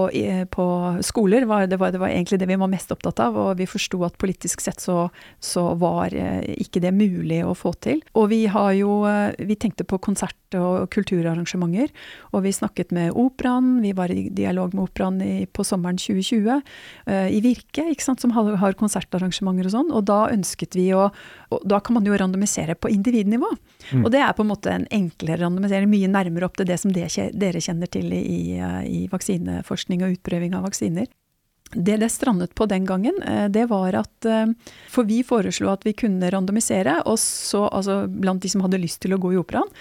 på 0.52 0.66
skoler, 1.06 1.46
var, 1.50 1.68
det, 1.70 1.78
var, 1.82 1.94
det, 1.94 2.02
var, 2.02 2.10
egentlig 2.10 2.40
det 2.42 2.50
vi 2.50 2.58
var 2.62 2.72
mest 2.72 2.94
opptatt 2.96 3.22
av. 3.22 3.38
Og 3.38 3.52
vi 3.62 3.70
forsto 3.70 4.02
at 4.08 4.18
politisk 4.22 4.66
sett 4.66 4.82
så, 4.82 5.08
så, 5.40 5.68
var 5.80 6.16
eh, 6.16 6.42
ikke 6.66 6.82
det 6.82 6.94
mulig 6.96 7.44
å 7.46 7.54
få 7.58 7.76
til. 7.86 8.02
Og 8.18 8.30
vi 8.34 8.46
har 8.50 8.72
jo 8.78 9.04
eh, 9.10 9.34
Vi 9.46 9.58
tenkte 9.60 9.86
på 9.86 10.00
konsert 10.02 10.58
og 10.58 10.90
kulturarrangementer. 10.94 11.92
Og 12.34 12.46
vi 12.46 12.54
snakket 12.56 12.94
med 12.96 13.14
Operaen, 13.14 13.80
vi 13.84 13.94
var 13.98 14.10
i 14.14 14.28
dialog 14.34 14.74
med 14.74 14.88
Operaen 14.88 15.22
på 15.54 15.66
sommeren 15.68 16.00
2020. 16.02 16.62
Eh, 17.06 17.30
I 17.36 17.42
Virke, 17.46 17.86
ikke 17.92 18.10
sant, 18.10 18.24
som 18.24 18.34
har, 18.34 18.56
har 18.62 18.78
konsertarrangementer 18.80 19.70
og 19.70 19.76
sånn. 19.78 19.94
Og 19.94 20.08
da 20.10 20.26
ønsket 20.34 20.78
vi 20.78 20.90
å 20.96 21.10
og 21.54 21.64
da 21.70 21.75
kan 21.84 21.98
man 21.98 22.08
jo 22.08 22.16
randomisere 22.18 22.76
på 22.76 22.92
individnivå. 22.94 23.50
Mm. 23.92 24.06
Og 24.06 24.12
det 24.14 24.22
er 24.24 24.34
på 24.38 24.46
en 24.46 24.52
måte 24.52 24.72
en 24.72 24.88
enklere 24.94 25.42
randomisering, 25.44 25.90
mye 25.92 26.12
nærmere 26.12 26.48
opp 26.48 26.58
til 26.60 26.70
det 26.70 26.80
som 26.82 26.94
det, 26.96 27.10
dere 27.34 27.62
kjenner 27.64 27.92
til 27.92 28.14
i, 28.16 28.58
i 28.88 29.06
vaksineforskning 29.12 30.06
og 30.06 30.18
utprøving 30.18 30.58
av 30.58 30.68
vaksiner. 30.70 31.10
Det 31.74 31.98
det 31.98 32.10
strandet 32.10 32.56
på 32.56 32.66
den 32.66 32.86
gangen, 32.86 33.16
eh, 33.24 33.48
det 33.50 33.66
var 33.70 33.96
at 33.98 34.26
eh, 34.26 34.46
For 34.90 35.04
vi 35.04 35.24
foreslo 35.24 35.72
at 35.74 35.84
vi 35.86 35.94
kunne 35.94 36.30
randomisere, 36.32 37.02
og 37.06 37.20
så, 37.20 37.66
altså 37.68 38.06
blant 38.08 38.42
de 38.44 38.50
som 38.50 38.62
hadde 38.62 38.80
lyst 38.80 39.02
til 39.04 39.16
å 39.16 39.20
gå 39.20 39.34
i 39.34 39.40
operaen. 39.42 39.72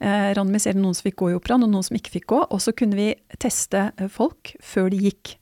Eh, 0.00 0.32
randomisere 0.34 0.78
noen 0.78 0.96
som 0.96 1.06
fikk 1.06 1.20
gå 1.20 1.30
i 1.30 1.38
operaen, 1.38 1.62
og 1.62 1.70
noen 1.70 1.84
som 1.86 1.98
ikke 1.98 2.16
fikk 2.16 2.26
gå. 2.32 2.40
Og 2.50 2.62
så 2.64 2.74
kunne 2.74 2.98
vi 2.98 3.12
teste 3.38 3.90
folk 4.10 4.56
før 4.64 4.90
de 4.90 5.04
gikk. 5.06 5.36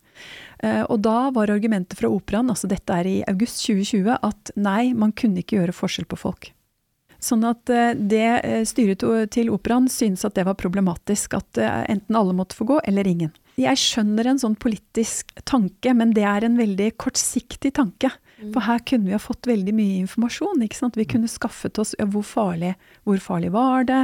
Eh, 0.63 0.83
og 0.87 1.03
da 1.03 1.31
var 1.35 1.51
argumentet 1.51 1.99
fra 1.99 2.11
operaen, 2.13 2.51
altså 2.53 2.71
dette 2.71 2.95
er 2.95 3.09
i 3.09 3.19
august 3.31 3.65
2020, 3.67 4.19
at 4.23 4.53
nei, 4.55 4.93
man 4.95 5.15
kunne 5.17 5.43
ikke 5.43 5.59
gjøre 5.59 5.75
forskjell 5.75 6.07
på 6.11 6.21
folk. 6.21 6.53
Sånn 7.23 7.43
at 7.47 7.71
eh, 7.71 7.95
det 7.99 8.29
eh, 8.43 8.63
styret 8.67 9.03
til 9.35 9.51
operaen 9.55 9.91
syntes 9.91 10.25
at 10.27 10.37
det 10.39 10.47
var 10.47 10.59
problematisk, 10.61 11.35
at 11.39 11.63
enten 11.63 12.19
alle 12.19 12.37
måtte 12.39 12.59
få 12.59 12.69
gå, 12.71 12.79
eller 12.87 13.11
ingen. 13.11 13.35
Jeg 13.61 13.77
skjønner 13.77 14.31
en 14.31 14.41
sånn 14.41 14.57
politisk 14.57 15.35
tanke, 15.45 15.93
men 15.95 16.15
det 16.17 16.25
er 16.25 16.47
en 16.47 16.57
veldig 16.57 16.93
kortsiktig 17.01 17.75
tanke. 17.77 18.09
For 18.51 18.65
her 18.67 18.81
kunne 18.89 19.07
vi 19.07 19.15
ha 19.15 19.21
fått 19.23 19.47
veldig 19.47 19.75
mye 19.77 19.99
informasjon. 20.03 20.63
ikke 20.65 20.79
sant? 20.79 20.99
Vi 20.99 21.07
kunne 21.09 21.31
skaffet 21.31 21.79
oss 21.79 21.95
ja, 21.99 22.07
hvor, 22.11 22.25
farlig, 22.27 22.73
hvor 23.07 23.21
farlig 23.23 23.53
var 23.55 23.87
det? 23.89 24.01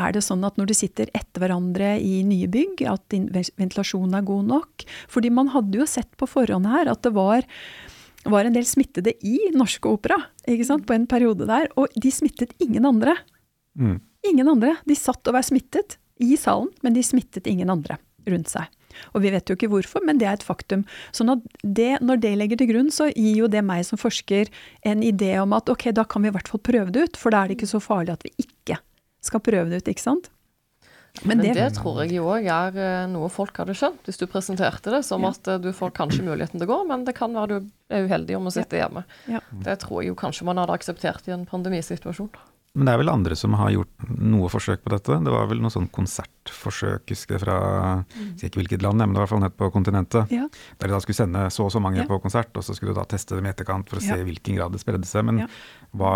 Er 0.00 0.12
det 0.16 0.24
sånn 0.26 0.44
at 0.44 0.58
når 0.60 0.70
du 0.70 0.74
sitter 0.76 1.12
etter 1.16 1.42
hverandre 1.42 1.94
i 2.02 2.20
nye 2.26 2.50
bygg, 2.50 2.84
at 2.90 3.16
ventilasjonen 3.60 4.18
er 4.18 4.26
god 4.28 4.50
nok? 4.50 4.84
Fordi 5.12 5.32
man 5.32 5.52
hadde 5.54 5.80
jo 5.80 5.88
sett 5.88 6.10
på 6.20 6.28
forhånd 6.28 6.68
her 6.70 6.90
at 6.92 7.02
det 7.06 7.14
var, 7.16 7.46
var 8.28 8.44
en 8.44 8.56
del 8.56 8.68
smittede 8.68 9.16
i 9.24 9.38
Norske 9.56 9.88
Opera 9.88 10.18
ikke 10.44 10.68
sant? 10.68 10.86
på 10.88 10.96
en 10.96 11.08
periode 11.10 11.48
der, 11.48 11.70
og 11.80 11.88
de 11.96 12.12
smittet 12.12 12.52
ingen 12.60 12.88
andre. 12.88 13.16
Mm. 13.78 13.98
Ingen 14.28 14.52
andre. 14.52 14.76
De 14.84 14.98
satt 14.98 15.24
og 15.24 15.36
var 15.38 15.46
smittet 15.46 15.96
i 16.20 16.36
salen, 16.36 16.68
men 16.84 16.96
de 16.96 17.04
smittet 17.06 17.48
ingen 17.48 17.72
andre 17.72 17.96
rundt 18.28 18.52
seg. 18.52 18.68
Og 19.14 19.24
vi 19.24 19.32
vet 19.34 19.48
jo 19.48 19.56
ikke 19.58 19.70
hvorfor, 19.72 20.04
men 20.06 20.20
det 20.20 20.28
er 20.28 20.38
et 20.38 20.46
faktum. 20.46 20.84
Så 21.16 21.26
når 21.26 21.42
det, 21.62 21.92
når 22.04 22.22
det 22.24 22.34
legger 22.38 22.60
til 22.60 22.72
grunn, 22.72 22.90
så 22.94 23.10
gir 23.12 23.44
jo 23.44 23.50
det 23.50 23.62
meg 23.66 23.86
som 23.88 24.00
forsker 24.00 24.50
en 24.86 25.04
idé 25.06 25.34
om 25.42 25.56
at 25.56 25.70
ok, 25.72 25.90
da 25.96 26.06
kan 26.08 26.24
vi 26.24 26.32
i 26.32 26.36
hvert 26.36 26.50
fall 26.50 26.62
prøve 26.64 26.94
det 26.94 27.08
ut, 27.08 27.20
for 27.20 27.34
da 27.34 27.42
er 27.42 27.50
det 27.50 27.60
ikke 27.60 27.74
så 27.74 27.82
farlig 27.82 28.16
at 28.16 28.26
vi 28.26 28.34
ikke 28.44 28.80
skal 29.24 29.42
prøve 29.44 29.68
det 29.70 29.82
ut, 29.82 29.90
ikke 29.92 30.08
sant? 30.08 30.30
Men, 31.22 31.38
Men 31.38 31.42
det, 31.42 31.54
det, 31.58 31.72
tror 31.74 31.98
jeg 32.04 32.14
jo 32.14 32.28
òg 32.30 32.46
er 32.46 32.76
eh, 32.78 33.08
noe 33.10 33.26
folk 33.32 33.56
hadde 33.58 33.74
skjønt, 33.76 34.04
hvis 34.06 34.20
du 34.20 34.28
presenterte 34.30 34.92
det 34.94 35.02
som 35.04 35.24
ja. 35.26 35.32
at 35.34 35.48
eh, 35.50 35.58
du 35.60 35.72
får 35.74 35.90
kanskje 35.96 36.22
muligheten 36.24 36.60
til 36.60 36.68
å 36.68 36.70
gå, 36.70 36.78
men 36.88 37.02
det 37.04 37.16
kan 37.18 37.34
være 37.34 37.58
du 37.58 37.66
er 37.90 38.06
uheldig 38.06 38.38
om 38.38 38.46
å 38.46 38.52
sitte 38.54 38.78
hjemme. 38.78 39.02
Ja. 39.28 39.42
Det 39.66 39.80
tror 39.82 40.00
jeg 40.00 40.12
jo 40.12 40.18
kanskje 40.20 40.46
man 40.48 40.60
hadde 40.62 40.76
akseptert 40.78 41.26
i 41.28 41.34
en 41.34 41.44
pandemisituasjon. 41.50 42.30
Men 42.78 42.86
det 42.86 42.92
er 42.92 43.00
vel 43.00 43.10
andre 43.10 43.34
som 43.34 43.54
har 43.58 43.72
gjort 43.74 44.10
noe 44.22 44.48
forsøk 44.50 44.84
på 44.84 44.92
dette. 44.92 45.16
Det 45.24 45.32
var 45.34 45.48
vel 45.50 45.58
noe 45.58 45.72
sånn 45.74 45.88
konsertforsøk, 45.90 47.10
husker 47.10 47.34
jeg 47.34 47.42
fra 47.42 47.56
mm. 48.04 48.28
jeg 48.38 48.46
ikke 48.52 48.60
hvilket 48.60 48.84
land, 48.84 49.02
men 49.02 49.10
det 49.10 49.18
var 49.18 49.24
i 49.24 49.24
hvert 49.24 49.32
fall 49.32 49.42
nett 49.42 49.56
på 49.58 49.70
kontinentet. 49.74 50.30
Ja. 50.30 50.46
Der 50.78 50.92
de 50.92 50.94
da 50.94 51.00
skulle 51.02 51.18
sende 51.18 51.42
så 51.50 51.66
og 51.66 51.72
så 51.74 51.82
mange 51.82 52.04
ja. 52.04 52.06
på 52.06 52.20
konsert, 52.22 52.54
og 52.54 52.62
så 52.62 52.76
skulle 52.76 52.94
du 52.94 53.00
da 53.00 53.08
teste 53.10 53.34
dem 53.34 53.48
i 53.48 53.50
etterkant 53.50 53.90
for 53.90 53.98
å 53.98 54.04
se 54.04 54.14
i 54.14 54.26
hvilken 54.28 54.60
grad 54.60 54.76
det 54.76 54.82
spredde 54.84 55.10
seg. 55.10 55.26
Men 55.26 55.42
hva, 55.98 56.12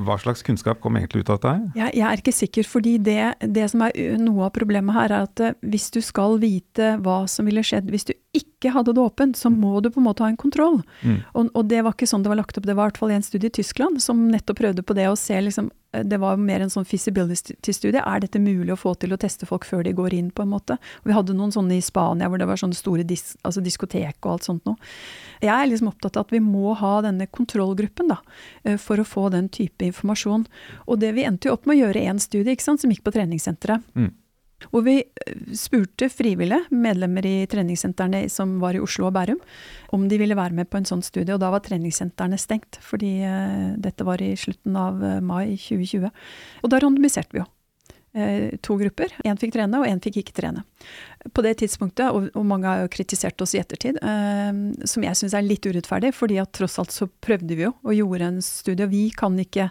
hva, 0.00 0.16
slags 0.22 0.40
kunnskap 0.46 0.80
kom 0.80 0.96
egentlig 0.96 1.26
ut 1.26 1.34
av 1.34 1.42
dette? 1.42 1.76
Jeg, 1.76 1.92
jeg 1.98 2.06
er 2.08 2.24
ikke 2.24 2.36
sikker, 2.38 2.70
fordi 2.78 2.96
det, 3.10 3.20
det, 3.44 3.68
som 3.74 3.84
er 3.84 4.16
noe 4.22 4.48
av 4.48 4.54
problemet 4.56 4.96
her, 4.96 5.12
er 5.12 5.28
at 5.28 5.60
hvis 5.60 5.90
du 5.92 6.00
skal 6.04 6.40
vite 6.40 6.94
hva 7.04 7.26
som 7.28 7.44
ville 7.48 7.64
skjedd 7.66 7.92
hvis 7.92 8.08
du 8.08 8.14
ikke 8.36 8.70
hadde 8.70 8.92
det 8.94 9.02
åpent, 9.02 9.36
så 9.36 9.50
må 9.50 9.80
du 9.82 9.88
på 9.90 9.98
en 9.98 10.06
måte 10.06 10.22
ha 10.22 10.28
en 10.30 10.38
kontroll. 10.38 10.78
Mm. 11.02 11.18
Og, 11.34 11.48
og 11.56 11.66
det 11.66 11.80
var 11.82 11.96
ikke 11.96 12.06
sånn 12.06 12.22
det 12.22 12.30
var 12.30 12.38
lagt 12.38 12.58
opp. 12.60 12.66
Det 12.68 12.76
var 12.78 12.86
i 12.86 12.92
hvert 12.92 13.00
fall 13.02 13.14
en 13.14 13.24
studie 13.26 13.50
i 13.50 13.54
Tyskland 13.58 13.98
som 14.04 14.28
nettopp 14.30 14.60
prøvde 14.60 14.84
på 14.86 14.94
det 14.94 15.08
å 15.10 15.16
se 15.18 15.34
liksom 15.42 15.72
eh, 15.96 16.04
Det 16.06 16.20
var 16.22 16.38
mer 16.38 16.62
en 16.62 16.70
sånn 16.70 16.86
feasibility-studie. 16.86 17.98
Er 17.98 18.22
dette 18.22 18.42
mulig 18.42 18.70
å 18.76 18.78
få 18.78 18.94
til 19.02 19.16
å 19.16 19.18
teste 19.18 19.48
folk 19.50 19.66
før 19.66 19.82
de 19.86 19.96
går 19.98 20.14
inn, 20.14 20.30
på 20.30 20.46
en 20.46 20.52
måte? 20.52 20.78
Og 21.02 21.10
vi 21.10 21.16
hadde 21.16 21.34
noen 21.34 21.50
sånne 21.54 21.80
i 21.80 21.82
Spania 21.82 22.30
hvor 22.30 22.38
det 22.38 22.46
var 22.46 22.60
sånne 22.62 22.78
store 22.78 23.06
dis, 23.08 23.34
altså 23.42 23.64
diskotek 23.66 24.20
og 24.22 24.36
alt 24.36 24.46
sånt 24.46 24.68
noe. 24.68 24.78
Jeg 25.42 25.54
er 25.56 25.66
liksom 25.72 25.90
opptatt 25.90 26.20
av 26.20 26.28
at 26.28 26.36
vi 26.36 26.42
må 26.44 26.76
ha 26.78 26.94
denne 27.02 27.26
kontrollgruppen, 27.26 28.14
da, 28.14 28.20
eh, 28.62 28.78
for 28.78 29.02
å 29.02 29.08
få 29.08 29.26
den 29.34 29.50
type 29.50 29.82
informasjon. 29.88 30.46
Og 30.86 31.02
det 31.02 31.16
vi 31.18 31.26
endte 31.26 31.50
jo 31.50 31.58
opp 31.58 31.66
med 31.66 31.80
å 31.80 31.88
gjøre 31.88 32.06
én 32.12 32.22
studie, 32.22 32.54
ikke 32.54 32.68
sant, 32.68 32.84
som 32.84 32.94
gikk 32.94 33.02
på 33.08 33.16
treningssenteret. 33.18 33.82
Mm. 33.98 34.12
Hvor 34.68 34.84
vi 34.84 34.98
eh, 35.00 35.38
spurte 35.56 36.10
frivillige, 36.12 36.66
medlemmer 36.70 37.26
i 37.26 37.36
treningssentrene 37.50 38.26
som 38.32 38.58
var 38.62 38.76
i 38.76 38.82
Oslo 38.82 39.08
og 39.08 39.14
Bærum, 39.16 39.40
om 39.96 40.08
de 40.10 40.18
ville 40.20 40.36
være 40.36 40.56
med 40.58 40.68
på 40.70 40.80
en 40.80 40.88
sånn 40.88 41.04
studie. 41.06 41.32
Og 41.34 41.40
da 41.42 41.52
var 41.52 41.64
treningssentrene 41.64 42.38
stengt, 42.40 42.78
fordi 42.84 43.20
uh, 43.24 43.72
dette 43.80 44.04
var 44.06 44.22
i 44.22 44.34
slutten 44.38 44.76
av 44.78 45.00
uh, 45.00 45.16
mai 45.24 45.56
2020. 45.56 46.10
Og 46.62 46.72
da 46.72 46.82
randomiserte 46.82 47.36
vi 47.36 47.42
jo. 47.42 47.48
To 48.66 48.74
grupper. 48.74 49.12
Én 49.22 49.38
fikk 49.38 49.52
trene, 49.54 49.78
og 49.78 49.86
én 49.86 50.00
fikk 50.02 50.16
ikke 50.18 50.32
trene. 50.34 50.64
På 51.30 51.44
det 51.46 51.52
tidspunktet, 51.60 52.08
og, 52.10 52.24
og 52.34 52.42
mange 52.42 52.66
har 52.66 52.80
jo 52.82 52.88
kritisert 52.90 53.38
oss 53.38 53.52
i 53.54 53.60
ettertid, 53.60 54.00
som 54.82 55.06
jeg 55.06 55.18
syns 55.20 55.36
er 55.38 55.46
litt 55.46 55.62
urettferdig, 55.62 56.10
fordi 56.18 56.40
at 56.42 56.50
tross 56.58 56.74
alt 56.82 56.90
så 56.90 57.06
prøvde 57.06 57.54
vi 57.54 57.68
jo 57.68 57.70
og 57.86 57.94
gjorde 57.94 58.32
en 58.32 58.42
studie. 58.42 58.88
Og 58.88 58.90
vi 58.90 59.04
kan 59.14 59.38
ikke 59.38 59.68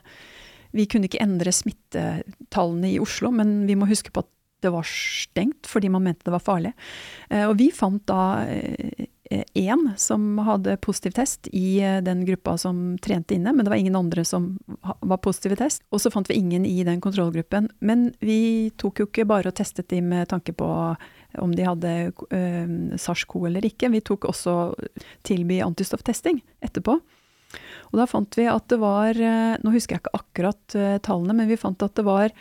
vi 0.72 0.86
kunne 0.90 1.10
ikke 1.10 1.22
endre 1.24 1.54
smittetallene 1.54 2.94
i 2.94 3.00
Oslo, 3.02 3.32
men 3.34 3.64
vi 3.68 3.76
må 3.76 3.90
huske 3.90 4.14
på 4.14 4.24
at 4.24 4.32
det 4.64 4.74
var 4.74 4.88
stengt 4.88 5.70
fordi 5.70 5.92
man 5.92 6.06
mente 6.06 6.28
det 6.28 6.36
var 6.36 6.44
farlig. 6.44 6.74
Eh, 7.30 7.46
og 7.48 7.58
vi 7.60 7.70
fant 7.76 8.04
da 8.10 8.22
én 9.30 9.92
som 9.98 10.38
hadde 10.42 10.78
positiv 10.82 11.14
test 11.14 11.48
i 11.54 11.80
eh, 11.86 12.02
den 12.02 12.26
gruppa 12.26 12.58
som 12.58 12.98
trente 12.98 13.36
inne, 13.36 13.54
men 13.54 13.66
det 13.66 13.70
var 13.70 13.78
ingen 13.78 13.96
andre 13.96 14.26
som 14.26 14.58
var 14.82 15.22
positive 15.22 15.56
test. 15.60 15.84
Og 15.94 16.02
så 16.02 16.12
fant 16.12 16.30
vi 16.30 16.40
ingen 16.40 16.66
i 16.66 16.84
den 16.84 17.02
kontrollgruppen. 17.02 17.70
Men 17.80 18.10
vi 18.20 18.72
tok 18.78 19.04
jo 19.04 19.10
ikke 19.10 19.28
bare 19.30 19.52
og 19.52 19.58
testet 19.60 19.90
de 19.94 20.02
med 20.02 20.30
tanke 20.30 20.54
på 20.58 20.70
om 21.38 21.54
de 21.54 21.66
hadde 21.66 21.94
SARS-CoV 22.98 23.52
eller 23.52 23.66
ikke. 23.68 23.92
Vi 23.94 24.02
tok 24.02 24.26
også 24.32 24.74
tilby 25.28 25.60
antistofftesting 25.62 26.42
etterpå. 26.66 26.98
Og 27.90 27.98
da 27.98 28.08
fant 28.10 28.34
vi 28.38 28.48
at 28.50 28.66
det 28.70 28.78
var 28.82 29.18
Nå 29.18 29.72
husker 29.74 29.96
jeg 29.96 30.04
ikke 30.04 30.20
akkurat 30.20 30.76
tallene, 31.06 31.36
men 31.38 31.50
vi 31.50 31.58
fant 31.58 31.86
at 31.86 31.94
det 31.98 32.06
var 32.06 32.34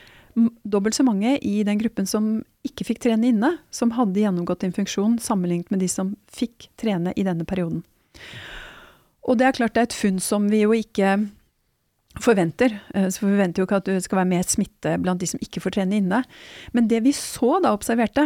dobbelt 0.64 0.97
så 0.97 1.07
mange 1.07 1.37
i 1.45 1.62
den 1.66 1.81
gruppen 1.81 2.07
som 2.09 2.39
ikke 2.66 2.87
fikk 2.91 3.03
trene 3.07 3.31
inne, 3.31 3.55
som 3.74 3.95
hadde 3.97 4.20
gjennomgått 4.20 4.66
infeksjon, 4.66 5.18
sammenlignet 5.22 5.72
med 5.72 5.83
de 5.83 5.89
som 5.91 6.14
fikk 6.33 6.68
trene 6.81 7.14
i 7.16 7.24
denne 7.26 7.47
perioden. 7.49 7.83
Og 9.29 9.39
det 9.39 9.49
er 9.49 9.59
klart 9.59 9.74
det 9.76 9.83
er 9.83 9.91
et 9.91 9.99
funn 9.99 10.22
som 10.22 10.47
vi 10.51 10.62
jo 10.64 10.72
ikke 10.76 11.16
forventer. 12.22 12.72
Så 13.12 13.22
vi 13.22 13.33
forventer 13.33 13.62
jo 13.62 13.66
ikke 13.68 13.81
at 13.81 13.89
det 13.89 14.03
skal 14.05 14.20
være 14.22 14.31
mer 14.31 14.47
smitte 14.49 14.95
blant 15.03 15.20
de 15.22 15.29
som 15.31 15.43
ikke 15.45 15.62
får 15.62 15.76
trene 15.76 15.99
inne. 16.01 16.22
Men 16.74 16.89
det 16.91 17.03
vi 17.05 17.12
så 17.16 17.59
da 17.62 17.74
observerte, 17.76 18.24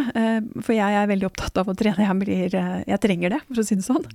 for 0.63 0.73
jeg 0.75 0.99
er 0.99 1.11
veldig 1.11 1.27
opptatt 1.29 1.59
av 1.61 1.69
å 1.69 1.75
trene, 1.77 2.07
jeg, 2.07 2.19
blir, 2.21 2.57
jeg 2.89 3.01
trenger 3.03 3.35
det, 3.35 3.41
for 3.49 3.61
å 3.61 3.67
si 3.67 3.77
det 3.79 3.85
sånn. 3.85 4.07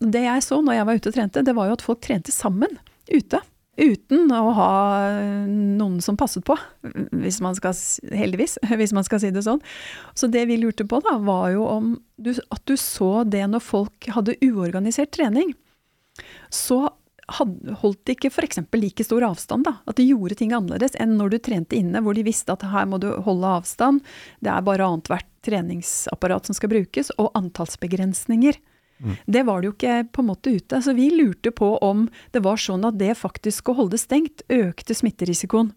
Det 0.00 0.22
jeg 0.26 0.44
så 0.46 0.60
når 0.62 0.78
jeg 0.78 0.88
var 0.90 1.00
ute 1.00 1.10
og 1.10 1.18
trente, 1.18 1.46
det 1.46 1.56
var 1.56 1.70
jo 1.70 1.78
at 1.78 1.86
folk 1.86 2.04
trente 2.04 2.34
sammen 2.34 2.78
ute. 3.10 3.40
Uten 3.74 4.30
å 4.30 4.52
ha 4.54 4.72
noen 5.50 5.98
som 6.04 6.18
passet 6.18 6.44
på, 6.46 6.54
hvis 7.10 7.40
man 7.42 7.56
skal, 7.58 7.74
heldigvis, 8.14 8.58
hvis 8.80 8.94
man 8.94 9.06
skal 9.06 9.22
si 9.22 9.32
det 9.34 9.44
sånn. 9.46 9.62
Så 10.14 10.30
det 10.30 10.44
vi 10.50 10.60
lurte 10.62 10.86
på, 10.86 11.00
da, 11.04 11.16
var 11.22 11.48
jo 11.56 11.66
om 11.66 11.94
du, 12.16 12.34
at 12.34 12.62
du 12.70 12.76
så 12.78 13.24
det 13.26 13.42
når 13.50 13.64
folk 13.64 14.10
hadde 14.14 14.38
uorganisert 14.46 15.14
trening. 15.16 15.54
Så 16.54 16.84
hadde, 17.38 17.74
holdt 17.80 18.02
de 18.06 18.14
ikke 18.14 18.30
f.eks. 18.30 18.60
like 18.76 19.06
stor 19.06 19.24
avstand, 19.26 19.66
da. 19.66 19.78
At 19.88 19.98
de 19.98 20.06
gjorde 20.06 20.38
ting 20.38 20.52
annerledes 20.54 20.96
enn 21.00 21.16
når 21.18 21.34
du 21.34 21.38
trente 21.48 21.78
inne, 21.78 22.02
hvor 22.04 22.16
de 22.16 22.26
visste 22.26 22.54
at 22.54 22.64
her 22.68 22.86
må 22.90 23.00
du 23.02 23.10
holde 23.24 23.56
avstand, 23.60 24.04
det 24.44 24.52
er 24.52 24.66
bare 24.66 24.86
annethvert 24.86 25.28
treningsapparat 25.44 26.48
som 26.48 26.56
skal 26.56 26.72
brukes, 26.72 27.12
og 27.18 27.32
antallsbegrensninger. 27.38 28.60
Mm. 28.98 29.16
Det 29.26 29.42
var 29.46 29.60
det 29.60 29.68
jo 29.68 29.74
ikke 29.74 29.96
på 30.14 30.22
en 30.22 30.30
måte 30.30 30.52
ute. 30.54 30.80
Så 30.82 30.94
vi 30.96 31.10
lurte 31.12 31.52
på 31.54 31.74
om 31.84 32.06
det 32.34 32.44
var 32.44 32.60
sånn 32.60 32.86
at 32.88 32.98
det 33.00 33.16
faktisk 33.20 33.70
å 33.70 33.78
holde 33.80 34.00
stengt 34.00 34.44
økte 34.52 34.96
smitterisikoen. 34.96 35.72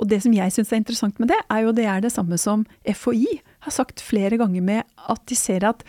Og 0.00 0.08
det 0.10 0.22
som 0.24 0.34
jeg 0.34 0.54
syns 0.54 0.72
er 0.72 0.80
interessant 0.80 1.18
med 1.22 1.30
det, 1.32 1.38
er 1.52 1.64
jo 1.66 1.74
det 1.76 1.86
er 1.90 2.04
det 2.04 2.14
samme 2.14 2.38
som 2.40 2.64
FHI 2.86 3.40
har 3.66 3.74
sagt 3.74 4.04
flere 4.04 4.38
ganger 4.40 4.64
med 4.64 4.86
at 5.10 5.24
de 5.28 5.38
ser 5.38 5.66
at 5.68 5.82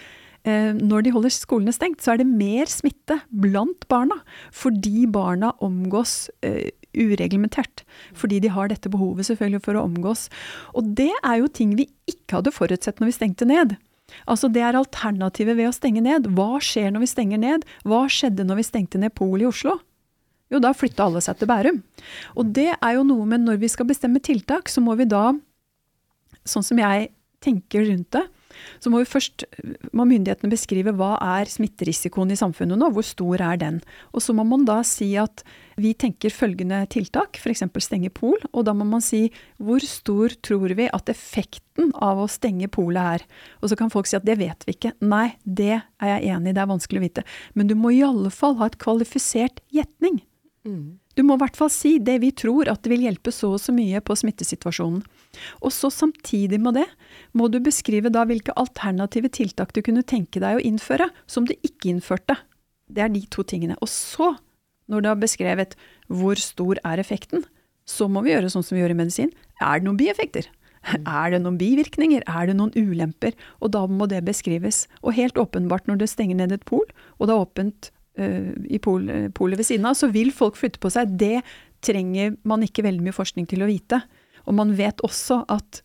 eh, 0.48 0.74
når 0.76 1.06
de 1.06 1.14
holder 1.16 1.34
skolene 1.34 1.76
stengt, 1.76 2.02
så 2.04 2.14
er 2.14 2.22
det 2.22 2.30
mer 2.30 2.70
smitte 2.72 3.22
blant 3.30 3.88
barna. 3.92 4.20
Fordi 4.52 5.06
barna 5.14 5.54
omgås 5.64 6.28
eh, 6.46 6.74
ureglementert. 6.98 7.86
Fordi 8.18 8.42
de 8.44 8.52
har 8.54 8.72
dette 8.72 8.92
behovet 8.92 9.30
selvfølgelig 9.30 9.64
for 9.66 9.78
å 9.78 9.86
omgås. 9.88 10.28
Og 10.76 10.96
det 10.98 11.14
er 11.22 11.42
jo 11.42 11.52
ting 11.52 11.78
vi 11.80 11.90
ikke 12.10 12.40
hadde 12.40 12.56
forutsett 12.56 13.00
når 13.00 13.12
vi 13.12 13.20
stengte 13.20 13.50
ned. 13.50 13.78
Altså 14.28 14.50
det 14.52 14.64
er 14.64 14.78
alternativet 14.80 15.58
ved 15.58 15.70
å 15.70 15.76
stenge 15.76 16.04
ned. 16.04 16.30
Hva 16.38 16.62
skjer 16.64 16.94
når 16.94 17.04
vi 17.04 17.12
stenger 17.12 17.42
ned? 17.42 17.68
Hva 17.88 18.06
skjedde 18.12 18.46
når 18.48 18.62
vi 18.62 18.68
stengte 18.68 19.02
ned 19.02 19.16
Pol 19.18 19.44
i 19.44 19.48
Oslo? 19.50 19.78
Jo, 20.52 20.62
da 20.64 20.72
flytta 20.76 21.08
alle 21.08 21.22
seg 21.24 21.40
til 21.40 21.50
Bærum. 21.50 21.82
Og 22.40 22.54
det 22.56 22.70
er 22.78 22.96
jo 22.96 23.04
noe 23.08 23.28
med 23.28 23.44
når 23.44 23.60
vi 23.64 23.70
skal 23.72 23.90
bestemme 23.90 24.24
tiltak, 24.24 24.72
så 24.72 24.84
må 24.84 24.96
vi 25.00 25.08
da, 25.10 25.34
sånn 26.48 26.64
som 26.64 26.80
jeg 26.80 27.10
tenker 27.44 27.84
rundt 27.90 28.14
det, 28.16 28.24
så 28.84 28.92
må 28.94 29.04
først 29.08 29.46
må 29.96 30.06
myndighetene 30.08 30.52
beskrive 30.52 30.94
hva 30.98 31.16
er 31.40 31.50
smitterisikoen 31.52 32.34
i 32.34 32.40
samfunnet 32.40 32.80
nå, 32.80 32.90
hvor 32.94 33.06
stor 33.06 33.44
er 33.44 33.60
den. 33.62 33.80
Og 34.14 34.24
så 34.24 34.36
må 34.38 34.46
man 34.48 34.66
da 34.68 34.80
si 34.88 35.12
at 35.20 35.44
vi 35.78 35.94
tenker 35.94 36.34
følgende 36.34 36.80
tiltak, 36.90 37.38
f.eks. 37.38 37.64
stenge 37.86 38.10
pol, 38.14 38.38
og 38.52 38.66
da 38.66 38.74
må 38.74 38.88
man 38.88 39.04
si 39.04 39.28
hvor 39.62 39.84
stor 39.86 40.34
tror 40.46 40.74
vi 40.78 40.90
at 40.90 41.12
effekten 41.14 41.92
av 41.94 42.24
å 42.24 42.30
stenge 42.32 42.70
polet 42.74 43.22
er. 43.22 43.26
Og 43.62 43.72
så 43.72 43.78
kan 43.80 43.94
folk 43.94 44.10
si 44.10 44.18
at 44.18 44.26
det 44.28 44.40
vet 44.42 44.66
vi 44.66 44.78
ikke. 44.78 44.96
Nei, 45.06 45.36
det 45.44 45.76
er 45.78 46.14
jeg 46.16 46.34
enig 46.34 46.54
i, 46.54 46.58
det 46.58 46.64
er 46.64 46.72
vanskelig 46.74 47.02
å 47.02 47.08
vite. 47.08 47.26
Men 47.54 47.70
du 47.70 47.76
må 47.78 47.94
i 47.94 48.06
alle 48.06 48.34
fall 48.34 48.58
ha 48.62 48.72
et 48.72 48.80
kvalifisert 48.82 49.62
gjetning. 49.74 50.24
Mm. 50.68 50.98
Du 51.18 51.24
må 51.26 51.34
i 51.34 51.42
hvert 51.42 51.58
fall 51.58 51.72
si 51.74 51.96
det 51.98 52.20
vi 52.22 52.30
tror 52.38 52.70
at 52.70 52.84
det 52.86 52.92
vil 52.92 53.08
hjelpe 53.08 53.32
så 53.34 53.50
og 53.56 53.62
så 53.62 53.74
mye 53.74 54.02
på 54.06 54.16
smittesituasjonen. 54.20 55.00
Og 55.66 55.74
så 55.74 55.90
samtidig 55.94 56.60
med 56.62 56.78
det 56.78 56.86
må 57.38 57.48
du 57.50 57.58
beskrive 57.64 58.12
da 58.14 58.22
hvilke 58.30 58.54
alternative 58.54 59.32
tiltak 59.34 59.74
du 59.74 59.82
kunne 59.86 60.06
tenke 60.06 60.42
deg 60.44 60.60
å 60.60 60.64
innføre, 60.64 61.10
som 61.26 61.50
du 61.50 61.56
ikke 61.58 61.90
innførte. 61.90 62.38
Det 62.86 63.02
er 63.04 63.10
de 63.14 63.24
to 63.34 63.42
tingene. 63.42 63.80
Og 63.82 63.90
så, 63.90 64.36
når 64.86 65.04
du 65.04 65.10
har 65.10 65.20
beskrevet 65.24 65.74
hvor 66.06 66.38
stor 66.38 66.78
er 66.86 67.02
effekten, 67.02 67.44
så 67.88 68.06
må 68.12 68.22
vi 68.22 68.36
gjøre 68.36 68.54
sånn 68.54 68.66
som 68.68 68.78
vi 68.78 68.84
gjør 68.84 68.94
i 68.94 69.02
medisin. 69.02 69.34
Er 69.58 69.82
det 69.82 69.90
noen 69.90 70.00
bieffekter? 70.00 70.52
Er 71.04 71.34
det 71.34 71.42
noen 71.42 71.58
bivirkninger? 71.60 72.24
Er 72.30 72.48
det 72.48 72.56
noen 72.60 72.72
ulemper? 72.78 73.34
Og 73.60 73.74
da 73.74 73.82
må 73.90 74.06
det 74.08 74.22
beskrives. 74.28 74.86
Og 75.02 75.18
helt 75.18 75.40
åpenbart 75.42 75.90
når 75.90 76.00
du 76.00 76.06
stenger 76.08 76.38
ned 76.40 76.54
et 76.56 76.68
pol, 76.70 76.86
og 77.18 77.28
det 77.28 77.34
er 77.34 77.44
åpent 77.44 77.90
uh, 78.20 78.54
i 78.68 78.80
uh, 78.80 79.28
polet 79.36 79.60
ved 79.60 79.68
siden 79.68 79.88
av, 79.90 79.98
så 79.98 80.10
vil 80.14 80.34
folk 80.36 80.58
flytte 80.60 80.82
på 80.84 80.92
seg. 80.94 81.14
Det 81.20 81.42
trenger 81.86 82.38
man 82.48 82.66
ikke 82.66 82.86
veldig 82.86 83.06
mye 83.06 83.16
forskning 83.16 83.48
til 83.50 83.64
å 83.64 83.70
vite. 83.70 84.02
Og 84.48 84.58
man 84.58 84.74
vet 84.78 85.04
også 85.06 85.44
at 85.52 85.82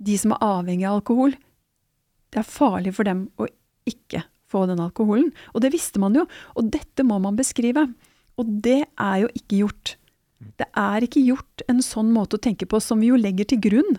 de 0.00 0.16
som 0.18 0.34
er 0.34 0.44
avhengig 0.44 0.88
av 0.88 1.00
alkohol, 1.00 1.34
det 2.30 2.40
er 2.40 2.48
farlig 2.48 2.94
for 2.96 3.08
dem 3.08 3.26
å 3.40 3.48
ikke 3.88 4.24
få 4.50 4.64
den 4.70 4.82
alkoholen. 4.82 5.30
Og 5.54 5.62
det 5.64 5.72
visste 5.74 6.02
man 6.02 6.16
jo, 6.16 6.26
og 6.56 6.70
dette 6.74 7.04
må 7.06 7.20
man 7.22 7.38
beskrive. 7.38 7.86
Og 8.40 8.52
det 8.64 8.82
er 8.98 9.16
jo 9.24 9.32
ikke 9.36 9.62
gjort. 9.64 9.96
Det 10.58 10.66
er 10.78 11.04
ikke 11.04 11.22
gjort 11.22 11.64
en 11.68 11.82
sånn 11.84 12.14
måte 12.14 12.38
å 12.38 12.42
tenke 12.42 12.68
på 12.68 12.80
som 12.82 13.02
vi 13.02 13.10
jo 13.10 13.18
legger 13.20 13.50
til 13.50 13.60
grunn 13.66 13.98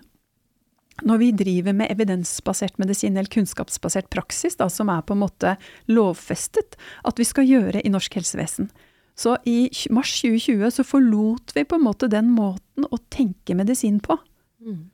når 1.08 1.22
vi 1.22 1.32
driver 1.38 1.76
med 1.78 1.92
evidensbasert 1.94 2.78
medisin 2.82 3.18
eller 3.18 3.32
kunnskapsbasert 3.32 4.10
praksis, 4.14 4.58
da, 4.60 4.70
som 4.70 4.92
er 4.94 5.04
på 5.06 5.16
en 5.16 5.24
måte 5.24 5.56
lovfestet 5.92 6.78
at 7.08 7.20
vi 7.20 7.28
skal 7.28 7.50
gjøre 7.50 7.84
i 7.84 7.92
norsk 7.94 8.20
helsevesen. 8.20 8.72
Så 9.18 9.36
i 9.46 9.70
mars 9.94 10.14
2020 10.22 10.72
så 10.78 10.86
forlot 10.88 11.54
vi 11.56 11.66
på 11.68 11.78
en 11.78 11.86
måte 11.86 12.10
den 12.12 12.32
måten 12.34 12.88
å 12.88 13.00
tenke 13.14 13.58
medisin 13.58 14.00
på. 14.04 14.18
Mm. 14.64 14.90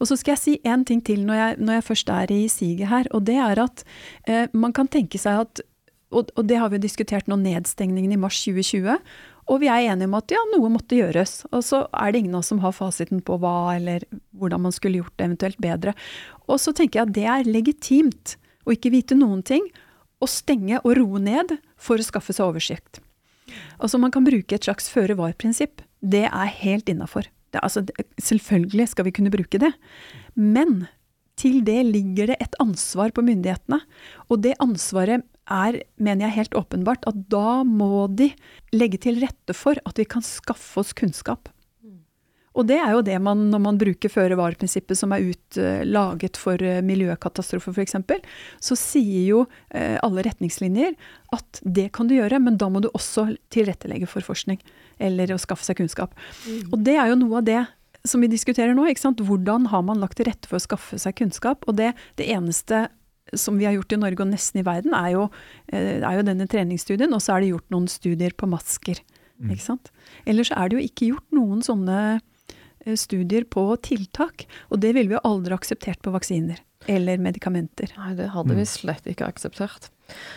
Og 0.00 0.08
så 0.08 0.18
skal 0.18 0.34
jeg 0.34 0.42
si 0.42 0.56
én 0.66 0.84
ting 0.86 1.00
til 1.04 1.24
når 1.26 1.40
jeg, 1.40 1.60
når 1.62 1.78
jeg, 1.78 1.86
først 1.88 2.12
er 2.12 2.34
i 2.34 2.42
siget 2.52 2.90
her, 2.90 3.08
og 3.16 3.24
det 3.28 3.38
er 3.42 3.62
at 3.62 3.86
eh, 4.28 4.52
man 4.54 4.74
kan 4.76 4.90
tenke 4.90 5.20
seg 5.20 5.46
at 5.46 5.64
og, 6.14 6.28
og, 6.38 6.44
det 6.46 6.60
har 6.62 6.70
vi 6.70 6.78
diskutert 6.78 7.26
nå, 7.26 7.34
nedstengningen 7.40 8.12
i 8.14 8.18
mars 8.20 8.38
2020. 8.44 8.94
Og 9.46 9.60
vi 9.62 9.68
er 9.70 9.86
enige 9.92 10.08
om 10.08 10.16
at 10.18 10.32
ja, 10.34 10.40
noe 10.50 10.70
måtte 10.74 10.98
gjøres. 10.98 11.44
Og 11.54 11.62
så 11.62 11.84
er 11.94 12.12
det 12.12 12.22
ingen 12.22 12.34
av 12.34 12.42
oss 12.42 12.50
som 12.50 12.62
har 12.64 12.74
fasiten 12.74 13.22
på 13.24 13.38
hva 13.42 13.76
eller 13.76 14.06
hvordan 14.34 14.64
man 14.66 14.74
skulle 14.74 15.00
gjort 15.00 15.14
det 15.14 15.28
eventuelt 15.28 15.60
bedre. 15.62 15.94
Og 16.50 16.58
så 16.62 16.74
tenker 16.74 17.00
jeg 17.00 17.06
at 17.06 17.16
det 17.16 17.26
er 17.30 17.50
legitimt 17.50 18.36
å 18.66 18.74
ikke 18.74 18.92
vite 18.94 19.18
noen 19.18 19.44
ting. 19.46 19.68
Å 20.18 20.26
stenge 20.30 20.80
og 20.82 20.96
roe 20.98 21.22
ned 21.22 21.58
for 21.78 22.00
å 22.00 22.06
skaffe 22.06 22.34
seg 22.34 22.48
oversikt. 22.48 23.00
Altså 23.78 24.00
man 24.02 24.12
kan 24.14 24.26
bruke 24.26 24.56
et 24.56 24.66
slags 24.66 24.90
føre 24.90 25.14
var-prinsipp. 25.18 25.84
Det 26.02 26.26
er 26.26 26.54
helt 26.62 26.90
innafor. 26.90 27.28
Altså, 27.56 27.84
selvfølgelig 28.20 28.90
skal 28.90 29.06
vi 29.06 29.14
kunne 29.16 29.32
bruke 29.32 29.60
det. 29.62 29.70
Men 30.34 30.88
til 31.40 31.62
det 31.64 31.78
ligger 31.86 32.32
det 32.32 32.38
et 32.42 32.58
ansvar 32.62 33.12
på 33.14 33.24
myndighetene. 33.24 33.78
Og 34.28 34.42
det 34.44 34.56
ansvaret 34.62 35.24
er, 35.46 35.80
mener 35.96 36.26
jeg 36.26 36.36
helt 36.40 36.56
åpenbart, 36.58 37.06
at 37.08 37.18
da 37.32 37.62
må 37.66 38.06
de 38.12 38.32
legge 38.74 39.00
til 39.06 39.20
rette 39.22 39.54
for 39.56 39.78
at 39.86 40.00
vi 40.00 40.08
kan 40.08 40.24
skaffe 40.24 40.82
oss 40.82 40.94
kunnskap. 40.96 41.50
Og 42.56 42.64
det 42.68 42.78
er 42.80 42.94
jo 42.94 43.04
det 43.04 43.16
man, 43.20 43.46
når 43.52 43.60
man 43.62 43.78
bruker 43.80 44.08
føre-var-prinsippet 44.12 44.96
som 44.96 45.12
er 45.12 45.26
utlaget 45.28 46.38
for 46.40 46.60
uh, 46.64 46.80
miljøkatastrofer 46.84 47.76
f.eks., 47.76 47.98
så 48.64 48.78
sier 48.80 49.26
jo 49.28 49.42
uh, 49.44 49.96
alle 50.00 50.24
retningslinjer 50.24 50.96
at 51.36 51.60
det 51.60 51.90
kan 51.96 52.08
du 52.08 52.16
gjøre, 52.16 52.40
men 52.40 52.56
da 52.60 52.70
må 52.72 52.80
du 52.80 52.88
også 52.94 53.28
tilrettelegge 53.52 54.08
for 54.08 54.24
forskning. 54.24 54.60
Eller 54.96 55.34
å 55.34 55.40
skaffe 55.40 55.66
seg 55.68 55.82
kunnskap. 55.82 56.16
Mm. 56.46 56.70
Og 56.72 56.78
det 56.86 56.96
er 56.96 57.12
jo 57.12 57.20
noe 57.20 57.42
av 57.42 57.48
det 57.48 57.62
som 58.08 58.22
vi 58.24 58.30
diskuterer 58.32 58.72
nå. 58.72 58.86
Hvordan 58.88 59.68
har 59.72 59.84
man 59.84 60.00
lagt 60.00 60.16
til 60.16 60.30
rette 60.30 60.48
for 60.48 60.56
å 60.56 60.64
skaffe 60.64 61.00
seg 61.02 61.18
kunnskap? 61.18 61.66
Og 61.68 61.76
det, 61.76 61.92
det 62.16 62.30
eneste 62.32 62.86
som 63.34 63.58
vi 63.58 63.66
har 63.66 63.74
gjort 63.74 63.96
i 63.96 63.98
Norge 63.98 64.22
og 64.22 64.30
nesten 64.30 64.62
i 64.62 64.66
verden, 64.66 64.94
er 64.94 65.16
jo, 65.16 65.26
uh, 65.72 65.96
er 65.98 66.20
jo 66.20 66.26
denne 66.28 66.46
treningsstudien. 66.50 67.12
Og 67.16 67.24
så 67.24 67.34
er 67.34 67.42
det 67.42 67.52
gjort 67.54 67.74
noen 67.74 67.90
studier 67.90 68.36
på 68.36 68.48
masker. 68.50 69.02
Mm. 69.36 69.50
ikke 69.52 69.66
sant? 69.66 69.90
Ellers 70.24 70.48
er 70.54 70.70
det 70.70 70.78
jo 70.78 70.86
ikke 70.86 71.10
gjort 71.10 71.34
noen 71.36 71.60
sånne 71.64 71.98
Eh, 72.86 72.94
studier 72.94 73.44
på 73.50 73.66
tiltak, 73.82 74.46
og 74.70 74.80
det 74.80 74.94
ville 74.94 75.10
vi 75.10 75.16
jo 75.16 75.26
aldri 75.26 75.56
akseptert 75.56 76.00
på 76.04 76.14
vaksiner 76.14 76.62
eller 76.86 77.18
medikamenter. 77.18 77.90
Nei, 77.98 78.12
det 78.14 78.30
hadde 78.30 78.54
vi 78.54 78.62
mm. 78.62 78.70
slett 78.70 79.08
ikke 79.10 79.26
akseptert. 79.26 79.88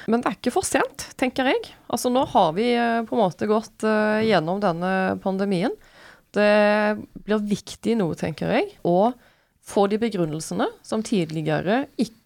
Men 0.09 0.23
det 0.23 0.31
er 0.31 0.37
ikke 0.39 0.53
for 0.55 0.65
sent, 0.65 1.11
tenker 1.19 1.45
jeg. 1.51 1.69
Altså 1.93 2.09
nå 2.09 2.23
har 2.31 2.55
vi 2.57 2.71
eh, 2.73 3.01
på 3.05 3.15
en 3.15 3.21
måte 3.21 3.49
gått 3.49 3.85
gjennom 4.25 4.61
denne 4.63 4.93
pandemien. 5.21 5.75
Det 6.33 6.49
blir 7.25 7.45
viktig 7.51 7.95
nå, 7.97 8.09
tenker 8.17 8.53
jeg, 8.53 8.73
å 8.85 9.11
få 9.65 9.85
de 9.89 9.99
begrunnelsene 10.01 10.65
som 10.85 11.05
tidligere 11.05 11.83
ikke 12.01 12.18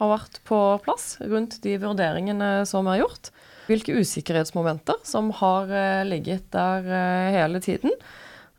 har 0.00 0.14
vært 0.16 0.40
på 0.48 0.58
plass 0.84 1.12
rundt 1.20 1.60
de 1.64 1.76
vurderingene 1.82 2.64
som 2.68 2.88
er 2.90 3.02
gjort. 3.02 3.30
Hvilke 3.70 3.94
usikkerhetsmomenter 4.00 4.98
som 5.06 5.30
har 5.38 5.70
uh, 5.70 6.02
ligget 6.08 6.48
der 6.54 6.88
uh, 6.88 7.30
hele 7.36 7.62
tiden. 7.62 7.94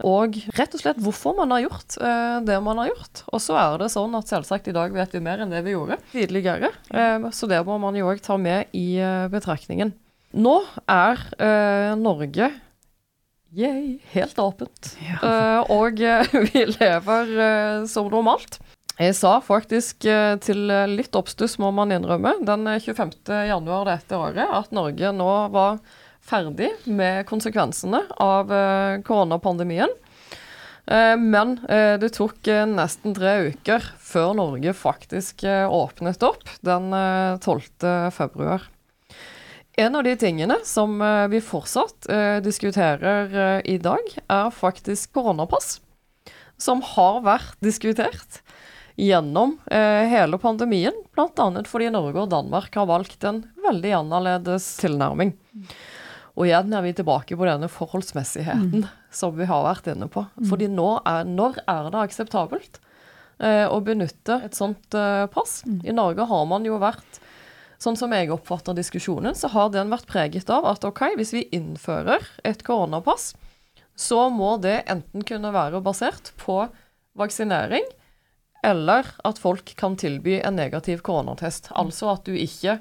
Og 0.07 0.37
rett 0.57 0.75
og 0.75 0.81
slett 0.81 1.01
hvorfor 1.01 1.35
man 1.37 1.53
har 1.53 1.63
gjort 1.65 1.97
eh, 2.01 2.37
det 2.45 2.57
man 2.63 2.79
har 2.81 2.91
gjort. 2.91 3.23
Og 3.31 3.41
så 3.43 3.57
er 3.59 3.77
det 3.81 3.91
sånn 3.93 4.15
at 4.17 4.31
selvsagt 4.31 4.69
i 4.71 4.75
dag 4.75 4.93
vet 4.95 5.13
vi 5.15 5.23
mer 5.23 5.43
enn 5.43 5.53
det 5.53 5.61
vi 5.65 5.75
gjorde 5.75 5.99
tidligere. 6.13 6.71
Eh, 6.89 7.29
så 7.35 7.49
det 7.49 7.61
må 7.67 7.77
man 7.81 7.97
jo 7.97 8.09
òg 8.11 8.23
ta 8.25 8.37
med 8.41 8.71
i 8.77 8.95
eh, 9.01 9.27
betraktningen. 9.31 9.93
Nå 10.31 10.57
er 10.89 11.21
eh, 11.37 11.93
Norge 11.99 12.51
yay, 13.51 13.97
helt 14.13 14.37
åpent. 14.39 14.93
Ja. 15.03 15.19
Eh, 15.19 15.73
og 15.75 16.01
eh, 16.01 16.35
vi 16.49 16.65
lever 16.71 17.85
som 17.91 18.09
normalt. 18.11 18.61
Jeg 19.01 19.15
sa 19.17 19.39
faktisk 19.41 20.05
til 20.45 20.59
litt 20.91 21.15
oppstuss, 21.17 21.55
må 21.57 21.71
man 21.73 21.89
innrømme, 21.89 22.35
den 22.45 22.67
25. 22.69 23.15
januar 23.49 23.87
dette 23.89 24.13
året 24.13 24.45
at 24.45 24.69
Norge 24.75 25.09
nå 25.15 25.29
var 25.49 25.79
ferdig 26.25 26.69
med 26.85 27.25
konsekvensene 27.29 28.03
av 28.21 28.51
eh, 28.53 28.99
koronapandemien. 29.05 29.91
Eh, 30.85 31.15
men 31.17 31.57
eh, 31.69 31.95
det 32.01 32.13
tok 32.17 32.49
nesten 32.69 33.15
tre 33.17 33.37
uker 33.51 33.85
før 34.01 34.35
Norge 34.37 34.75
faktisk 34.77 35.45
åpnet 35.47 36.23
opp 36.25 36.45
den 36.65 36.91
12. 37.41 38.11
februar. 38.15 38.69
En 39.79 39.95
av 39.95 40.03
de 40.03 40.13
tingene 40.19 40.57
som 40.67 40.99
vi 41.31 41.39
fortsatt 41.41 42.09
diskuterer 42.43 43.61
i 43.63 43.77
dag, 43.81 44.03
er 44.27 44.49
faktisk 44.51 45.13
koronapass. 45.15 45.77
Som 46.59 46.83
har 46.85 47.21
vært 47.23 47.55
diskutert 47.63 48.41
gjennom 48.99 49.55
hele 49.67 50.37
pandemien, 50.41 50.95
bl.a. 51.15 51.47
fordi 51.67 51.87
Norge 51.93 52.25
og 52.25 52.31
Danmark 52.33 52.75
har 52.75 52.89
valgt 52.89 53.23
en 53.27 53.39
veldig 53.63 53.93
annerledes 54.01 54.67
tilnærming. 54.81 55.31
Og 56.37 56.47
igjen 56.47 56.71
er 56.73 56.85
vi 56.85 56.93
tilbake 56.95 57.35
på 57.37 57.47
denne 57.47 57.67
forholdsmessigheten 57.71 58.85
mm. 58.85 58.87
som 59.13 59.35
vi 59.35 59.47
har 59.49 59.65
vært 59.65 59.89
inne 59.91 60.07
på. 60.11 60.23
Mm. 60.37 60.47
Fordi 60.51 60.69
nå 60.71 60.87
er, 61.07 61.27
når 61.27 61.59
er 61.65 61.89
det 61.91 62.05
akseptabelt 62.05 62.79
eh, 63.43 63.67
å 63.67 63.81
benytte 63.83 64.39
et 64.47 64.55
sånt 64.57 64.95
eh, 64.97 65.25
pass? 65.33 65.59
Mm. 65.67 65.81
I 65.83 65.95
Norge 65.97 66.27
har 66.31 66.47
man 66.49 66.67
jo 66.67 66.79
vært 66.81 67.21
Sånn 67.81 67.95
som 67.97 68.11
jeg 68.13 68.27
oppfatter 68.29 68.75
diskusjonen, 68.77 69.33
så 69.33 69.49
har 69.49 69.71
den 69.73 69.89
vært 69.89 70.05
preget 70.05 70.51
av 70.53 70.67
at 70.69 70.83
OK, 70.85 70.99
hvis 71.17 71.31
vi 71.33 71.39
innfører 71.57 72.21
et 72.45 72.59
koronapass, 72.61 73.31
så 73.97 74.27
må 74.29 74.51
det 74.61 74.83
enten 74.85 75.25
kunne 75.25 75.49
være 75.49 75.81
basert 75.81 76.29
på 76.37 76.59
vaksinering, 77.17 77.87
eller 78.65 79.07
at 79.25 79.39
folk 79.41 79.73
kan 79.77 79.97
tilby 79.97 80.37
en 80.39 80.57
negativ 80.59 81.01
koronatest. 81.05 81.71
Altså 81.77 82.11
at 82.13 82.25
du 82.27 82.35
ikke 82.37 82.77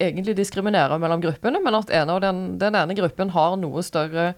egentlig 0.00 0.36
diskriminerer 0.36 0.98
mellom 1.00 1.22
gruppene, 1.22 1.60
men 1.62 1.78
at 1.78 1.92
en 1.94 2.12
den, 2.22 2.46
den 2.60 2.78
ene 2.78 2.96
gruppen 2.98 3.32
har 3.32 3.56
noe 3.60 3.84
større 3.86 4.32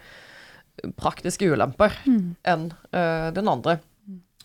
praktiske 0.98 1.48
ulemper 1.50 1.94
mm. 2.06 2.24
enn 2.46 2.68
uh, 2.94 3.30
den 3.34 3.50
andre. 3.50 3.78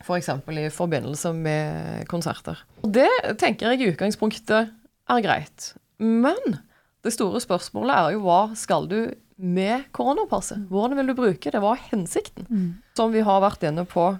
F.eks. 0.04 0.32
For 0.44 0.60
i 0.60 0.68
forbindelse 0.74 1.32
med 1.38 2.08
konserter. 2.12 2.60
Og 2.84 2.92
Det 2.96 3.10
tenker 3.40 3.72
jeg 3.72 3.82
i 3.82 3.92
utgangspunktet 3.94 4.74
er 4.74 5.24
greit. 5.24 5.74
Men 6.02 6.58
det 7.04 7.14
store 7.16 7.40
spørsmålet 7.44 7.96
er 7.96 8.16
jo 8.16 8.24
hva 8.26 8.42
skal 8.58 8.90
du 8.92 9.00
med 9.38 9.88
koronapasset? 9.96 10.66
Hvordan 10.72 11.00
vil 11.00 11.12
du 11.12 11.16
bruke 11.18 11.52
det? 11.52 11.62
Hva 11.62 11.76
er 11.76 11.88
hensikten? 11.92 12.48
Mm. 12.50 12.70
Som 12.98 13.14
vi 13.16 13.24
har 13.26 13.44
vært 13.44 13.64
inne 13.68 13.86
på 13.90 14.14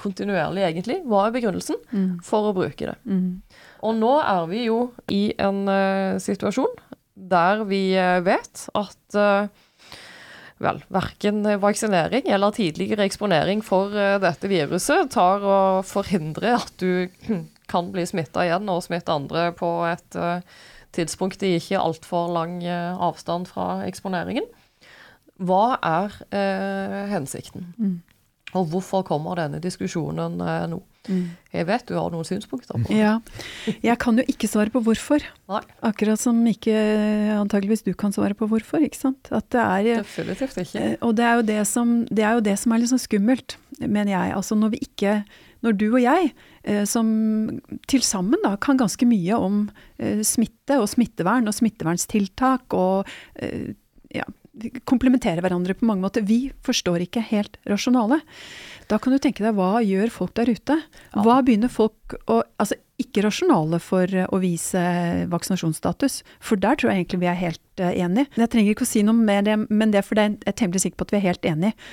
kontinuerlig, 0.00 0.64
egentlig. 0.66 1.00
Hva 1.08 1.26
er 1.26 1.34
begrunnelsen 1.34 1.78
mm. 1.90 2.08
for 2.24 2.50
å 2.50 2.56
bruke 2.56 2.90
det? 2.90 2.96
Mm. 3.08 3.40
Og 3.86 3.96
nå 3.98 4.12
er 4.22 4.48
vi 4.50 4.66
jo 4.66 4.80
i 5.12 5.28
en 5.42 5.64
uh, 5.68 6.16
situasjon 6.22 6.72
der 7.16 7.62
vi 7.68 7.80
uh, 7.96 8.20
vet 8.24 8.66
at 8.76 9.16
uh, 9.16 9.48
vel, 10.62 10.80
verken 10.92 11.42
vaksinering 11.62 12.28
eller 12.32 12.54
tidligere 12.56 13.06
eksponering 13.08 13.62
for 13.64 13.92
dette 14.22 14.48
viruset 14.48 15.10
tar 15.12 15.44
og 15.44 15.84
forhindrer 15.88 16.58
at 16.60 16.72
du 16.80 17.08
kan 17.72 17.92
bli 17.92 18.06
smitta 18.08 18.46
igjen 18.46 18.68
og 18.72 18.84
smitte 18.86 19.12
andre 19.12 19.50
på 19.56 19.68
et 19.90 20.16
tidspunkt 20.96 21.42
i 21.44 21.56
ikke 21.58 21.80
altfor 21.82 22.30
lang 22.32 22.62
avstand 22.64 23.50
fra 23.50 23.82
eksponeringen. 23.84 24.46
Hva 25.44 25.76
er 25.84 26.14
hensikten? 27.10 27.66
Mm. 27.76 27.98
Og 28.56 28.68
hvorfor 28.72 29.04
kommer 29.06 29.38
denne 29.38 29.60
diskusjonen 29.62 30.40
eh, 30.42 30.66
nå? 30.70 30.80
Mm. 31.06 31.26
Jeg 31.54 31.66
vet 31.68 31.86
du 31.86 31.94
har 31.94 32.10
noen 32.10 32.26
synspunkter 32.26 32.74
på 32.74 32.88
det. 32.88 32.98
Ja. 32.98 33.12
Jeg 33.84 33.94
kan 34.02 34.18
jo 34.18 34.24
ikke 34.26 34.48
svare 34.50 34.72
på 34.74 34.82
hvorfor. 34.82 35.22
Nei. 35.52 35.62
Akkurat 35.86 36.18
som 36.18 36.40
ikke 36.50 36.74
antageligvis 37.36 37.86
du 37.86 37.92
kan 37.98 38.14
svare 38.14 38.34
på 38.38 38.48
hvorfor, 38.50 38.82
ikke 38.82 38.98
sant. 38.98 39.30
Er, 39.30 39.90
Definitivt 40.02 40.58
ikke. 40.64 40.82
Eh, 40.82 40.96
og 41.00 41.16
det 41.18 41.26
er, 41.28 41.38
jo 41.38 41.46
det, 41.52 41.60
som, 41.70 41.98
det 42.10 42.26
er 42.26 42.38
jo 42.38 42.46
det 42.48 42.56
som 42.60 42.74
er 42.74 42.82
litt 42.82 42.92
sånn 42.92 43.02
skummelt, 43.02 43.58
mener 43.82 44.14
jeg. 44.16 44.32
Altså 44.38 44.58
når 44.58 44.74
vi 44.74 44.86
ikke 44.88 45.20
når 45.64 45.76
du 45.80 45.86
og 45.88 46.00
jeg, 46.02 46.32
eh, 46.68 46.82
som 46.86 47.06
til 47.90 48.02
sammen 48.04 48.42
da, 48.44 48.56
kan 48.62 48.78
ganske 48.78 49.06
mye 49.08 49.38
om 49.38 49.66
smitte 49.96 50.76
og 50.76 50.90
smittevern 50.92 51.48
og 51.48 51.54
smittevernstiltak 51.56 52.74
og 52.76 53.08
ja, 54.12 54.26
komplementerer 54.88 55.44
hverandre 55.44 55.76
på 55.76 55.86
mange 55.88 56.04
måter. 56.04 56.24
Vi 56.26 56.50
forstår 56.66 57.04
ikke 57.04 57.24
helt 57.28 57.58
rasjonale. 57.68 58.22
Da 58.90 58.98
kan 59.02 59.12
du 59.12 59.20
tenke 59.20 59.44
deg 59.44 59.56
hva 59.58 59.82
gjør 59.84 60.12
folk 60.14 60.34
der 60.38 60.52
ute? 60.52 60.78
Hva 61.16 61.40
begynner 61.44 61.72
folk 61.72 62.18
å 62.30 62.42
Altså 62.56 62.78
ikke 62.96 63.20
rasjonale 63.26 63.76
for 63.82 64.08
å 64.08 64.38
vise 64.40 64.80
vaksinasjonsstatus, 65.28 66.22
for 66.40 66.56
der 66.60 66.78
tror 66.78 66.88
jeg 66.88 67.02
egentlig 67.02 67.20
vi 67.20 67.28
er 67.28 67.36
helt 67.36 67.82
uh, 67.82 67.90
enige. 67.90 68.30
Jeg 68.40 68.52
trenger 68.54 68.72
ikke 68.72 68.86
å 68.86 68.88
si 68.88 69.02
noe 69.04 69.16
mer 69.16 69.44
det, 69.44 69.58
men 69.68 69.92
det 69.92 70.00
er 70.00 70.06
fordi 70.06 70.24
jeg 70.24 70.38
er 70.48 70.56
temmelig 70.56 70.82
sikker 70.86 71.00
på 71.00 71.08
at 71.08 71.12
vi 71.12 71.18
er 71.18 71.26
helt 71.26 71.48
enige. 71.50 71.90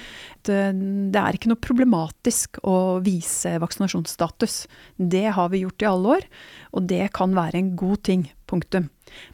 Eh, 0.47 0.71
det 1.11 1.19
er 1.19 1.35
ikke 1.35 1.51
noe 1.51 1.59
problematisk 1.63 2.61
å 2.63 2.77
vise 3.03 3.57
vaksinasjonsstatus. 3.63 4.57
Det 4.95 5.25
har 5.35 5.51
vi 5.51 5.65
gjort 5.65 5.83
i 5.83 5.91
alle 5.91 6.17
år, 6.17 6.29
og 6.71 6.87
det 6.93 7.03
kan 7.19 7.35
være 7.35 7.59
en 7.59 7.75
god 7.79 8.05
ting. 8.07 8.29
Punktum. 8.47 8.87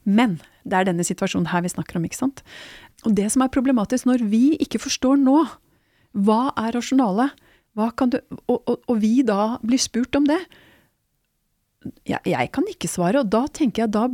Men 0.10 0.40
det 0.66 0.78
er 0.80 0.90
denne 0.90 1.06
situasjonen 1.06 1.52
her 1.54 1.64
vi 1.66 1.72
snakker 1.74 2.00
om, 2.00 2.06
ikke 2.08 2.22
sant. 2.24 2.44
Og 3.08 3.16
det 3.16 3.30
som 3.32 3.44
er 3.44 3.54
problematisk 3.54 4.08
når 4.10 4.26
vi 4.32 4.58
ikke 4.60 4.82
forstår 4.82 5.20
nå, 5.22 5.44
hva 6.18 6.42
er 6.58 6.74
rasjonalet, 6.76 7.36
og, 7.80 8.02
og, 8.50 8.74
og, 8.76 8.96
vi 9.00 9.22
da 9.24 9.60
blir 9.64 9.80
spurt 9.80 10.18
om 10.18 10.26
det 10.28 10.40
jeg, 12.10 12.20
jeg 12.28 12.50
kan 12.52 12.66
ikke 12.68 12.90
svare, 12.92 13.22
og 13.22 13.30
da 13.32 13.46
tenker 13.56 13.86
jeg 13.86 13.94
da, 13.94 14.10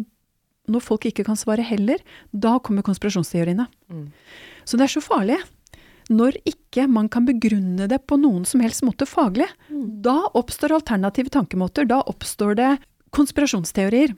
når 0.69 0.83
folk 0.83 1.07
ikke 1.09 1.25
kan 1.25 1.39
svare 1.39 1.65
heller, 1.65 2.01
da 2.29 2.59
kommer 2.61 2.85
konspirasjonsteoriene. 2.85 3.65
Mm. 3.89 4.05
Så 4.69 4.77
det 4.77 4.85
er 4.85 4.93
så 4.93 5.01
farlig. 5.01 5.39
Når 6.13 6.37
ikke 6.45 6.85
man 6.91 7.09
kan 7.09 7.25
begrunne 7.25 7.87
det 7.89 8.03
på 8.05 8.19
noen 8.21 8.45
som 8.45 8.61
helst 8.61 8.85
måte 8.85 9.07
faglig, 9.09 9.47
mm. 9.69 10.03
da 10.05 10.19
oppstår 10.37 10.75
alternative 10.77 11.33
tankemåter. 11.33 11.89
Da 11.89 12.03
oppstår 12.05 12.57
det 12.59 12.71
konspirasjonsteorier. 13.15 14.13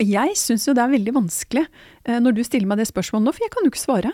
Jeg 0.00 0.36
syns 0.40 0.64
jo 0.66 0.72
det 0.72 0.80
er 0.86 0.88
veldig 0.94 1.12
vanskelig 1.14 1.62
eh, 2.08 2.16
når 2.22 2.32
du 2.38 2.40
stiller 2.46 2.66
meg 2.70 2.78
det 2.80 2.86
spørsmålet 2.88 3.26
nå, 3.28 3.32
for 3.36 3.44
jeg 3.44 3.52
kan 3.52 3.66
jo 3.66 3.70
ikke 3.72 3.82
svare. 3.82 4.12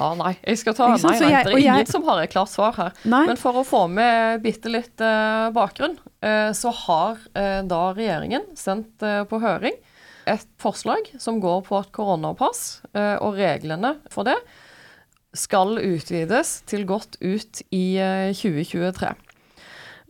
Ja, 0.00 0.08
nei, 0.18 0.32
jeg 0.42 0.58
skal 0.58 0.74
ta? 0.74 0.88
Nei, 0.90 0.96
nei, 1.04 1.12
jeg- 1.30 1.44
det 1.46 1.52
er 1.54 1.58
ingen 1.60 1.78
jeg- 1.84 1.88
som 1.92 2.02
har 2.08 2.22
et 2.24 2.30
klart 2.32 2.50
svar 2.50 2.74
her. 2.74 2.92
Nei. 3.04 3.26
Men 3.30 3.36
for 3.38 3.52
å 3.60 3.62
få 3.64 3.84
med 3.88 4.42
bitte 4.42 4.66
litt 4.72 5.00
eh, 5.00 5.50
bakgrunn, 5.54 5.94
eh, 6.20 6.50
så 6.50 6.72
har 6.74 7.18
eh, 7.36 7.62
da 7.62 7.92
regjeringen 7.94 8.42
sendt 8.58 8.98
på 9.30 9.40
høring 9.40 9.78
et 10.26 10.46
forslag 10.58 11.06
som 11.18 11.40
går 11.40 11.62
på 11.64 11.78
at 11.78 11.92
koronapass 11.92 12.82
eh, 12.94 13.16
og 13.22 13.34
reglene 13.38 13.96
for 14.10 14.24
det 14.24 14.36
skal 15.32 15.78
utvides 15.78 16.62
til 16.66 16.84
godt 16.84 17.16
ut 17.22 17.62
i 17.70 17.96
eh, 18.02 18.32
2023. 18.34 19.14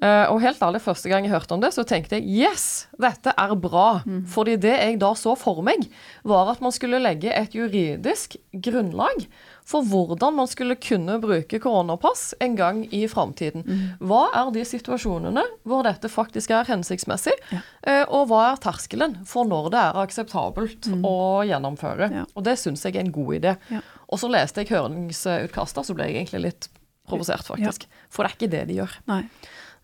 Eh, 0.01 0.26
og 0.32 0.40
helt 0.40 0.62
ærlig, 0.64 0.80
første 0.80 1.11
gang 1.12 1.26
jeg 1.26 1.34
hørte 1.34 1.53
om 1.53 1.61
det, 1.61 1.72
så 1.76 1.84
tenkte 1.84 2.16
jeg 2.16 2.48
yes, 2.48 2.66
dette 3.01 3.34
er 3.36 3.55
bra. 3.61 4.03
Fordi 4.32 4.57
det 4.61 4.72
jeg 4.72 5.01
da 5.03 5.12
så 5.18 5.36
for 5.38 5.61
meg, 5.66 5.86
var 6.24 6.53
at 6.55 6.62
man 6.64 6.72
skulle 6.74 7.03
legge 7.03 7.32
et 7.34 7.57
juridisk 7.57 8.38
grunnlag 8.53 9.26
for 9.70 9.86
hvordan 9.86 10.34
man 10.40 10.48
skulle 10.51 10.74
kunne 10.80 11.18
bruke 11.22 11.61
koronapass 11.62 12.32
en 12.42 12.57
gang 12.59 12.82
i 12.96 13.05
framtiden. 13.11 13.66
Hva 14.01 14.24
er 14.40 14.51
de 14.55 14.64
situasjonene 14.66 15.44
hvor 15.68 15.84
dette 15.86 16.11
faktisk 16.11 16.55
er 16.57 16.68
hensiktsmessig, 16.70 17.36
eh, 17.53 18.03
og 18.09 18.30
hva 18.32 18.46
er 18.51 18.61
terskelen 18.64 19.20
for 19.28 19.46
når 19.48 19.70
det 19.74 19.84
er 19.84 20.03
akseptabelt 20.03 20.90
å 21.07 21.16
gjennomføre. 21.46 22.11
Ja. 22.22 22.26
Og 22.34 22.48
det 22.48 22.57
syns 22.62 22.84
jeg 22.86 22.96
er 22.96 23.05
en 23.05 23.14
god 23.14 23.36
idé. 23.38 23.57
Ja. 23.70 23.84
Og 24.11 24.18
så 24.22 24.30
leste 24.32 24.64
jeg 24.64 24.72
høringsutkastet, 24.72 25.86
så 25.86 25.94
ble 25.94 26.09
jeg 26.09 26.22
egentlig 26.22 26.46
litt 26.48 26.70
provosert, 27.11 27.46
faktisk. 27.46 27.86
For 28.11 28.24
det 28.24 28.30
er 28.30 28.38
ikke 28.38 28.53
det 28.53 28.64
de 28.70 28.78
gjør. 28.80 28.96
Nei. 29.11 29.24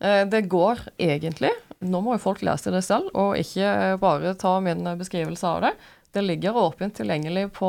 Eh, 0.00 0.24
Det 0.28 0.48
går 0.48 0.82
egentlig 0.98 1.52
Nå 1.80 2.00
må 2.00 2.16
jo 2.16 2.22
folk 2.22 2.40
lese 2.44 2.72
det 2.72 2.82
selv, 2.86 3.10
og 3.12 3.36
ikke 3.36 3.66
eh, 3.68 3.98
bare 4.00 4.32
ta 4.40 4.54
min 4.64 4.80
beskrivelse 4.96 5.44
av 5.44 5.60
det. 5.66 5.72
Det 6.16 6.22
ligger 6.24 6.56
åpent 6.56 6.94
tilgjengelig 6.96 7.50
på 7.58 7.68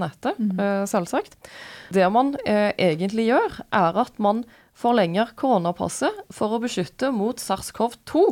nettet, 0.00 0.34
mm. 0.42 0.82
selvsagt. 0.90 1.36
Det 1.94 2.08
man 2.10 2.32
eh, 2.42 2.72
egentlig 2.82 3.28
gjør, 3.28 3.60
er 3.70 4.00
at 4.02 4.18
man 4.18 4.42
forlenger 4.74 5.30
koronapasset 5.38 6.24
for 6.34 6.56
å 6.56 6.58
beskytte 6.64 7.12
mot 7.14 7.38
SARS-CoV-2, 7.38 8.24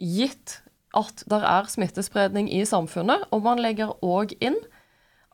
gitt 0.00 0.56
at 0.96 1.26
det 1.28 1.42
er 1.44 1.68
smittespredning 1.68 2.48
i 2.48 2.64
samfunnet. 2.64 3.28
Og 3.36 3.44
man 3.44 3.60
legger 3.60 3.92
òg 4.00 4.32
inn 4.40 4.56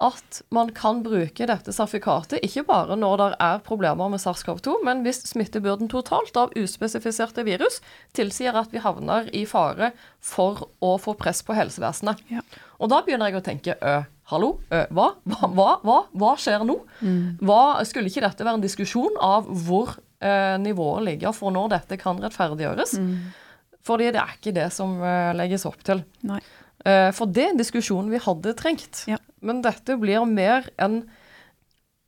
at 0.03 0.41
man 0.55 0.73
kan 0.75 1.03
bruke 1.05 1.47
dette 1.47 1.73
sertifikatet 1.75 2.43
ikke 2.43 2.65
bare 2.69 2.97
når 2.99 3.21
det 3.21 3.29
er 3.45 3.61
problemer 3.67 4.11
med 4.11 4.21
SARS-CoV-2, 4.23 4.81
men 4.87 5.05
hvis 5.07 5.23
smittebyrden 5.31 5.91
totalt 5.93 6.37
av 6.39 6.55
uspesifiserte 6.59 7.45
virus 7.47 7.79
tilsier 8.17 8.57
at 8.59 8.73
vi 8.75 8.83
havner 8.83 9.31
i 9.37 9.45
fare 9.49 9.93
for 10.23 10.67
å 10.83 10.97
få 11.03 11.15
press 11.19 11.43
på 11.47 11.55
helsevesenet. 11.57 12.23
Ja. 12.33 12.43
Og 12.83 12.91
da 12.91 13.03
begynner 13.07 13.31
jeg 13.31 13.39
å 13.39 13.45
tenke 13.47 13.77
ø, 13.79 13.95
hallo, 14.33 14.57
ø, 14.73 14.83
hva? 14.91 15.09
Hva, 15.29 15.51
hva, 15.55 15.69
hva, 15.87 15.99
hva 16.19 16.33
skjer 16.41 16.67
nå? 16.67 16.81
Hva, 17.43 17.63
skulle 17.87 18.11
ikke 18.11 18.25
dette 18.27 18.47
være 18.47 18.59
en 18.59 18.65
diskusjon 18.65 19.21
av 19.23 19.47
hvor 19.67 19.95
eh, 20.19 20.57
nivået 20.63 21.07
ligger 21.13 21.37
for 21.37 21.55
når 21.55 21.77
dette 21.77 22.01
kan 22.03 22.19
rettferdiggjøres? 22.23 22.97
Fordi 23.87 24.11
det 24.15 24.23
er 24.23 24.35
ikke 24.39 24.55
det 24.57 24.69
som 24.75 24.99
eh, 25.03 25.31
legges 25.39 25.67
opp 25.71 25.81
til. 25.87 26.03
Nei. 26.27 26.43
For 26.83 27.31
det 27.31 27.43
er 27.45 27.53
en 27.53 27.61
diskusjon 27.61 28.09
vi 28.11 28.19
hadde 28.19 28.57
trengt. 28.59 29.05
Ja. 29.07 29.21
Men 29.43 29.63
dette 29.65 29.97
blir 30.01 30.25
mer 30.29 30.69
en 30.79 31.03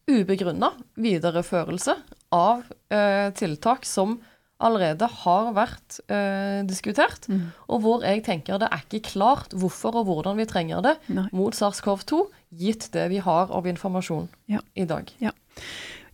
ubegrunna 0.06 0.68
videreførelse 1.00 1.94
av 2.34 2.64
eh, 2.92 3.30
tiltak 3.38 3.86
som 3.88 4.18
allerede 4.64 5.06
har 5.24 5.48
vært 5.56 5.96
eh, 6.12 6.60
diskutert, 6.68 7.26
Mm. 7.28 7.48
og 7.68 7.80
hvor 7.82 8.04
jeg 8.06 8.22
tenker 8.24 8.58
det 8.62 8.68
er 8.70 8.84
ikke 8.86 9.00
klart 9.10 9.50
hvorfor 9.56 9.96
og 9.98 10.06
hvordan 10.06 10.36
vi 10.38 10.46
trenger 10.46 10.82
det 10.84 10.94
Nei. 11.08 11.24
mot 11.32 11.52
SARS-CoV-2, 11.56 12.20
gitt 12.54 12.86
det 12.94 13.08
vi 13.10 13.18
har 13.24 13.50
av 13.50 13.66
informasjon 13.66 14.28
Ja. 14.48 14.60
i 14.76 14.84
dag. 14.86 15.10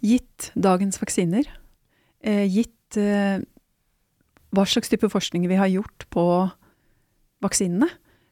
Gitt 0.00 0.50
dagens 0.56 0.98
vaksiner, 1.02 1.44
eh, 2.24 2.46
gitt 2.48 2.96
eh, 2.96 3.42
hva 4.54 4.64
slags 4.66 4.88
type 4.88 5.06
forskning 5.12 5.46
vi 5.46 5.58
har 5.60 5.68
gjort 5.68 6.06
på 6.10 6.24
vaksinene, 7.42 7.90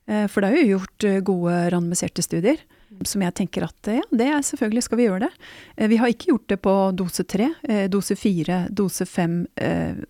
eh, 0.09 0.27
for 0.27 0.41
det 0.41 0.51
er 0.53 0.63
jo 0.65 0.79
gjort 0.79 1.05
eh, 1.05 1.21
gode 1.21 1.71
randomiserte 1.75 2.23
studier, 2.25 2.59
som 3.05 3.23
jeg 3.23 3.35
tenker 3.37 3.67
at 3.67 3.91
eh, 3.91 4.01
ja, 4.01 4.07
det 4.21 4.29
er 4.29 4.47
selvfølgelig 4.47 4.85
skal 4.87 5.01
vi 5.01 5.09
gjøre 5.09 5.27
det. 5.27 5.33
Eh, 5.77 5.89
vi 5.91 5.99
har 6.01 6.13
ikke 6.13 6.33
gjort 6.33 6.49
det 6.53 6.61
på 6.65 6.77
dose 6.99 7.27
tre, 7.29 7.51
eh, 7.69 7.87
dose 7.93 8.17
fire, 8.19 8.65
dose 8.71 9.07
fem 9.09 9.41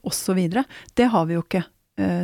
osv. 0.07 0.41
Det 0.95 1.11
har 1.13 1.27
vi 1.29 1.37
jo 1.37 1.45
ikke 1.45 1.65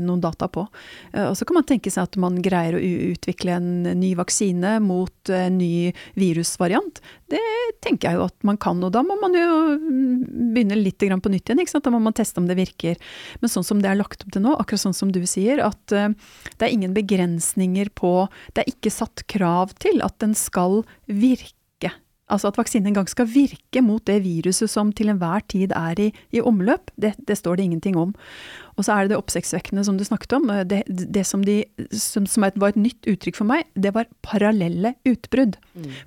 noen 0.04 0.22
data 0.22 0.48
på. 0.50 0.66
Eh, 1.12 1.26
og 1.28 1.36
så 1.38 1.46
kan 1.48 1.58
man 1.58 1.66
tenke 1.68 1.92
seg 1.92 2.08
at 2.08 2.18
man 2.20 2.40
greier 2.44 2.78
å 2.78 2.82
utvikle 3.14 3.56
en 3.58 3.70
ny 4.00 4.14
vaksine 4.18 4.76
mot 4.84 5.32
en 5.32 5.58
ny 5.58 5.92
virusvariant. 6.18 7.00
Det 7.30 7.42
tenker 7.84 8.10
jeg 8.10 8.20
jo 8.20 8.26
at 8.28 8.36
man 8.46 8.58
kan, 8.60 8.82
og 8.84 8.92
da 8.94 9.02
må 9.06 9.16
man 9.20 9.34
jo 9.36 9.48
mm, 9.80 10.52
begynne 10.54 10.78
litt 10.78 11.02
på 11.02 11.32
nytt 11.32 11.50
igjen. 11.50 11.64
Da 11.84 11.92
må 11.92 12.00
man 12.02 12.16
teste 12.16 12.40
om 12.42 12.48
det 12.50 12.58
virker. 12.58 13.00
Men 13.42 13.52
sånn 13.52 13.66
som 13.66 13.82
det 13.82 13.90
er 13.90 13.98
lagt 13.98 14.24
opp 14.24 14.34
til 14.34 14.44
nå, 14.44 14.54
akkurat 14.60 14.84
sånn 14.86 14.96
som 14.96 15.12
du 15.14 15.22
sier, 15.28 15.62
at 15.64 15.94
eh, 15.94 16.12
det 16.54 16.68
er 16.68 16.74
ingen 16.74 16.94
begrensninger 16.96 17.90
på 17.94 18.14
Det 18.54 18.64
er 18.64 18.72
ikke 18.72 18.92
satt 18.92 19.26
krav 19.30 19.74
til 19.82 20.02
at 20.04 20.18
den 20.22 20.36
skal 20.38 20.82
virke. 21.10 21.58
Altså 22.32 22.48
at 22.48 22.56
vaksinen 22.56 22.88
en 22.88 22.94
gang 22.96 23.08
skal 23.10 23.26
virke 23.28 23.82
mot 23.84 24.00
det 24.08 24.22
viruset 24.24 24.70
som 24.72 24.92
til 24.96 25.10
enhver 25.12 25.42
tid 25.52 25.74
er 25.76 25.98
i, 26.00 26.06
i 26.32 26.40
omløp. 26.40 26.88
Det, 26.96 27.12
det 27.28 27.36
står 27.36 27.58
det 27.58 27.66
ingenting 27.66 27.98
om. 28.00 28.14
Og 28.78 28.86
så 28.86 28.94
er 28.94 29.04
det 29.04 29.12
det 29.12 29.18
oppsiktsvekkende 29.18 29.84
som 29.84 29.98
du 30.00 30.04
snakket 30.08 30.32
om. 30.38 30.48
eh, 30.50 30.62
Det, 30.64 30.82
det 30.88 31.26
som, 31.28 31.44
de, 31.44 31.58
som, 31.92 32.24
som 32.24 32.46
var 32.56 32.72
et 32.72 32.80
nytt 32.80 33.04
uttrykk 33.12 33.36
for 33.36 33.50
meg, 33.50 33.66
det 33.76 33.92
var 33.94 34.08
parallelle 34.24 34.94
utbrudd. 35.04 35.58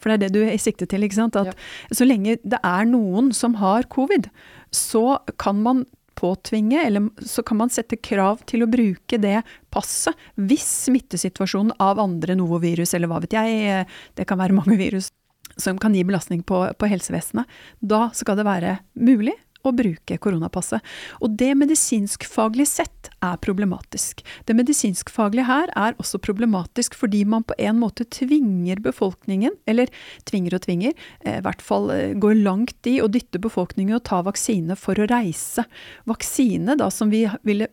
For 0.01 0.09
det 0.09 0.17
er 0.17 0.23
det 0.25 0.33
du 0.33 0.57
sikter 0.57 0.89
til, 0.89 1.05
ikke 1.05 1.19
sant. 1.19 1.37
At 1.37 1.53
så 1.93 2.07
lenge 2.07 2.39
det 2.41 2.59
er 2.65 2.89
noen 2.89 3.29
som 3.31 3.59
har 3.61 3.85
covid, 3.93 4.31
så 4.73 5.19
kan 5.37 5.61
man 5.61 5.85
påtvinge, 6.17 6.81
eller 6.81 7.11
så 7.21 7.43
kan 7.45 7.59
man 7.61 7.69
sette 7.69 7.93
krav 8.01 8.41
til 8.49 8.65
å 8.65 8.71
bruke 8.73 9.19
det 9.21 9.43
passet 9.69 10.17
hvis 10.33 10.65
smittesituasjonen 10.87 11.75
av 11.77 12.01
andre 12.01 12.33
novovirus, 12.39 12.95
eller 12.97 13.11
hva 13.11 13.21
vet 13.21 13.37
jeg, 13.37 13.61
eh, 13.69 13.99
det 14.17 14.25
kan 14.25 14.41
være 14.41 14.57
mange 14.57 14.79
virus 14.81 15.11
som 15.57 15.79
kan 15.81 15.95
gi 15.95 16.05
belastning 16.07 16.43
på, 16.47 16.63
på 16.77 16.89
helsevesenet, 16.89 17.49
da 17.79 18.07
skal 18.15 18.39
det 18.39 18.47
være 18.47 18.77
mulig 18.93 19.35
å 19.65 19.73
bruke 19.75 20.17
koronapasset. 20.21 20.83
Og 21.23 21.33
det 21.39 21.51
medisinskfaglig 21.57 22.67
sett 22.69 23.09
er 23.25 23.39
problematisk. 23.41 24.21
Det 24.47 24.55
medisinskfaglige 24.57 25.47
her 25.47 25.71
er 25.79 25.97
også 26.01 26.21
problematisk 26.23 26.97
fordi 26.97 27.23
man 27.29 27.45
på 27.47 27.57
en 27.59 27.79
måte 27.81 28.05
tvinger 28.13 28.81
befolkningen, 28.85 29.55
eller 29.69 29.91
tvinger 30.29 30.57
og 30.57 30.63
tvinger, 30.67 30.95
eh, 31.25 31.39
i 31.39 31.45
hvert 31.45 31.63
fall 31.65 31.91
eh, 31.93 32.15
går 32.17 32.37
langt 32.45 32.89
i 32.89 32.99
å 33.01 33.09
dytte 33.11 33.41
befolkningen 33.43 33.97
å 33.97 34.05
ta 34.05 34.21
vaksine 34.25 34.77
for 34.79 34.99
å 34.99 35.09
reise. 35.09 35.65
Vaksine 36.09 36.77
da 36.79 36.91
som 36.93 37.11
vi 37.13 37.25
ville, 37.47 37.71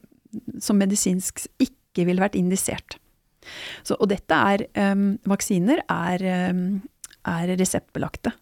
som 0.61 0.81
medisinsk 0.81 1.47
ikke 1.63 2.09
ville 2.09 2.23
vært 2.23 2.39
indisert. 2.39 2.99
Så, 3.85 3.97
og 4.01 4.09
dette 4.09 4.33
er, 4.35 4.65
um, 4.95 5.19
vaksiner 5.29 5.83
er, 5.85 6.25
em, 6.25 6.65
er 7.27 7.55
reseptbelagte. 7.59 8.35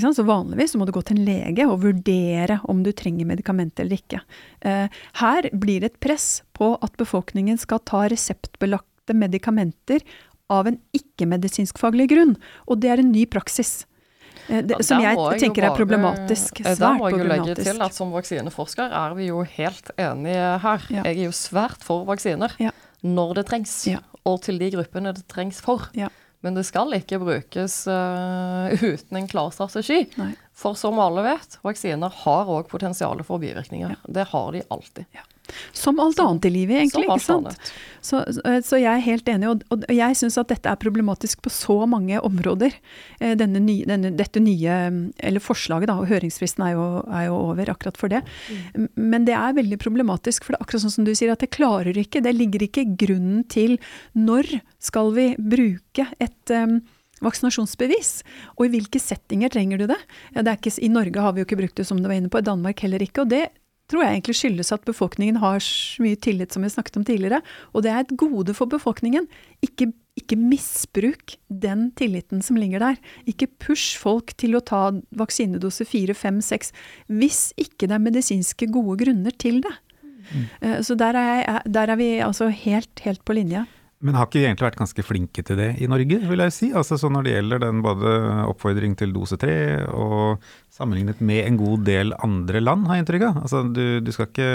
Sant? 0.00 0.16
Så 0.16 0.24
vanligvis 0.26 0.72
så 0.74 0.78
må 0.80 0.86
du 0.88 0.92
gå 0.94 1.02
til 1.06 1.20
en 1.20 1.26
lege 1.28 1.66
og 1.70 1.84
vurdere 1.84 2.58
om 2.70 2.80
du 2.82 2.90
trenger 2.96 3.28
medikament 3.28 3.78
eller 3.78 4.00
ikke. 4.00 4.20
Eh, 4.66 4.88
her 5.20 5.50
blir 5.54 5.84
det 5.84 5.92
et 5.92 6.00
press 6.02 6.40
på 6.58 6.72
at 6.82 6.96
befolkningen 6.98 7.60
skal 7.62 7.82
ta 7.86 8.08
reseptbelagte 8.10 9.14
medikamenter 9.14 10.02
av 10.50 10.66
en 10.66 10.80
ikke-medisinskfaglig 10.96 12.08
grunn, 12.10 12.34
og 12.66 12.82
det 12.82 12.90
er 12.90 13.04
en 13.04 13.12
ny 13.12 13.22
praksis. 13.30 13.84
Eh, 14.48 14.64
det, 14.64 14.80
som 14.82 15.02
jeg, 15.04 15.14
jeg, 15.14 15.40
tenker 15.44 15.62
bare, 15.68 15.70
er 15.70 15.78
problematisk. 15.78 16.62
Svært 16.64 16.74
problematisk. 16.74 16.82
Da 16.82 16.92
må 16.98 17.10
jeg 17.12 17.20
jo 17.20 17.30
legge 17.30 17.56
til 17.60 17.82
at 17.86 17.96
som 17.96 18.14
vaksineforsker 18.16 18.98
er 19.04 19.16
vi 19.18 19.30
jo 19.30 19.42
helt 19.54 19.92
enige 19.94 20.52
her. 20.64 20.86
Ja. 20.90 21.02
Jeg 21.04 21.20
er 21.20 21.26
jo 21.28 21.34
svært 21.36 21.86
for 21.86 22.08
vaksiner 22.08 22.56
Ja. 22.58 22.74
når 23.06 23.34
det 23.38 23.46
trengs, 23.52 23.78
Ja. 23.86 24.02
og 24.26 24.42
til 24.42 24.58
de 24.58 24.72
gruppene 24.74 25.14
det 25.14 25.28
trengs 25.28 25.60
for. 25.62 25.86
Ja. 26.38 26.44
Men 26.46 26.54
det 26.54 26.64
skal 26.68 26.94
ikke 26.94 27.18
brukes 27.18 27.80
uh, 27.90 28.70
uten 28.82 29.16
en 29.16 29.28
klar 29.28 29.50
strategi. 29.50 30.04
Nei. 30.16 30.32
For 30.54 30.78
som 30.78 30.98
alle 31.02 31.24
vet, 31.26 31.58
vaksiner 31.62 32.14
har 32.24 32.50
òg 32.50 32.68
potensial 32.70 33.22
for 33.26 33.42
bivirkninger. 33.42 33.96
Det 34.06 34.28
har 34.30 34.52
de 34.54 34.62
alltid. 34.70 35.06
Som 35.72 36.00
alt 36.02 36.18
annet 36.22 36.44
i 36.48 36.50
livet, 36.54 36.76
egentlig. 36.82 37.06
Ikke 37.08 37.24
sant? 37.24 37.72
Så, 38.00 38.20
så- 38.64 38.78
jeg 38.78 38.86
er 38.92 39.02
helt 39.02 39.26
enig, 39.28 39.48
og, 39.50 39.62
og 39.74 39.84
jeg 39.90 40.16
syns 40.16 40.36
at 40.38 40.48
dette 40.52 40.70
er 40.70 40.78
problematisk 40.78 41.40
på 41.42 41.50
så 41.50 41.78
mange 41.90 42.20
områder. 42.24 42.72
Eh, 43.20 43.34
Denne 43.38 43.60
nye, 43.64 43.84
denne, 43.88 44.12
dette 44.16 44.40
nye, 44.40 44.76
eller 45.18 45.40
forslaget, 45.42 45.88
da, 45.90 45.96
og 45.98 46.06
høringsfristen 46.10 46.64
er 46.68 46.76
jo, 46.76 46.86
er 47.10 47.26
jo 47.26 47.38
over 47.50 47.72
akkurat 47.74 47.96
for 48.00 48.08
det. 48.12 48.22
Mm. 48.76 48.88
Men 48.96 49.24
det 49.28 49.34
er 49.34 49.56
veldig 49.58 49.78
problematisk, 49.82 50.44
for 50.44 50.54
det 50.54 50.60
er 50.60 50.66
akkurat 50.68 50.84
sånn 50.86 50.94
som 50.98 51.08
du 51.08 51.14
sier, 51.18 51.32
at 51.34 51.42
det 51.42 51.50
klarer 51.56 51.96
ikke, 51.98 52.22
det 52.24 52.36
ligger 52.36 52.64
ikke 52.68 52.86
grunnen 53.00 53.42
til 53.50 53.78
når 54.14 54.60
skal 54.78 55.10
vi 55.16 55.32
bruke 55.38 56.06
et 56.22 56.54
um, 56.54 56.78
vaksinasjonsbevis, 57.24 58.22
og 58.56 58.66
i 58.66 58.72
hvilke 58.76 59.00
settinger 59.02 59.50
trenger 59.50 59.80
du 59.82 59.86
det? 59.90 59.98
Ja, 60.34 60.42
det 60.44 60.52
er 60.52 60.58
ikke, 60.60 60.74
I 60.84 60.90
Norge 60.92 61.22
har 61.24 61.34
vi 61.34 61.42
jo 61.42 61.48
ikke 61.48 61.58
brukt 61.60 61.80
det 61.80 61.86
som 61.88 61.98
du 62.00 62.06
var 62.08 62.14
inne 62.18 62.30
på, 62.30 62.38
i 62.40 62.46
Danmark 62.46 62.78
heller 62.84 63.02
ikke. 63.02 63.24
og 63.24 63.32
det 63.32 63.48
tror 63.88 64.04
jeg 64.04 64.18
egentlig 64.18 64.36
skyldes 64.36 64.72
at 64.74 64.84
befolkningen 64.88 65.40
har 65.42 65.62
så 65.64 66.04
mye 66.04 66.18
tillit, 66.20 66.52
som 66.52 66.64
vi 66.64 66.72
snakket 66.72 67.00
om 67.00 67.06
tidligere. 67.08 67.40
Og 67.72 67.84
det 67.84 67.92
er 67.92 68.04
et 68.04 68.14
gode 68.20 68.54
for 68.56 68.70
befolkningen. 68.70 69.26
Ikke, 69.64 69.90
ikke 70.20 70.38
misbruk 70.40 71.38
den 71.48 71.88
tilliten 71.98 72.44
som 72.44 72.60
ligger 72.60 72.84
der. 72.84 73.00
Ikke 73.30 73.48
push 73.60 73.96
folk 74.00 74.34
til 74.40 74.58
å 74.58 74.64
ta 74.64 74.90
vaksinedose 75.16 75.88
fire, 75.88 76.16
fem, 76.16 76.42
seks 76.44 76.74
hvis 77.08 77.48
ikke 77.56 77.88
det 77.88 77.96
er 77.96 78.04
medisinske 78.04 78.68
gode 78.74 78.98
grunner 79.04 79.34
til 79.40 79.62
det. 79.64 79.74
Mm. 80.28 80.44
Så 80.84 80.92
der 81.00 81.16
er, 81.16 81.34
jeg, 81.40 81.72
der 81.72 81.88
er, 81.88 81.96
vi 81.96 82.10
altså 82.20 82.50
helt, 82.52 82.92
helt 83.00 83.24
på 83.24 83.36
linje. 83.38 83.64
Men 83.98 84.14
har 84.14 84.28
ikke 84.28 84.38
vi 84.38 84.44
egentlig 84.46 84.66
vært 84.68 84.78
ganske 84.78 85.02
flinke 85.02 85.42
til 85.42 85.58
det 85.58 85.72
i 85.82 85.88
Norge, 85.90 86.20
vil 86.30 86.42
jeg 86.44 86.54
si? 86.54 86.68
Altså 86.76 86.94
så 87.00 87.08
Når 87.10 87.24
det 87.26 87.32
gjelder 87.32 87.62
den 87.64 87.80
både 87.82 88.12
oppfordring 88.46 88.94
til 88.98 89.14
dose 89.14 89.38
tre 89.40 89.56
og 89.90 90.44
sammenlignet 90.70 91.18
med 91.18 91.42
en 91.48 91.58
god 91.58 91.82
del 91.88 92.14
andre 92.22 92.62
land, 92.62 92.86
har 92.86 92.98
jeg 92.98 93.04
inntrykk 93.04 93.26
av. 93.26 93.40
Altså 93.42 93.64
du, 93.66 93.98
du, 94.04 94.12
skal 94.14 94.30
ikke 94.30 94.52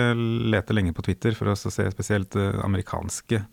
lete 0.53 0.77
lenge 0.77 0.95
på 0.95 1.03
Twitter 1.03 1.35
for 1.35 1.51
å 1.51 1.57
se 1.59 1.89
spesielt 1.91 2.39
uh, 2.39 2.63
amerikanske 2.63 3.43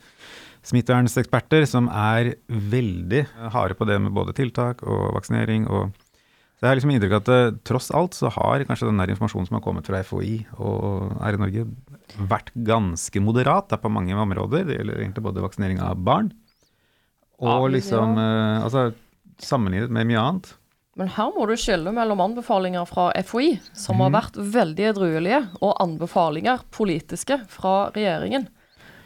smittevernseksperter 0.70 1.66
som 1.66 1.88
er 1.90 2.36
veldig 2.46 3.24
harde 3.56 3.74
på 3.74 3.88
det 3.88 3.98
med 4.04 4.14
både 4.14 4.36
tiltak 4.36 4.84
og 4.86 5.10
vaksinering. 5.16 5.66
og 5.66 5.90
så 6.60 6.66
jeg 6.66 6.74
har 6.74 6.76
liksom 6.76 6.90
inntrykk 6.92 7.14
av 7.16 7.22
at 7.22 7.30
uh, 7.32 7.54
tross 7.64 7.86
alt 7.96 8.12
så 8.12 8.28
har 8.34 8.66
kanskje 8.68 8.90
den 8.90 9.00
informasjonen 9.14 9.48
som 9.48 9.56
har 9.56 9.62
kommet 9.64 9.86
fra 9.88 10.02
FHI 10.04 10.34
og 10.60 11.14
her 11.16 11.38
i 11.38 11.40
Norge, 11.40 11.62
vært 12.28 12.50
ganske 12.68 13.22
moderat 13.24 13.72
på 13.80 13.92
mange 13.92 14.12
områder. 14.12 14.66
Det 14.68 14.76
gjelder 14.76 15.00
egentlig 15.00 15.24
både 15.24 15.44
vaksinering 15.46 15.80
av 15.80 15.96
barn 16.04 16.28
og 17.40 17.70
liksom 17.72 18.18
uh, 18.20 18.60
Altså 18.60 18.90
sammenlignet 19.40 19.88
med 19.88 20.10
mye 20.10 20.20
annet. 20.20 20.52
Men 21.00 21.08
her 21.14 21.30
må 21.32 21.46
du 21.48 21.54
skille 21.56 21.94
mellom 21.96 22.20
anbefalinger 22.20 22.84
fra 22.84 23.08
FHI, 23.24 23.54
som 23.72 23.96
mm. 23.96 24.02
har 24.02 24.10
mhm. 24.10 24.16
vært 24.18 24.38
veldig 24.60 24.88
edruelige, 24.90 25.42
og 25.64 25.78
anbefalinger 25.80 26.66
politiske 26.76 27.40
fra 27.48 27.76
regjeringen. 27.94 28.50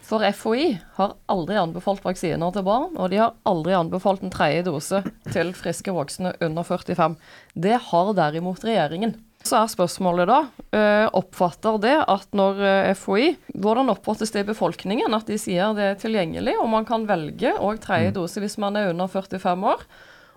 For 0.04 0.20
FHI 0.20 0.66
har 0.98 1.14
aldri 1.32 1.56
anbefalt 1.56 2.02
vaksiner 2.04 2.52
til 2.52 2.64
barn, 2.66 2.90
og 3.00 3.08
de 3.08 3.22
har 3.22 3.36
aldri 3.48 3.72
anbefalt 3.76 4.24
en 4.24 4.32
tredje 4.32 4.66
dose 4.66 5.00
til 5.32 5.52
friske 5.56 5.94
voksne 5.96 6.34
under 6.44 6.66
45. 6.66 7.16
Det 7.56 7.78
har 7.88 8.10
derimot 8.18 8.66
regjeringen. 8.66 9.16
Så 9.44 9.58
er 9.58 9.68
spørsmålet 9.68 10.28
da, 10.28 10.38
eh, 10.72 11.06
oppfatter 11.12 11.76
det 11.80 11.96
at 12.08 12.30
når 12.32 12.60
eh, 12.64 12.92
FHI 12.96 13.34
Hvordan 13.60 13.92
oppfattes 13.92 14.32
det 14.32 14.44
i 14.44 14.48
befolkningen 14.48 15.12
at 15.12 15.28
de 15.28 15.36
sier 15.40 15.76
det 15.76 15.84
er 15.84 16.00
tilgjengelig, 16.00 16.56
og 16.60 16.70
man 16.72 16.88
kan 16.88 17.04
velge 17.08 17.52
òg 17.60 17.80
tredje 17.84 18.12
mm. 18.12 18.16
dose 18.16 18.40
hvis 18.40 18.56
man 18.60 18.76
er 18.80 18.92
under 18.92 19.08
45 19.08 19.68
år, 19.68 19.84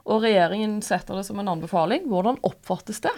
og 0.08 0.24
regjeringen 0.24 0.82
setter 0.84 1.20
det 1.20 1.26
som 1.28 1.40
en 1.40 1.56
anbefaling, 1.56 2.08
hvordan 2.08 2.40
oppfattes 2.48 3.00
det? 3.04 3.16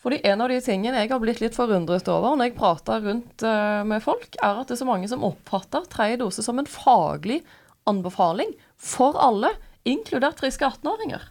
Fordi 0.00 0.20
En 0.24 0.40
av 0.40 0.48
de 0.48 0.60
tingene 0.64 1.02
jeg 1.02 1.10
har 1.12 1.20
blitt 1.20 1.42
litt 1.42 1.56
forundret 1.56 2.08
over 2.08 2.36
når 2.36 2.48
jeg 2.48 2.56
prater 2.56 3.02
rundt 3.04 3.44
uh, 3.44 3.82
med 3.84 4.00
folk, 4.04 4.38
er 4.40 4.62
at 4.62 4.70
det 4.70 4.78
er 4.78 4.80
så 4.80 4.88
mange 4.88 5.10
som 5.10 5.26
oppfatter 5.26 5.84
tredje 5.92 6.22
dose 6.22 6.44
som 6.44 6.60
en 6.60 6.68
faglig 6.68 7.42
anbefaling 7.90 8.54
for 8.80 9.18
alle, 9.20 9.52
inkludert 9.88 10.40
friske 10.40 10.64
18-åringer. 10.64 11.28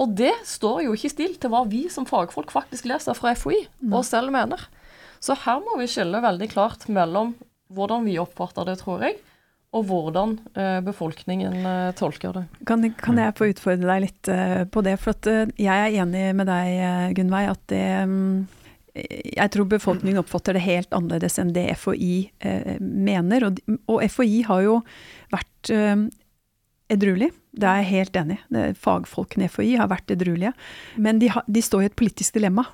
Og 0.00 0.12
det 0.16 0.32
står 0.48 0.86
jo 0.86 0.94
ikke 0.96 1.12
stilt 1.12 1.40
til 1.42 1.52
hva 1.52 1.66
vi 1.68 1.84
som 1.92 2.06
fagfolk 2.08 2.52
faktisk 2.52 2.86
leser 2.88 3.16
fra 3.16 3.34
FHI 3.36 3.58
og 3.90 4.04
selv 4.08 4.32
mener. 4.32 4.60
Så 5.20 5.36
her 5.44 5.60
må 5.62 5.76
vi 5.80 5.88
skille 5.90 6.22
veldig 6.24 6.48
klart 6.52 6.88
mellom 6.88 7.34
hvordan 7.72 8.08
vi 8.08 8.18
oppfatter 8.20 8.66
det, 8.68 8.78
tror 8.80 9.04
jeg, 9.04 9.18
og 9.72 9.86
hvordan 9.88 10.34
eh, 10.52 10.80
befolkningen 10.84 11.54
eh, 11.64 11.92
tolker 11.96 12.34
det. 12.36 12.42
Kan, 12.68 12.84
kan, 13.00 13.20
jeg 13.20 13.36
få 13.38 13.48
utfordre 13.52 13.88
deg 13.88 14.02
litt 14.04 14.28
eh, 14.28 14.64
på 14.68 14.82
det? 14.84 14.98
For 15.00 15.30
eh, 15.32 15.52
jeg 15.56 15.86
er 15.86 16.02
enig 16.02 16.26
med 16.36 16.50
deg, 16.50 16.72
eh, 16.76 17.12
Gunnveig, 17.16 17.54
at 17.54 17.64
det 17.72 17.86
jeg 18.92 19.48
tror 19.54 19.64
befolkningen 19.70 20.20
oppfatter 20.20 20.52
det 20.52 20.66
helt 20.66 20.90
annerledes 20.92 21.38
enn 21.40 21.54
det 21.56 21.64
FHI 21.80 22.16
eh, 22.44 22.74
mener. 22.76 23.46
Og, 23.48 23.62
og, 23.88 24.02
FHI 24.04 24.42
har 24.50 24.66
jo 24.66 24.74
vært 25.32 25.70
edruelig. 26.92 27.30
Det 27.56 27.70
er 27.70 27.80
jeg 27.80 27.88
helt 27.88 28.18
enig 28.20 28.36
i. 28.52 28.66
Fagfolkene 28.76 29.48
i 29.48 29.52
FHI 29.54 29.70
har 29.80 29.88
vært 29.88 30.12
edruelige. 30.12 30.52
Men 31.00 31.22
de, 31.22 31.30
ha, 31.32 31.40
de, 31.48 31.64
står 31.64 31.86
i 31.86 31.88
et 31.88 31.96
politisk 31.96 32.36
dilemma. 32.36 32.66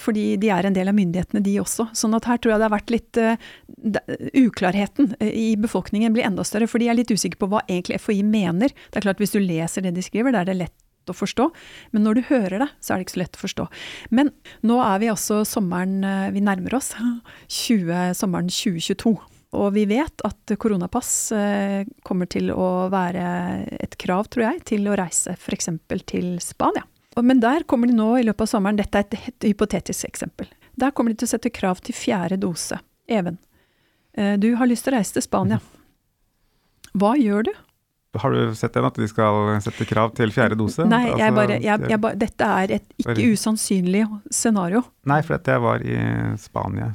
Fordi 0.00 0.36
de 0.40 0.50
er 0.52 0.66
en 0.66 0.76
del 0.76 0.90
av 0.90 0.96
myndighetene, 0.96 1.42
de 1.44 1.58
også. 1.60 1.88
Sånn 1.96 2.14
at 2.16 2.28
her 2.28 2.38
tror 2.38 2.54
jeg 2.54 2.62
det 2.62 2.68
har 2.68 2.74
vært 2.74 2.94
litt 2.94 3.20
uh, 3.20 3.34
Uklarheten 4.44 5.14
eh, 5.20 5.32
i 5.32 5.48
befolkningen 5.56 6.14
blir 6.14 6.26
enda 6.26 6.44
større, 6.44 6.68
for 6.70 6.78
de 6.82 6.88
er 6.88 6.98
litt 6.98 7.12
usikre 7.12 7.40
på 7.40 7.50
hva 7.52 7.64
egentlig 7.68 8.00
FHI 8.02 8.22
mener. 8.26 8.72
Det 8.90 9.00
er 9.00 9.08
klart 9.08 9.20
Hvis 9.22 9.34
du 9.34 9.40
leser 9.40 9.84
det 9.84 9.94
de 9.96 10.04
skriver, 10.04 10.32
da 10.34 10.42
er 10.42 10.50
det 10.50 10.58
lett 10.62 11.10
å 11.10 11.16
forstå. 11.16 11.50
Men 11.92 12.06
når 12.06 12.16
du 12.16 12.22
hører 12.30 12.64
det, 12.64 12.70
så 12.80 12.94
er 12.94 13.00
det 13.00 13.06
ikke 13.06 13.16
så 13.16 13.22
lett 13.24 13.36
å 13.36 13.42
forstå. 13.42 13.68
Men 14.16 14.32
nå 14.64 14.78
er 14.80 15.02
vi 15.02 15.12
altså 15.12 15.42
sommeren 15.48 16.00
eh, 16.04 16.32
Vi 16.34 16.44
nærmer 16.44 16.78
oss 16.80 16.94
20, 17.64 18.14
sommeren 18.16 18.50
2022. 18.52 19.14
Og 19.54 19.68
vi 19.76 19.84
vet 19.86 20.24
at 20.26 20.50
koronapass 20.58 21.30
kommer 22.02 22.26
til 22.26 22.48
å 22.50 22.88
være 22.90 23.22
et 23.84 23.94
krav, 24.02 24.26
tror 24.26 24.48
jeg, 24.48 24.64
til 24.72 24.90
å 24.90 24.96
reise 24.98 25.36
f.eks. 25.38 25.70
til 26.10 26.32
Spania. 26.42 26.82
Men 27.22 27.42
der 27.42 27.66
kommer 27.68 27.90
de 27.90 27.96
nå 27.96 28.08
i 28.18 28.24
løpet 28.26 28.46
av 28.46 28.50
sommeren, 28.50 28.78
dette 28.78 28.98
er 28.98 29.06
et, 29.06 29.28
et 29.30 29.48
hypotetisk 29.52 30.08
eksempel, 30.08 30.48
der 30.80 30.94
kommer 30.94 31.14
de 31.14 31.20
til 31.22 31.28
å 31.28 31.34
sette 31.34 31.52
krav 31.54 31.82
til 31.84 31.94
fjerde 31.94 32.40
dose. 32.42 32.80
Even, 33.06 33.38
eh, 34.16 34.34
du 34.40 34.54
har 34.58 34.70
lyst 34.70 34.86
til 34.86 34.94
å 34.94 34.98
reise 34.98 35.14
til 35.14 35.26
Spania. 35.26 35.60
Hva 36.94 37.14
gjør 37.18 37.46
du? 37.50 37.54
Har 38.22 38.30
du 38.30 38.54
sett 38.54 38.74
den, 38.76 38.86
at 38.86 38.98
de 38.98 39.06
skal 39.10 39.56
sette 39.62 39.86
krav 39.90 40.12
til 40.14 40.30
fjerde 40.34 40.58
dose? 40.58 40.84
Nei, 40.86 41.08
jeg 41.08 41.18
altså, 41.18 41.38
bare, 41.40 41.56
jeg, 41.62 41.86
jeg 41.90 42.00
bare, 42.02 42.18
dette 42.18 42.50
er 42.62 42.74
et 42.76 42.92
ikke 43.02 43.30
usannsynlig 43.34 44.04
scenario. 44.30 44.84
Nei, 45.10 45.18
for 45.26 45.34
jeg 45.38 45.64
var 45.64 45.82
i 45.82 45.98
Spania 46.38 46.92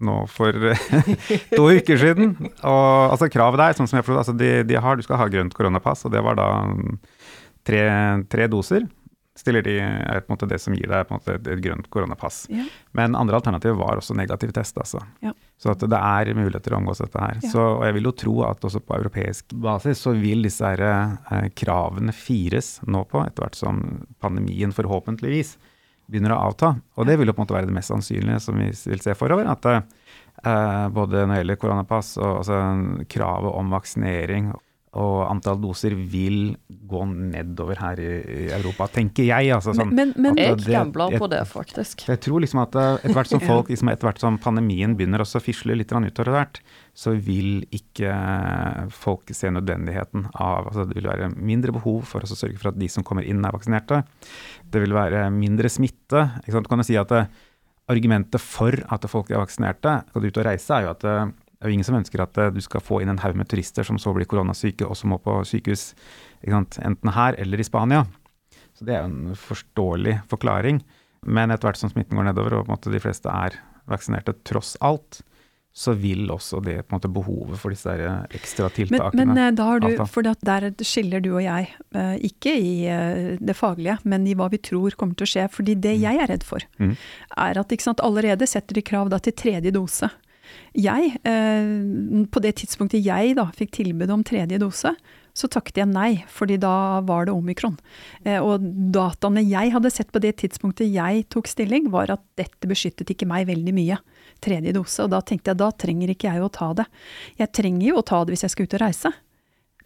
nå 0.00 0.16
for 0.32 0.56
to 1.56 1.64
uker 1.68 2.00
siden. 2.00 2.34
Og 2.40 3.12
altså 3.12 3.28
kravet 3.32 3.60
der, 3.60 3.76
sånn 3.76 3.88
som 3.90 4.00
jeg 4.00 4.06
forstod, 4.06 4.22
altså 4.22 4.36
de, 4.36 4.50
de, 4.68 4.78
har, 4.80 4.96
du 4.96 5.04
skal 5.04 5.20
ha 5.20 5.28
grønt 5.32 5.56
koronapass, 5.56 6.06
og 6.08 6.14
det 6.14 6.22
var 6.24 6.38
da 6.40 6.48
tre, 7.68 7.82
tre 8.32 8.48
doser. 8.52 8.86
Stiller 9.40 9.64
de 9.64 9.78
er 9.80 10.20
på 10.20 10.28
en 10.28 10.34
måte 10.36 10.48
det 10.50 10.58
som 10.60 10.74
gir 10.76 10.90
deg 10.90 11.06
på 11.08 11.14
en 11.14 11.20
måte 11.20 11.36
et, 11.38 11.46
et 11.48 11.62
grønt 11.64 11.86
koronapass. 11.92 12.42
Ja. 12.52 12.66
Men 12.96 13.16
andre 13.16 13.38
alternativer 13.38 13.78
var 13.78 14.00
også 14.00 14.16
negativ 14.18 14.52
test, 14.56 14.76
altså. 14.80 15.00
Ja. 15.24 15.32
Så 15.60 15.72
at 15.72 15.84
det 15.92 15.96
er 15.96 16.32
muligheter 16.36 16.76
å 16.76 16.80
omgås 16.80 17.00
dette 17.00 17.22
her. 17.22 17.40
Ja. 17.40 17.52
Så, 17.54 17.64
og 17.78 17.86
jeg 17.86 17.96
vil 17.96 18.10
jo 18.10 18.14
tro 18.24 18.36
at 18.48 18.68
også 18.68 18.82
på 18.84 18.98
europeisk 18.98 19.56
basis 19.64 20.04
så 20.04 20.12
vil 20.16 20.44
disse 20.44 20.68
her, 20.68 20.84
eh, 20.84 21.48
kravene 21.56 22.12
fires 22.16 22.78
nå 22.84 23.06
på, 23.08 23.24
etter 23.24 23.46
hvert 23.46 23.58
som 23.58 23.82
pandemien 24.20 24.76
forhåpentligvis 24.76 25.56
begynner 26.10 26.34
å 26.34 26.42
avta. 26.50 26.74
Og 26.98 27.08
det 27.08 27.16
vil 27.16 27.30
jo 27.30 27.36
på 27.36 27.40
en 27.40 27.46
måte 27.46 27.56
være 27.56 27.70
det 27.70 27.76
mest 27.76 27.92
sannsynlige 27.92 28.40
som 28.44 28.60
vi 28.60 28.68
vil 28.92 29.04
se 29.04 29.14
forover. 29.16 29.48
At 29.48 29.68
eh, 29.72 30.86
både 30.92 31.24
når 31.24 31.32
det 31.32 31.44
gjelder 31.44 31.62
koronapass 31.64 32.16
og 32.20 32.42
altså, 32.42 32.64
kravet 33.08 33.56
om 33.60 33.72
vaksinering 33.72 34.52
og 34.98 35.20
antall 35.30 35.60
doser 35.62 35.94
vil 35.94 36.56
gå 36.66 37.04
nedover 37.06 37.78
her 37.78 38.00
i, 38.02 38.08
i 38.18 38.46
Europa, 38.56 38.88
tenker 38.90 39.28
jeg. 39.28 39.52
Altså, 39.54 39.70
sånn, 39.76 39.92
men, 39.94 40.10
men, 40.16 40.34
men 40.34 40.40
jeg 40.40 40.64
gambler 40.66 41.14
på 41.20 41.28
det, 41.30 41.44
faktisk. 41.46 42.02
Jeg 42.08 42.18
tror 42.24 42.42
liksom 42.42 42.62
at 42.64 42.74
eh, 42.74 42.96
etter 42.98 43.14
hvert 43.14 43.30
som 43.30 43.42
folk, 43.52 43.70
liksom, 43.70 43.92
etter 43.92 44.08
hvert 44.08 44.22
som 44.22 44.38
pandemien 44.42 44.96
begynner 44.98 45.22
å 45.22 45.42
fisle 45.44 45.76
litt 45.78 45.94
utover 45.94 46.32
hvert, 46.34 46.58
så 46.90 47.14
vil 47.14 47.62
ikke 47.70 48.16
folk 48.90 49.30
se 49.36 49.52
nødvendigheten 49.54 50.26
av 50.34 50.66
altså 50.72 50.88
Det 50.88 50.98
vil 50.98 51.06
være 51.06 51.28
mindre 51.38 51.76
behov 51.76 52.02
for 52.10 52.26
å 52.26 52.30
sørge 52.32 52.58
for 52.58 52.72
at 52.72 52.80
de 52.80 52.88
som 52.90 53.06
kommer 53.06 53.22
inn, 53.22 53.44
er 53.46 53.54
vaksinerte. 53.54 54.02
Det 54.66 54.82
vil 54.82 54.96
være 54.96 55.28
mindre 55.30 55.70
smitte. 55.70 56.26
Ikke 56.42 56.56
sant? 56.56 56.66
Du 56.66 56.72
kan 56.72 56.82
jo 56.82 56.88
si 56.90 56.98
at 56.98 57.14
det, 57.14 57.22
eh, 57.28 57.46
Argumentet 57.90 58.38
for 58.38 58.70
at 58.70 59.06
folk 59.10 59.32
er 59.32 59.40
vaksinerte, 59.40 59.96
skal 60.12 60.26
ut 60.28 60.36
og 60.38 60.44
reise, 60.46 60.76
er 60.76 60.84
jo 60.84 60.90
at 60.92 61.06
eh, 61.10 61.30
det 61.60 61.68
er 61.68 61.72
jo 61.74 61.76
ingen 61.76 61.84
som 61.84 61.98
ønsker 61.98 62.22
at 62.24 62.38
du 62.56 62.60
skal 62.64 62.80
få 62.80 63.02
inn 63.04 63.12
en 63.12 63.20
haug 63.20 63.36
med 63.36 63.50
turister 63.50 63.84
som 63.84 63.98
så 64.00 64.14
blir 64.16 64.24
koronasyke 64.24 64.86
og 64.88 64.96
som 64.96 65.12
må 65.12 65.18
på 65.20 65.34
sykehus, 65.44 65.90
enten 66.48 67.12
her 67.12 67.36
eller 67.36 67.60
i 67.60 67.66
Spania. 67.68 68.06
Så 68.72 68.86
det 68.88 68.96
er 68.96 69.02
jo 69.04 69.10
en 69.10 69.36
forståelig 69.36 70.14
forklaring. 70.30 70.80
Men 71.28 71.52
etter 71.52 71.68
hvert 71.68 71.80
som 71.80 71.90
smitten 71.92 72.16
går 72.16 72.30
nedover 72.30 72.62
og 72.62 72.70
de 72.88 73.02
fleste 73.02 73.28
er 73.28 73.58
vaksinerte 73.90 74.32
tross 74.48 74.78
alt, 74.80 75.20
så 75.70 75.92
vil 75.94 76.24
også 76.32 76.58
det 76.64 76.80
måte 76.90 77.10
behovet 77.12 77.60
for 77.60 77.70
disse 77.70 77.92
ekstra 78.34 78.66
tiltakene 78.74 79.22
Men, 79.22 79.34
men 79.36 79.42
eh, 79.44 79.52
da 79.54 79.66
har 79.68 79.82
du, 79.84 79.92
for 80.10 80.26
der 80.26 80.66
skiller 80.82 81.22
du 81.22 81.28
og 81.36 81.44
jeg, 81.44 81.68
eh, 81.94 82.16
ikke 82.26 82.54
i 82.56 82.72
eh, 82.90 83.36
det 83.38 83.54
faglige, 83.54 84.00
men 84.02 84.26
i 84.26 84.34
hva 84.38 84.48
vi 84.50 84.58
tror 84.58 84.96
kommer 84.98 85.14
til 85.14 85.28
å 85.28 85.32
skje. 85.34 85.46
fordi 85.52 85.76
det 85.76 85.94
mm. 85.94 86.02
jeg 86.02 86.24
er 86.24 86.32
redd 86.32 86.46
for, 86.46 86.66
mm. 86.82 86.96
er 87.46 87.62
at 87.62 87.76
sant, 87.84 88.02
allerede 88.02 88.48
setter 88.50 88.80
de 88.80 88.82
krav 88.82 89.12
da, 89.12 89.20
til 89.22 89.36
tredje 89.36 89.70
dose. 89.76 90.10
Jeg, 90.78 91.16
på 91.22 92.42
det 92.44 92.52
tidspunktet 92.60 93.02
jeg 93.04 93.34
da 93.38 93.48
fikk 93.56 93.72
tilbud 93.80 94.12
om 94.14 94.22
tredje 94.26 94.60
dose, 94.62 94.92
så 95.36 95.48
takket 95.50 95.78
jeg 95.80 95.88
nei, 95.90 96.24
fordi 96.30 96.56
da 96.60 97.00
var 97.06 97.26
det 97.26 97.34
omikron. 97.34 97.76
Og 98.42 98.66
dataene 98.94 99.44
jeg 99.46 99.72
hadde 99.74 99.92
sett 99.94 100.10
på 100.12 100.22
det 100.22 100.36
tidspunktet 100.42 100.90
jeg 100.90 101.24
tok 101.32 101.50
stilling, 101.50 101.88
var 101.92 102.12
at 102.12 102.22
dette 102.38 102.70
beskyttet 102.70 103.12
ikke 103.14 103.28
meg 103.30 103.48
veldig 103.50 103.74
mye 103.76 103.98
tredje 104.42 104.74
dose. 104.76 105.04
Og 105.04 105.12
da 105.14 105.22
tenkte 105.22 105.52
jeg 105.52 105.60
da 105.62 105.70
trenger 105.70 106.12
ikke 106.12 106.32
jeg 106.34 106.44
å 106.44 106.52
ta 106.52 106.72
det. 106.82 106.86
Jeg 107.40 107.54
trenger 107.56 107.86
jo 107.88 108.00
å 108.00 108.06
ta 108.06 108.22
det 108.24 108.34
hvis 108.34 108.46
jeg 108.46 108.54
skal 108.54 108.68
ut 108.68 108.78
og 108.78 108.84
reise. 108.84 109.12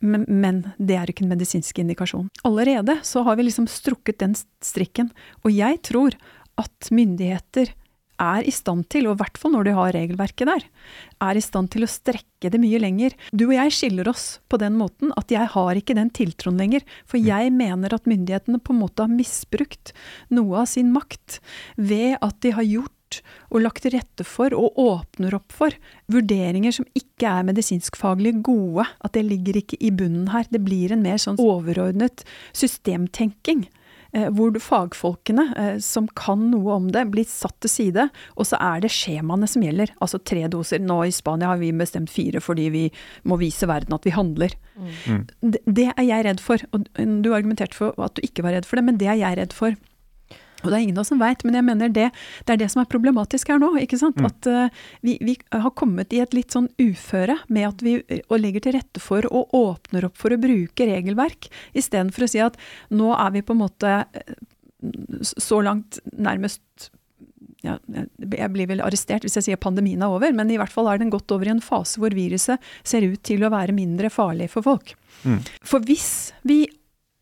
Men, 0.04 0.26
men 0.28 0.64
det 0.76 0.98
er 1.00 1.10
ikke 1.10 1.24
en 1.24 1.32
medisinsk 1.32 1.78
indikasjon. 1.80 2.26
Allerede 2.44 2.98
så 3.06 3.22
har 3.24 3.38
vi 3.38 3.46
liksom 3.46 3.68
strukket 3.70 4.20
den 4.20 4.34
strikken. 4.64 5.12
Og 5.44 5.54
jeg 5.54 5.80
tror 5.86 6.16
at 6.60 6.90
myndigheter 6.94 7.72
er 8.22 8.46
i 8.46 8.52
stand 8.54 8.88
til, 8.92 9.08
og 9.08 9.16
i 9.16 9.22
hvert 9.22 9.38
fall 9.40 9.54
når 9.54 9.68
de 9.68 9.74
har 9.76 9.94
regelverket 9.96 10.50
der, 10.50 10.66
er 11.24 11.38
i 11.38 11.44
stand 11.44 11.70
til 11.74 11.86
å 11.86 11.90
strekke 11.90 12.50
det 12.52 12.60
mye 12.62 12.80
lenger. 12.82 13.14
Du 13.32 13.46
og 13.48 13.56
jeg 13.56 13.74
skiller 13.74 14.10
oss 14.10 14.26
på 14.52 14.60
den 14.62 14.76
måten 14.78 15.14
at 15.18 15.32
jeg 15.32 15.50
har 15.54 15.78
ikke 15.78 15.96
den 15.98 16.12
tiltroen 16.14 16.60
lenger. 16.60 16.84
For 17.10 17.20
jeg 17.22 17.52
mener 17.54 17.94
at 17.96 18.08
myndighetene 18.10 18.60
på 18.62 18.74
en 18.74 18.82
måte 18.84 19.06
har 19.06 19.12
misbrukt 19.12 19.94
noe 20.34 20.64
av 20.64 20.70
sin 20.70 20.92
makt 20.94 21.40
ved 21.76 22.18
at 22.20 22.38
de 22.44 22.54
har 22.56 22.68
gjort 22.68 22.92
og 23.54 23.62
lagt 23.62 23.84
til 23.84 23.94
rette 23.94 24.24
for 24.26 24.54
og 24.56 24.78
åpner 24.80 25.36
opp 25.36 25.54
for 25.54 25.74
vurderinger 26.10 26.74
som 26.74 26.86
ikke 26.98 27.30
er 27.30 27.46
medisinskfaglig 27.46 28.36
gode. 28.46 28.86
At 29.04 29.14
det 29.14 29.26
ligger 29.28 29.60
ikke 29.60 29.78
i 29.78 29.92
bunnen 29.94 30.30
her. 30.32 30.48
Det 30.50 30.62
blir 30.64 30.94
en 30.94 31.04
mer 31.04 31.20
sånn 31.22 31.38
overordnet 31.42 32.24
systemtenking. 32.56 33.66
Eh, 34.14 34.28
hvor 34.30 34.54
fagfolkene 34.62 35.44
eh, 35.58 35.76
som 35.82 36.06
kan 36.14 36.46
noe 36.52 36.76
om 36.76 36.86
det, 36.94 37.02
blir 37.10 37.26
satt 37.26 37.56
til 37.64 37.72
side. 37.72 38.06
Og 38.38 38.46
så 38.46 38.60
er 38.62 38.84
det 38.84 38.92
skjemaene 38.94 39.48
som 39.50 39.64
gjelder. 39.64 39.90
Altså 40.04 40.20
tre 40.22 40.44
doser. 40.52 40.82
Nå 40.82 41.00
i 41.08 41.14
Spania 41.14 41.50
har 41.50 41.58
vi 41.58 41.72
bestemt 41.74 42.12
fire 42.14 42.42
fordi 42.44 42.68
vi 42.70 42.84
må 43.26 43.40
vise 43.40 43.66
verden 43.66 43.96
at 43.96 44.06
vi 44.06 44.14
handler. 44.14 44.54
Mm. 44.78 45.24
Det, 45.42 45.64
det 45.66 45.88
er 45.96 46.06
jeg 46.06 46.28
redd 46.28 46.44
for. 46.44 46.62
Og 46.76 46.86
du 46.94 47.32
argumenterte 47.34 47.78
for 47.78 47.98
at 48.06 48.14
du 48.14 48.22
ikke 48.22 48.46
var 48.46 48.54
redd 48.54 48.68
for 48.70 48.78
det, 48.78 48.86
men 48.86 49.02
det 49.02 49.10
er 49.10 49.18
jeg 49.18 49.40
redd 49.40 49.56
for. 49.56 49.74
Og 50.64 50.70
det 50.72 50.78
er 50.78 50.86
ingen 50.86 50.98
av 50.98 51.04
oss 51.04 51.12
som 51.12 51.20
veit, 51.22 51.44
men 51.46 51.58
jeg 51.58 51.66
mener 51.66 51.92
det, 51.92 52.08
det 52.46 52.56
er 52.56 52.62
det 52.64 52.70
som 52.72 52.82
er 52.82 52.90
problematisk 52.90 53.52
her 53.52 53.60
nå. 53.62 53.74
ikke 53.84 54.00
sant? 54.00 54.18
Mm. 54.20 54.28
At 54.30 54.48
uh, 54.50 54.82
vi, 55.04 55.18
vi, 55.24 55.36
har 55.52 55.74
kommet 55.78 56.14
i 56.16 56.22
et 56.24 56.34
litt 56.36 56.54
sånn 56.54 56.70
uføre 56.80 57.38
med 57.52 57.68
at 57.68 57.84
vi 57.84 57.98
og 58.24 58.40
legger 58.40 58.64
til 58.64 58.76
rette 58.78 59.02
for 59.02 59.26
og 59.30 59.54
åpner 59.54 60.08
opp 60.08 60.18
for 60.20 60.34
å 60.34 60.40
bruke 60.40 60.88
regelverk, 60.88 61.50
istedenfor 61.76 62.26
å 62.26 62.30
si 62.30 62.42
at 62.42 62.58
nå 62.94 63.12
er 63.16 63.36
vi 63.36 63.44
på 63.44 63.54
en 63.54 63.62
måte 63.62 63.94
eh, 64.02 64.36
så 65.22 65.62
langt 65.64 66.00
nærmest 66.12 66.90
ja, 67.64 67.78
jeg 67.88 68.50
blir 68.52 68.68
vel 68.68 68.82
arrestert 68.84 69.24
hvis 69.24 69.38
jeg 69.38 69.46
sier 69.46 69.60
pandemien 69.60 70.02
er 70.04 70.12
over, 70.12 70.34
men 70.36 70.50
i 70.52 70.58
hvert 70.60 70.72
fall 70.72 70.90
er 70.90 71.00
den 71.00 71.12
gått 71.12 71.32
over 71.32 71.48
i 71.48 71.54
en 71.54 71.64
fase 71.64 72.00
hvor 72.00 72.14
viruset 72.16 72.60
ser 72.84 73.06
ut 73.08 73.22
til 73.24 73.44
å 73.44 73.52
være 73.54 73.76
mindre 73.76 74.10
farlig 74.12 74.50
for 74.52 74.66
folk. 74.66 74.92
Mm. 75.24 75.40
For 75.64 75.84
hvis 75.88 76.34
vi 76.44 76.64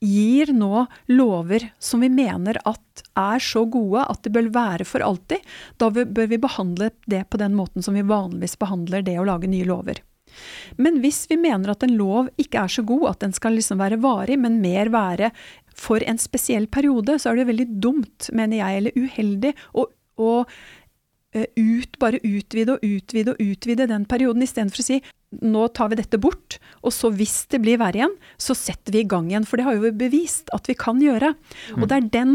gir 0.03 0.51
nå 0.53 0.87
lover 1.15 1.69
som 1.79 2.03
vi 2.03 2.11
mener 2.13 2.59
at 2.69 3.03
er 3.19 3.43
så 3.43 3.65
gode 3.71 4.03
at 4.03 4.23
det 4.25 4.33
bør 4.35 4.51
være 4.55 4.87
for 4.89 5.05
alltid, 5.05 5.43
da 5.79 5.91
bør 5.93 6.27
vi 6.27 6.41
behandle 6.43 6.91
det 7.07 7.25
på 7.31 7.41
den 7.41 7.55
måten 7.59 7.85
som 7.85 7.95
vi 7.95 8.03
vanligvis 8.07 8.59
behandler 8.59 9.05
det 9.07 9.19
å 9.21 9.27
lage 9.29 9.51
nye 9.51 9.69
lover. 9.69 10.03
Men 10.81 10.99
hvis 11.05 11.27
vi 11.31 11.37
mener 11.37 11.75
at 11.75 11.85
en 11.85 11.95
lov 11.99 12.31
ikke 12.41 12.65
er 12.65 12.73
så 12.73 12.85
god, 12.89 13.09
at 13.11 13.25
den 13.25 13.35
skal 13.37 13.57
liksom 13.59 13.83
være 13.83 14.01
varig, 14.03 14.39
men 14.41 14.63
mer 14.65 14.91
være 14.93 15.31
for 15.77 16.05
en 16.05 16.21
spesiell 16.21 16.67
periode, 16.73 17.19
så 17.21 17.31
er 17.31 17.41
det 17.41 17.51
veldig 17.51 17.69
dumt, 17.85 18.31
mener 18.33 18.63
jeg, 18.63 18.81
eller 18.81 18.97
uheldig, 18.97 19.53
å, 19.77 19.87
å 20.21 20.31
ut, 21.33 21.99
bare 22.03 22.21
utvide 22.21 22.77
og 22.77 22.85
utvide 22.85 23.35
og 23.35 23.43
utvide 23.43 23.89
den 23.91 24.07
perioden, 24.09 24.45
istedenfor 24.45 24.83
å 24.83 24.89
si 24.91 25.01
nå 25.41 25.69
tar 25.73 25.89
vi 25.89 25.97
dette 25.97 26.21
bort, 26.21 26.59
og 26.85 26.93
så 26.93 27.09
hvis 27.15 27.47
det 27.53 27.63
blir 27.65 27.81
verre 27.81 28.03
igjen, 28.03 28.19
så 28.37 28.57
setter 28.59 28.93
vi 28.93 29.01
i 29.01 29.09
gang 29.09 29.31
igjen. 29.31 29.47
For 29.49 29.57
det 29.57 29.65
har 29.65 29.79
jo 29.79 29.95
bevist 29.97 30.53
at 30.53 30.69
vi 30.69 30.77
kan 30.77 31.01
gjøre. 31.01 31.33
Mm. 31.73 31.81
Og 31.81 31.89
det 31.89 31.97
er 31.97 32.11
den 32.19 32.35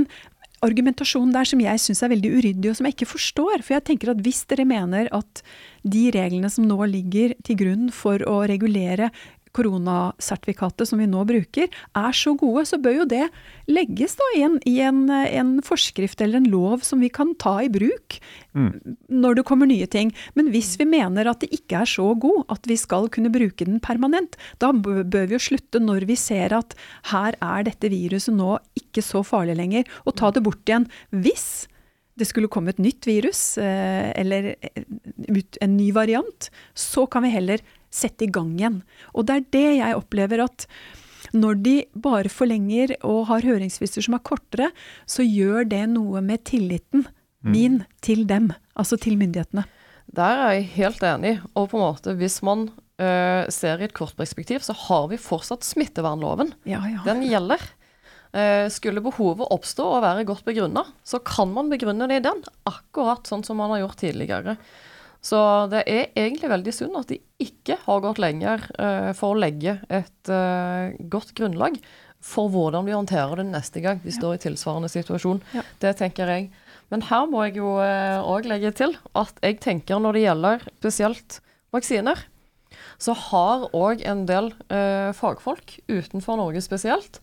argumentasjonen 0.65 1.35
der 1.35 1.45
som 1.45 1.61
jeg 1.61 1.81
syns 1.83 2.01
er 2.01 2.11
veldig 2.15 2.31
uryddig, 2.39 2.71
og 2.71 2.79
som 2.79 2.87
jeg 2.89 2.97
ikke 2.97 3.11
forstår. 3.11 3.61
For 3.61 3.77
jeg 3.77 3.85
tenker 3.91 4.13
at 4.13 4.23
hvis 4.25 4.41
dere 4.49 4.65
mener 4.65 5.11
at 5.13 5.43
de 5.85 6.07
reglene 6.15 6.49
som 6.51 6.65
nå 6.67 6.79
ligger 6.89 7.35
til 7.45 7.59
grunn 7.59 7.91
for 7.93 8.23
å 8.25 8.39
regulere 8.49 9.11
koronasertifikatet 9.57 10.89
som 10.89 11.01
vi 11.01 11.09
nå 11.09 11.23
bruker, 11.27 11.67
er 11.97 12.15
så 12.15 12.33
gode, 12.37 12.65
så 12.69 12.79
bør 12.81 13.01
jo 13.01 13.07
det 13.09 13.25
legges 13.69 14.15
da 14.19 14.29
i 14.37 14.43
en, 14.45 14.57
i 14.69 14.77
en, 14.85 15.05
en 15.09 15.55
forskrift 15.65 16.21
eller 16.23 16.41
en 16.41 16.49
lov 16.51 16.85
som 16.87 17.01
vi 17.03 17.09
kan 17.13 17.33
ta 17.41 17.57
i 17.65 17.71
bruk 17.73 18.19
mm. 18.57 18.71
når 19.09 19.39
det 19.39 19.47
kommer 19.49 19.69
nye 19.69 19.87
ting. 19.89 20.13
Men 20.37 20.51
hvis 20.53 20.75
vi 20.79 20.87
mener 20.89 21.29
at 21.29 21.43
det 21.43 21.51
ikke 21.57 21.81
er 21.81 21.89
så 21.89 22.11
god 22.15 22.45
at 22.53 22.69
vi 22.69 22.77
skal 22.79 23.09
kunne 23.13 23.33
bruke 23.33 23.67
den 23.67 23.81
permanent, 23.83 24.37
da 24.61 24.71
bør 24.73 25.03
vi 25.27 25.37
jo 25.37 25.43
slutte 25.49 25.81
når 25.83 26.07
vi 26.09 26.19
ser 26.19 26.55
at 26.57 26.77
her 27.11 27.37
er 27.41 27.67
dette 27.67 27.91
viruset 27.93 28.35
nå 28.35 28.57
ikke 28.79 29.03
så 29.05 29.23
farlig 29.25 29.57
lenger, 29.59 29.89
og 30.05 30.17
ta 30.19 30.31
det 30.33 30.43
bort 30.45 30.63
igjen. 30.67 30.87
Hvis 31.11 31.67
det 32.17 32.27
skulle 32.29 32.49
komme 32.51 32.73
et 32.73 32.81
nytt 32.81 33.05
virus 33.07 33.41
eh, 33.61 34.09
eller 34.17 34.55
en 34.57 35.75
ny 35.77 35.91
variant, 35.93 36.49
så 36.73 37.05
kan 37.09 37.25
vi 37.25 37.33
heller 37.33 37.61
sette 37.93 38.27
i 38.27 38.31
gang 38.31 38.55
igjen. 38.57 38.81
Og 39.13 39.27
det 39.27 39.35
er 39.35 39.51
det 39.55 39.67
jeg 39.79 39.99
opplever 39.99 40.43
at 40.45 40.67
når 41.35 41.59
de 41.63 41.75
bare 41.97 42.31
forlenger 42.31 42.93
og 43.05 43.25
har 43.31 43.45
høringsfrister 43.45 44.05
som 44.05 44.15
er 44.17 44.23
kortere, 44.25 44.69
så 45.09 45.25
gjør 45.25 45.67
det 45.67 45.83
noe 45.91 46.21
med 46.23 46.45
tilliten 46.47 47.07
mm. 47.07 47.51
min 47.51 47.81
til 48.05 48.25
dem, 48.29 48.51
altså 48.77 48.99
til 49.01 49.17
myndighetene. 49.19 49.65
Der 50.17 50.43
er 50.43 50.53
jeg 50.55 50.69
helt 50.77 51.03
enig. 51.03 51.37
Og 51.53 51.71
på 51.71 51.79
en 51.79 51.83
måte, 51.83 52.15
hvis 52.19 52.39
man 52.45 52.69
uh, 52.71 53.43
ser 53.53 53.81
i 53.81 53.87
et 53.87 53.97
kort 53.97 54.15
perspektiv, 54.19 54.63
så 54.63 54.75
har 54.87 55.09
vi 55.11 55.19
fortsatt 55.19 55.67
smittevernloven. 55.67 56.53
Ja, 56.69 56.81
ja. 56.87 57.03
Den 57.07 57.25
gjelder. 57.27 57.63
Uh, 58.31 58.67
skulle 58.71 59.03
behovet 59.03 59.47
oppstå 59.53 59.85
og 59.97 60.03
være 60.03 60.27
godt 60.27 60.45
begrunna, 60.47 60.83
så 61.07 61.19
kan 61.23 61.51
man 61.55 61.71
begrunne 61.71 62.09
det 62.11 62.21
i 62.21 62.25
den. 62.27 62.43
Akkurat 62.69 63.27
sånn 63.27 63.45
som 63.47 63.59
man 63.59 63.73
har 63.75 63.85
gjort 63.85 64.01
tidligere. 64.03 64.57
Så 65.23 65.39
det 65.71 65.83
er 65.89 66.11
egentlig 66.17 66.49
veldig 66.51 66.73
synd 66.75 66.97
at 66.99 67.09
de 67.11 67.19
ikke 67.41 67.77
har 67.83 68.03
gått 68.03 68.21
lenger 68.21 68.63
uh, 68.77 69.11
for 69.17 69.33
å 69.33 69.39
legge 69.39 69.77
et 69.89 70.31
uh, 70.31 70.93
godt 71.11 71.33
grunnlag 71.37 71.79
for 72.23 72.49
hvordan 72.51 72.87
de 72.87 72.95
håndterer 72.95 73.41
det 73.41 73.49
neste 73.49 73.81
gang 73.83 73.99
de 74.03 74.13
står 74.13 74.37
i 74.37 74.41
tilsvarende 74.47 74.89
situasjon. 74.91 75.41
Ja. 75.53 75.63
Det 75.83 75.93
tenker 75.99 76.31
jeg. 76.33 76.47
Men 76.91 77.03
her 77.09 77.27
må 77.29 77.43
jeg 77.45 77.59
jo 77.59 77.75
òg 77.77 78.47
uh, 78.47 78.49
legge 78.49 78.73
til 78.77 78.95
at 79.17 79.37
jeg 79.43 79.59
tenker 79.63 80.01
når 80.01 80.17
det 80.17 80.25
gjelder 80.25 80.65
spesielt 80.79 81.39
vaksiner, 81.75 82.23
så 82.97 83.13
har 83.29 83.67
òg 83.77 84.01
en 84.09 84.23
del 84.27 84.49
fagfolk 85.15 85.75
utenfor 85.87 86.39
Norge 86.39 86.63
spesielt 86.65 87.19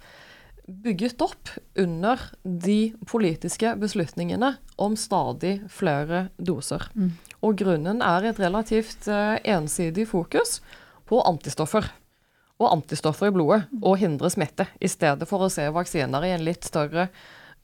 bygget 0.66 1.20
opp 1.24 1.50
under 1.76 2.20
de 2.42 2.94
politiske 3.08 3.74
beslutningene 3.80 4.54
om 4.80 4.96
stadig 4.96 5.58
flere 5.72 6.28
doser. 6.38 6.86
Mm. 6.94 7.12
Og 7.44 7.58
grunnen 7.60 8.00
er 8.04 8.30
et 8.30 8.40
relativt 8.40 9.08
uh, 9.10 9.36
ensidig 9.44 10.08
fokus 10.10 10.58
på 11.08 11.20
antistoffer. 11.28 11.90
Og 12.62 12.70
antistoffer 12.70 13.28
i 13.28 13.34
blodet, 13.34 13.64
og 13.82 13.98
hindre 14.00 14.30
smitte, 14.30 14.68
i 14.80 14.88
stedet 14.88 15.26
for 15.28 15.44
å 15.44 15.50
se 15.52 15.66
vaksiner 15.74 16.24
i 16.24 16.34
en 16.36 16.44
litt 16.46 16.64
større 16.64 17.08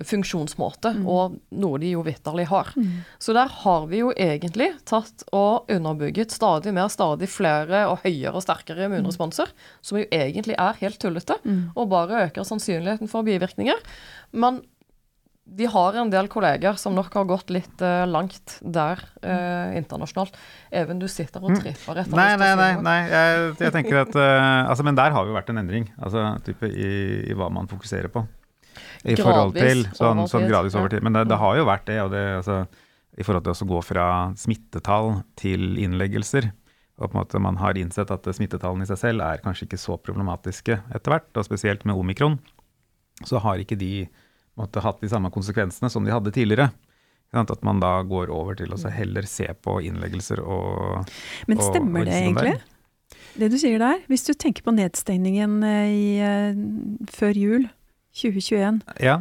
funksjonsmåte, 0.06 0.94
mm. 0.96 1.04
og 1.08 1.36
noe 1.60 1.80
de 1.80 1.92
jo 1.92 2.02
vitterlig 2.04 2.46
har. 2.50 2.70
Mm. 2.76 3.02
Så 3.20 3.34
der 3.36 3.50
har 3.62 3.86
vi 3.90 4.00
jo 4.00 4.12
egentlig 4.16 4.70
tatt 4.88 5.24
og 5.36 5.70
underbygget 5.72 6.32
stadig 6.32 6.72
mer, 6.76 6.88
stadig 6.92 7.28
flere 7.30 7.84
og 7.90 8.00
høyere 8.04 8.34
og 8.38 8.44
sterkere 8.44 8.88
immunresponser, 8.88 9.52
mm. 9.52 9.70
som 9.86 10.00
jo 10.00 10.08
egentlig 10.08 10.56
er 10.56 10.80
helt 10.80 11.00
tullete, 11.02 11.36
mm. 11.44 11.62
og 11.76 11.90
bare 11.92 12.26
øker 12.26 12.48
sannsynligheten 12.48 13.12
for 13.12 13.26
bivirkninger. 13.28 13.80
Men 14.32 14.62
vi 15.56 15.66
har 15.66 15.96
en 15.98 16.10
del 16.10 16.28
kolleger 16.30 16.76
som 16.78 16.94
nok 16.94 17.14
har 17.18 17.26
gått 17.28 17.50
litt 17.50 17.82
uh, 17.82 18.04
langt 18.08 18.58
der 18.60 19.00
uh, 19.24 19.76
internasjonalt. 19.78 20.36
Even, 20.70 21.00
du 21.02 21.08
sitter 21.10 21.42
og 21.42 21.54
mm. 21.54 21.62
tripper 21.64 22.02
etter 22.02 22.18
Nei, 22.18 22.28
nei, 22.38 22.50
nei. 22.58 22.70
nei. 22.86 22.98
Jeg, 23.10 23.48
jeg, 23.64 23.74
tenker 23.74 24.02
at 24.04 24.14
uh, 24.14 24.68
altså, 24.70 24.86
Men 24.86 24.98
der 24.98 25.14
har 25.16 25.26
jo 25.26 25.34
vært 25.34 25.50
en 25.50 25.62
endring 25.62 25.88
altså, 25.98 26.26
type, 26.46 26.70
i, 26.70 26.92
i, 27.24 27.34
hva 27.38 27.50
man 27.52 27.70
fokuserer 27.70 28.12
på. 28.12 28.22
I 29.02 29.16
gradvis 29.16 29.24
forhold 29.24 29.56
til 29.56 29.82
sånn, 29.96 30.22
sånn 30.30 30.46
gradvis 30.46 30.78
over 30.78 30.92
tid. 30.92 31.02
Men 31.06 31.18
det, 31.18 31.26
det, 31.32 31.40
har 31.42 31.58
jo 31.58 31.66
vært 31.66 31.86
det. 31.90 31.98
Og 32.04 32.14
det 32.14 32.24
altså, 32.38 32.62
I 33.18 33.26
forhold 33.26 33.48
til 33.48 33.56
å 33.56 33.70
gå 33.74 33.82
fra 33.90 34.06
smittetall 34.38 35.12
til 35.40 35.74
innleggelser. 35.82 36.52
Og 37.00 37.08
på 37.08 37.14
en 37.14 37.22
måte 37.22 37.42
man 37.42 37.58
har 37.58 37.78
innsett 37.80 38.12
at 38.12 38.28
smittetallene 38.36 38.86
i 38.86 38.92
seg 38.92 39.02
selv 39.02 39.26
er 39.26 39.42
kanskje 39.42 39.66
ikke 39.66 39.82
så 39.82 39.98
problematiske 39.98 40.78
etter 40.94 41.16
hvert. 41.16 41.30
Og 41.34 41.48
spesielt 41.48 41.86
med 41.88 41.98
omikron 41.98 42.38
så 43.26 43.40
har 43.42 43.60
ikke 43.60 43.76
de 43.80 44.06
måtte 44.60 44.84
hatt 44.84 45.00
de 45.02 45.10
samme 45.10 45.32
konsekvensene 45.34 45.90
som 45.92 46.06
de 46.06 46.14
hadde 46.14 46.32
tidligere. 46.34 46.70
At 47.32 47.62
man 47.62 47.78
da 47.82 48.00
går 48.02 48.30
over 48.34 48.56
til 48.58 48.72
å 48.74 48.78
heller 48.90 49.26
se 49.30 49.46
på 49.62 49.76
innleggelser 49.86 50.40
og 50.42 51.06
Men 51.46 51.60
stemmer 51.62 52.02
og, 52.02 52.08
og 52.08 52.10
det 52.10 52.22
egentlig? 52.24 52.54
Det 53.38 53.48
du 53.52 53.58
sier 53.60 53.78
der? 53.78 54.00
Hvis 54.10 54.26
du 54.26 54.32
tenker 54.34 54.66
på 54.66 54.74
nedstengningen 54.74 55.60
eh, 55.66 55.92
i, 55.94 56.08
uh, 56.18 57.06
før 57.10 57.38
jul 57.38 57.68
2021, 58.18 58.80
ja. 59.06 59.20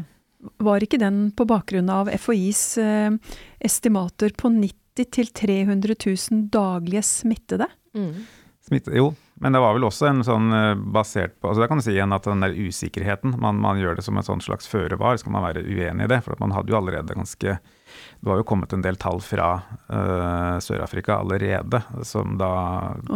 var 0.66 0.86
ikke 0.86 1.00
den 1.02 1.28
på 1.38 1.46
bakgrunn 1.50 1.92
av 1.94 2.10
FHIs 2.18 2.64
uh, 2.82 3.14
estimater 3.62 4.34
på 4.38 4.50
90 4.58 4.76
000-300 5.00 5.96
000 6.34 6.48
daglige 6.52 7.06
smittede? 7.06 7.70
Mm. 7.96 8.26
Smitte, 8.66 8.98
jo, 8.98 9.14
men 9.40 9.56
det 9.56 9.60
var 9.64 9.76
vel 9.76 9.88
også 9.88 10.10
en 10.10 10.22
sånn 10.28 10.52
eh, 10.52 10.74
basert 10.76 11.38
på 11.40 11.50
altså 11.50 11.64
Da 11.64 11.70
kan 11.72 11.80
du 11.80 11.86
si 11.86 11.94
igjen 11.94 12.16
at 12.16 12.28
den 12.28 12.44
der 12.44 12.56
usikkerheten, 12.56 13.38
man, 13.40 13.60
man 13.64 13.80
gjør 13.80 13.96
det 13.96 14.04
som 14.04 14.18
en 14.20 14.26
sånn 14.26 14.44
slags 14.44 14.68
føre 14.68 15.00
var. 15.00 15.20
Skal 15.20 15.32
man 15.36 15.46
være 15.46 15.64
uenig 15.64 16.08
i 16.08 16.12
det? 16.12 16.20
For 16.26 16.36
man 16.44 16.52
hadde 16.56 16.74
jo 16.74 16.80
allerede 16.80 17.16
ganske 17.16 17.56
Det 17.56 18.28
var 18.28 18.42
jo 18.42 18.48
kommet 18.48 18.74
en 18.76 18.84
del 18.84 19.00
tall 19.00 19.22
fra 19.24 19.48
uh, 19.88 20.60
Sør-Afrika 20.62 21.22
allerede 21.24 21.80
som 22.06 22.36
da 22.40 22.52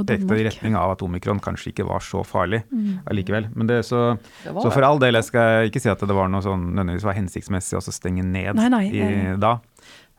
pekte 0.08 0.38
i 0.40 0.46
retning 0.48 0.78
av 0.80 0.96
at 0.96 1.04
omikron 1.06 1.42
kanskje 1.44 1.74
ikke 1.74 1.88
var 1.90 2.04
så 2.04 2.24
farlig 2.26 2.64
mm. 2.72 3.04
allikevel. 3.12 3.50
Men 3.54 3.70
det, 3.70 3.82
så, 3.90 4.14
det 4.46 4.56
så 4.56 4.72
for 4.72 4.88
all 4.88 5.02
del, 5.04 5.20
jeg 5.20 5.28
skal 5.28 5.68
ikke 5.68 5.84
si 5.84 5.92
at 5.92 6.08
det 6.08 6.16
var 6.16 6.32
noe 6.32 6.44
sånn 6.46 6.70
nødvendigvis 6.72 7.10
var 7.10 7.20
hensiktsmessig 7.20 7.78
å 7.80 7.84
stenge 7.84 8.24
ned 8.24 8.56
nei, 8.58 8.70
nei, 8.72 8.86
i, 8.96 9.04
da. 9.44 9.58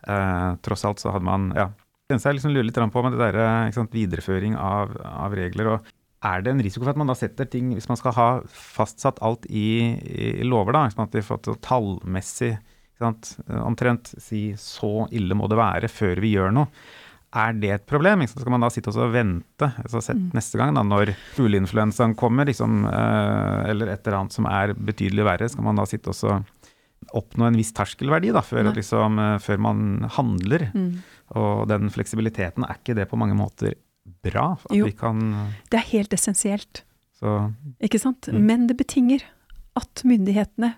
Uh, 0.05 0.53
tross 0.61 0.85
alt 0.85 1.01
så 1.01 1.09
hadde 1.15 1.25
man 1.25 1.49
ja, 1.57 1.71
jeg 2.05 2.37
liksom 2.37 2.53
lurer 2.53 2.67
litt 2.67 2.77
på 2.77 3.01
med 3.01 3.15
det 3.15 3.31
der, 3.33 3.71
sant, 3.73 3.93
videreføring 3.95 4.53
av, 4.61 4.91
av, 5.01 5.33
regler. 5.33 5.71
og 5.73 5.87
er 6.25 6.43
det 6.43 6.53
en 6.53 6.63
risiko 6.63 6.85
for 6.85 6.93
at 6.93 6.99
man 6.99 7.09
da 7.11 7.15
setter 7.17 7.47
ting 7.49 7.73
Hvis 7.75 7.89
man 7.91 7.99
skal 7.99 8.15
ha 8.17 8.27
fastsatt 8.49 9.21
alt 9.25 9.45
i, 9.49 9.67
i 10.41 10.47
lover, 10.47 10.75
da, 10.75 10.85
hvis 10.87 10.97
man 10.99 11.11
har 11.11 11.27
fått 11.27 11.51
tallmessig 11.65 12.55
omtrent 13.03 14.13
si 14.23 14.53
så 14.59 15.07
ille 15.11 15.35
må 15.35 15.49
det 15.51 15.57
være 15.59 15.89
før 15.91 16.21
vi 16.23 16.31
gjør 16.37 16.53
noe. 16.55 16.69
Er 17.35 17.55
det 17.59 17.71
et 17.73 17.87
problem? 17.89 18.23
Så 18.23 18.39
skal 18.39 18.53
man 18.53 18.63
da 18.63 18.69
sitte 18.71 18.93
og 18.93 19.11
vente 19.11 19.67
altså 19.81 19.99
sett 20.03 20.21
mm. 20.21 20.29
neste 20.37 20.59
gang 20.59 20.71
da, 20.77 20.85
når 20.87 21.11
fugleinfluensaen 21.35 22.15
kommer, 22.15 22.47
liksom, 22.47 22.85
eh, 22.87 23.65
eller 23.73 23.91
et 23.91 24.05
eller 24.07 24.21
annet 24.21 24.37
som 24.37 24.47
er 24.47 24.71
betydelig 24.77 25.25
verre, 25.27 25.49
skal 25.51 25.67
man 25.67 25.81
da 25.81 25.83
sitte 25.89 26.13
og 26.13 26.45
oppnå 27.15 27.49
en 27.49 27.59
viss 27.59 27.73
terskelverdi 27.75 28.31
da, 28.35 28.43
før, 28.45 28.71
liksom, 28.77 29.19
eh, 29.19 29.35
før 29.43 29.59
man 29.67 29.83
handler? 30.15 30.69
Mm. 30.71 30.87
Og 31.41 31.65
den 31.67 31.91
fleksibiliteten, 31.91 32.63
er 32.63 32.79
ikke 32.79 32.95
det 32.95 33.09
på 33.11 33.19
mange 33.19 33.35
måter 33.35 33.75
bra? 34.25 34.55
jo, 34.73 34.89
kan, 34.97 35.21
det 35.71 35.79
er 35.81 35.87
helt 35.91 36.13
essensielt. 36.15 36.83
Så, 37.19 37.51
ikke 37.83 38.01
sant? 38.01 38.27
Mm. 38.27 38.41
Men 38.45 38.67
det 38.69 38.77
betinger 38.79 39.23
at 39.79 40.03
myndighetene 40.07 40.73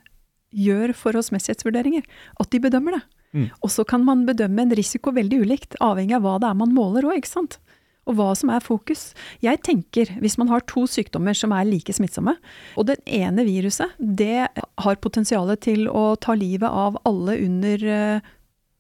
gjør 0.58 0.94
forholdsmessighetsvurderinger. 0.98 2.06
At 2.42 2.52
de 2.54 2.62
bedømmer 2.64 2.98
det. 2.98 3.04
Mm. 3.36 3.48
Og 3.62 3.72
så 3.74 3.86
kan 3.88 4.06
man 4.08 4.26
bedømme 4.28 4.64
en 4.64 4.76
risiko 4.78 5.12
veldig 5.16 5.42
ulikt, 5.44 5.78
avhengig 5.84 6.16
av 6.18 6.26
hva 6.26 6.38
det 6.42 6.52
er 6.52 6.60
man 6.62 6.76
måler 6.76 7.08
òg, 7.08 7.20
ikke 7.20 7.34
sant. 7.34 7.60
Og 8.08 8.16
hva 8.16 8.30
som 8.40 8.54
er 8.56 8.64
fokus. 8.64 9.10
Jeg 9.44 9.60
tenker, 9.68 10.14
hvis 10.24 10.38
man 10.40 10.48
har 10.48 10.64
to 10.70 10.86
sykdommer 10.88 11.36
som 11.36 11.52
er 11.52 11.68
like 11.68 11.92
smittsomme, 11.94 12.38
og 12.80 12.88
det 12.88 13.02
ene 13.04 13.44
viruset 13.48 13.98
det 14.00 14.48
har 14.48 15.02
potensial 15.04 15.52
til 15.60 15.90
å 15.92 16.14
ta 16.16 16.38
livet 16.40 16.72
av 16.72 17.02
alle 17.08 17.36
under 17.44 17.84
uh, 17.84 18.30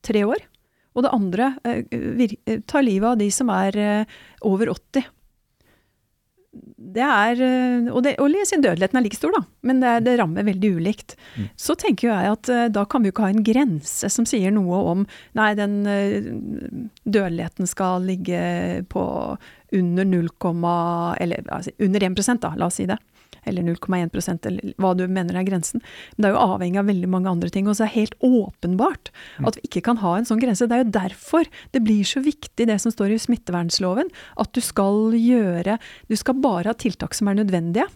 tre 0.07 0.23
år, 0.23 0.47
og 0.97 1.05
det 1.05 1.13
andre 1.13 1.51
uh, 1.61 2.57
tar 2.65 2.85
livet 2.85 3.11
av 3.13 3.21
de 3.21 3.29
som 3.33 3.53
er 3.53 3.77
uh, 3.77 4.17
over 4.49 4.73
80 4.73 5.05
det 6.77 7.03
er 7.03 7.41
eh, 7.43 7.89
Og, 7.91 8.01
det, 8.05 8.15
og 8.21 8.31
dødeligheten 8.31 8.99
er 8.99 9.05
like 9.05 9.17
stor, 9.17 9.33
da, 9.35 9.43
men 9.67 9.81
det, 9.83 9.93
det 10.07 10.17
rammer 10.19 10.47
veldig 10.47 10.71
ulikt. 10.79 11.15
Mm. 11.35 11.49
Så 11.59 11.75
tenker 11.79 12.09
jeg 12.11 12.33
at 12.33 12.51
eh, 12.53 12.67
da 12.73 12.85
kan 12.89 13.03
vi 13.03 13.11
jo 13.11 13.15
ikke 13.15 13.27
ha 13.27 13.33
en 13.33 13.45
grense 13.45 14.09
som 14.13 14.27
sier 14.29 14.53
noe 14.55 14.81
om 14.93 15.05
nei, 15.37 15.51
den 15.57 15.79
eh, 15.89 16.31
dødeligheten 17.03 17.69
skal 17.69 18.07
ligge 18.07 18.41
på 18.91 19.03
under 19.75 20.05
0, 20.05 20.29
eller 21.19 21.43
altså 21.51 21.71
under 21.79 22.03
1 22.03 22.41
da, 22.41 22.53
la 22.55 22.69
oss 22.69 22.79
si 22.79 22.85
det 22.85 22.97
eller 23.47 23.63
0,1 23.63 24.45
eller 24.47 24.73
hva 24.81 24.93
du 24.97 25.05
mener 25.07 25.37
er 25.37 25.45
grensen. 25.47 25.81
Men 26.15 26.23
det 26.23 26.29
er 26.29 26.35
jo 26.35 26.55
avhengig 26.55 26.81
av 26.81 26.89
veldig 26.89 27.09
mange 27.11 27.31
andre 27.31 27.51
ting. 27.53 27.67
Og 27.67 27.77
så 27.77 27.85
er 27.85 27.91
det 27.91 28.01
helt 28.01 28.17
åpenbart 28.25 29.11
at 29.47 29.59
vi 29.59 29.69
ikke 29.69 29.85
kan 29.89 30.01
ha 30.03 30.17
en 30.17 30.27
sånn 30.27 30.41
grense. 30.41 30.67
Det 30.67 30.77
er 30.77 30.83
jo 30.83 30.95
derfor 30.97 31.47
det 31.75 31.83
blir 31.85 32.03
så 32.07 32.23
viktig 32.25 32.67
det 32.69 32.79
som 32.83 32.93
står 32.93 33.15
i 33.15 33.21
smittevernloven, 33.21 34.11
at 34.41 34.53
du 34.53 34.61
skal 34.63 35.15
gjøre 35.17 35.77
Du 36.07 36.15
skal 36.19 36.37
bare 36.41 36.71
ha 36.71 36.75
tiltak 36.77 37.15
som 37.15 37.29
er 37.29 37.39
nødvendige. 37.39 37.87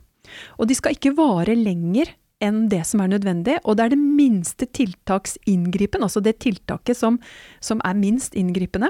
Og 0.59 0.69
de 0.69 0.77
skal 0.77 0.95
ikke 0.95 1.15
vare 1.17 1.55
lenger 1.57 2.13
enn 2.41 2.65
det 2.71 2.81
som 2.89 3.03
er 3.03 3.11
nødvendig, 3.11 3.59
og 3.61 3.77
det 3.77 3.83
er 3.83 3.91
det 3.93 4.01
minste 4.01 4.65
tiltaksinngripen, 4.73 6.01
altså 6.01 6.23
det 6.25 6.39
tiltaket 6.41 6.97
som, 6.97 7.19
som 7.61 7.83
er 7.85 7.99
minst 7.99 8.33
inngripende. 8.39 8.89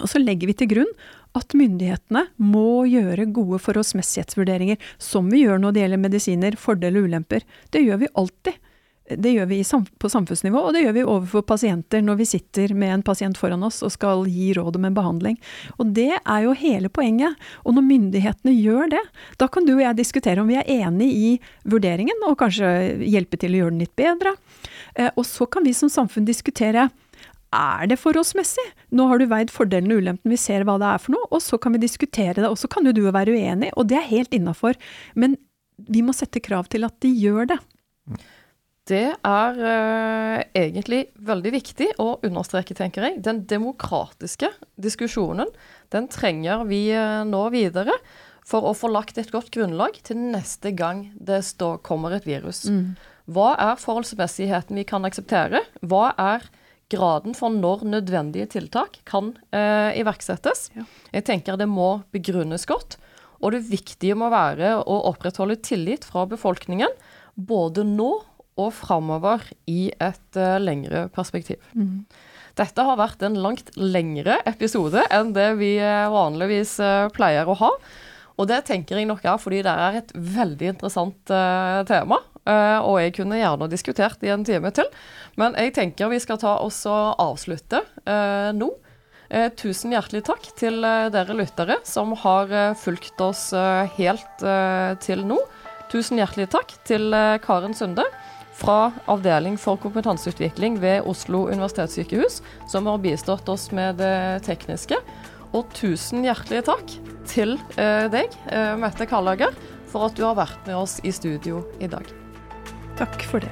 Og 0.00 0.08
så 0.10 0.18
legger 0.22 0.48
vi 0.48 0.56
til 0.58 0.70
grunn 0.72 0.94
at 1.34 1.56
myndighetene 1.56 2.26
må 2.38 2.84
gjøre 2.86 3.26
gode 3.34 3.58
forholdsmessighetsvurderinger, 3.62 4.78
som 5.02 5.30
vi 5.32 5.44
gjør 5.44 5.58
når 5.62 5.74
det 5.74 5.82
gjelder 5.84 6.04
medisiner, 6.04 6.60
fordeler 6.60 7.02
og 7.02 7.10
ulemper. 7.10 7.46
Det 7.74 7.82
gjør 7.82 8.04
vi 8.04 8.14
alltid. 8.14 8.62
Det 9.04 9.34
gjør 9.34 9.46
vi 9.50 9.58
på 10.00 10.08
samfunnsnivå, 10.08 10.62
og 10.64 10.72
det 10.72 10.80
gjør 10.86 10.94
vi 10.96 11.02
overfor 11.04 11.42
pasienter 11.44 12.00
når 12.00 12.22
vi 12.22 12.26
sitter 12.30 12.72
med 12.72 12.88
en 12.94 13.02
pasient 13.04 13.36
foran 13.36 13.66
oss 13.66 13.82
og 13.84 13.92
skal 13.92 14.24
gi 14.32 14.54
råd 14.56 14.78
om 14.78 14.86
en 14.88 14.96
behandling. 14.96 15.36
Og 15.76 15.90
det 15.92 16.14
er 16.16 16.46
jo 16.46 16.54
hele 16.56 16.88
poenget. 16.88 17.36
Og 17.68 17.76
når 17.76 17.84
myndighetene 17.90 18.54
gjør 18.56 18.94
det, 18.94 19.02
da 19.36 19.50
kan 19.52 19.68
du 19.68 19.74
og 19.74 19.84
jeg 19.84 20.00
diskutere 20.00 20.40
om 20.40 20.48
vi 20.48 20.56
er 20.56 20.72
enig 20.72 21.10
i 21.12 21.30
vurderingen, 21.68 22.24
og 22.24 22.38
kanskje 22.40 22.70
hjelpe 23.04 23.36
til 23.42 23.52
å 23.52 23.64
gjøre 23.64 23.74
den 23.74 23.84
litt 23.84 23.96
bedre. 24.00 24.38
Eh, 24.96 25.12
og 25.12 25.28
så 25.28 25.44
kan 25.52 25.68
vi 25.68 25.76
som 25.76 25.92
samfunn 25.92 26.24
diskutere 26.24 26.88
er 27.54 27.88
det 27.90 28.00
forholdsmessig? 28.00 28.64
Nå 28.94 29.06
har 29.10 29.20
du 29.20 29.26
veid 29.30 29.52
fordelene 29.54 29.96
og 29.96 30.04
ulempene, 30.04 30.34
vi 30.34 30.40
ser 30.40 30.66
hva 30.66 30.76
det 30.82 30.90
er 30.90 31.02
for 31.02 31.16
noe, 31.16 31.28
og 31.30 31.42
så 31.44 31.58
kan 31.60 31.74
vi 31.74 31.82
diskutere 31.82 32.36
det. 32.40 32.48
Og 32.50 32.58
så 32.60 32.70
kan 32.70 32.86
jo 32.86 32.94
du 32.96 33.04
være 33.06 33.34
uenig, 33.34 33.72
og 33.78 33.88
det 33.90 34.00
er 34.00 34.10
helt 34.10 34.36
innafor. 34.36 34.78
Men 35.18 35.38
vi 35.90 36.04
må 36.06 36.14
sette 36.16 36.42
krav 36.44 36.68
til 36.72 36.86
at 36.86 36.96
de 37.02 37.10
gjør 37.10 37.54
det. 37.54 37.60
Det 38.84 39.06
er 39.16 39.60
uh, 39.64 40.42
egentlig 40.52 41.06
veldig 41.24 41.54
viktig 41.54 41.88
å 42.04 42.18
understreke, 42.26 42.76
tenker 42.76 43.06
jeg. 43.08 43.22
Den 43.24 43.42
demokratiske 43.48 44.50
diskusjonen, 44.76 45.48
den 45.94 46.10
trenger 46.12 46.66
vi 46.68 46.86
uh, 46.92 47.24
nå 47.24 47.46
videre 47.54 47.96
for 48.44 48.68
å 48.68 48.74
få 48.76 48.90
lagt 48.92 49.16
et 49.16 49.32
godt 49.32 49.48
grunnlag 49.54 49.96
til 50.04 50.20
neste 50.20 50.74
gang 50.76 51.06
det 51.16 51.40
står, 51.48 51.80
kommer 51.86 52.12
et 52.12 52.28
virus. 52.28 52.66
Mm. 52.68 52.92
Hva 53.32 53.54
er 53.56 53.80
forholdsmessigheten 53.80 54.76
vi 54.76 54.84
kan 54.84 55.08
akseptere? 55.08 55.64
Hva 55.80 56.10
er 56.20 56.44
graden 56.94 57.34
for 57.36 57.52
når 57.52 57.84
nødvendige 57.86 58.48
tiltak 58.56 59.00
kan 59.08 59.34
eh, 59.54 59.92
iverksettes. 60.00 60.68
Ja. 60.76 60.86
Jeg 61.18 61.26
tenker 61.28 61.58
det 61.60 61.68
må 61.70 61.98
begrunnes 62.14 62.66
godt. 62.70 62.98
Og 63.44 63.52
det 63.52 63.66
viktige 63.68 64.16
må 64.16 64.30
være 64.32 64.78
å 64.80 65.00
opprettholde 65.10 65.58
tillit 65.60 66.06
fra 66.08 66.24
befolkningen, 66.30 66.92
både 67.34 67.84
nå 67.84 68.12
og 68.60 68.70
framover 68.74 69.42
i 69.70 69.88
et 69.92 70.38
uh, 70.38 70.56
lengre 70.62 71.08
perspektiv. 71.14 71.58
Mm. 71.74 72.04
Dette 72.54 72.84
har 72.86 72.98
vært 73.00 73.24
en 73.26 73.36
langt 73.42 73.72
lengre 73.74 74.38
episode 74.46 75.02
enn 75.10 75.32
det 75.34 75.48
vi 75.58 75.74
uh, 75.82 76.06
vanligvis 76.14 76.76
uh, 76.80 77.10
pleier 77.14 77.50
å 77.50 77.58
ha. 77.58 77.72
Og 78.38 78.48
det 78.50 78.62
tenker 78.70 78.98
jeg 78.98 79.10
nok 79.10 79.26
er 79.26 79.42
fordi 79.42 79.60
det 79.66 79.74
er 79.74 79.98
et 80.00 80.14
veldig 80.14 80.70
interessant 80.72 81.34
tema. 81.86 82.16
Og 82.44 82.98
jeg 83.00 83.14
kunne 83.16 83.38
gjerne 83.40 83.70
diskutert 83.72 84.20
i 84.26 84.28
en 84.34 84.44
time 84.44 84.68
til. 84.76 84.90
Men 85.40 85.56
jeg 85.58 85.74
tenker 85.78 86.12
vi 86.12 86.20
skal 86.22 86.40
ta 86.42 86.58
oss 86.62 86.82
og 86.90 87.16
avslutte 87.22 87.80
eh, 88.04 88.50
nå. 88.56 88.70
Eh, 89.34 89.48
tusen 89.56 89.94
hjertelig 89.94 90.24
takk 90.28 90.46
til 90.58 90.84
eh, 90.84 91.08
dere 91.12 91.36
lyttere 91.36 91.80
som 91.88 92.12
har 92.22 92.52
eh, 92.52 92.76
fulgt 92.78 93.20
oss 93.24 93.48
eh, 93.56 93.88
helt 93.96 94.44
eh, 94.44 94.92
til 95.02 95.24
nå. 95.26 95.40
Tusen 95.90 96.20
hjertelig 96.20 96.48
takk 96.52 96.74
til 96.86 97.14
Karen 97.44 97.74
Sunde 97.76 98.06
fra 98.54 98.92
Avdeling 99.10 99.58
for 99.60 99.78
kompetanseutvikling 99.82 100.78
ved 100.82 101.06
Oslo 101.10 101.44
universitetssykehus, 101.50 102.40
som 102.70 102.88
har 102.90 103.02
bistått 103.02 103.50
oss 103.52 103.68
med 103.74 104.00
det 104.02 104.42
tekniske. 104.46 104.98
Og 105.54 105.70
tusen 105.76 106.26
hjertelig 106.26 106.64
takk 106.66 106.96
til 107.30 107.56
deg, 107.76 108.34
Mette 108.80 109.06
Kallager, 109.10 109.54
for 109.92 110.08
at 110.08 110.18
du 110.18 110.26
har 110.26 110.38
vært 110.40 110.66
med 110.66 110.80
oss 110.80 110.98
i 111.06 111.14
studio 111.14 111.62
i 111.78 111.90
dag. 111.90 112.23
Takk 112.96 113.22
for 113.22 113.40
det. 113.40 113.50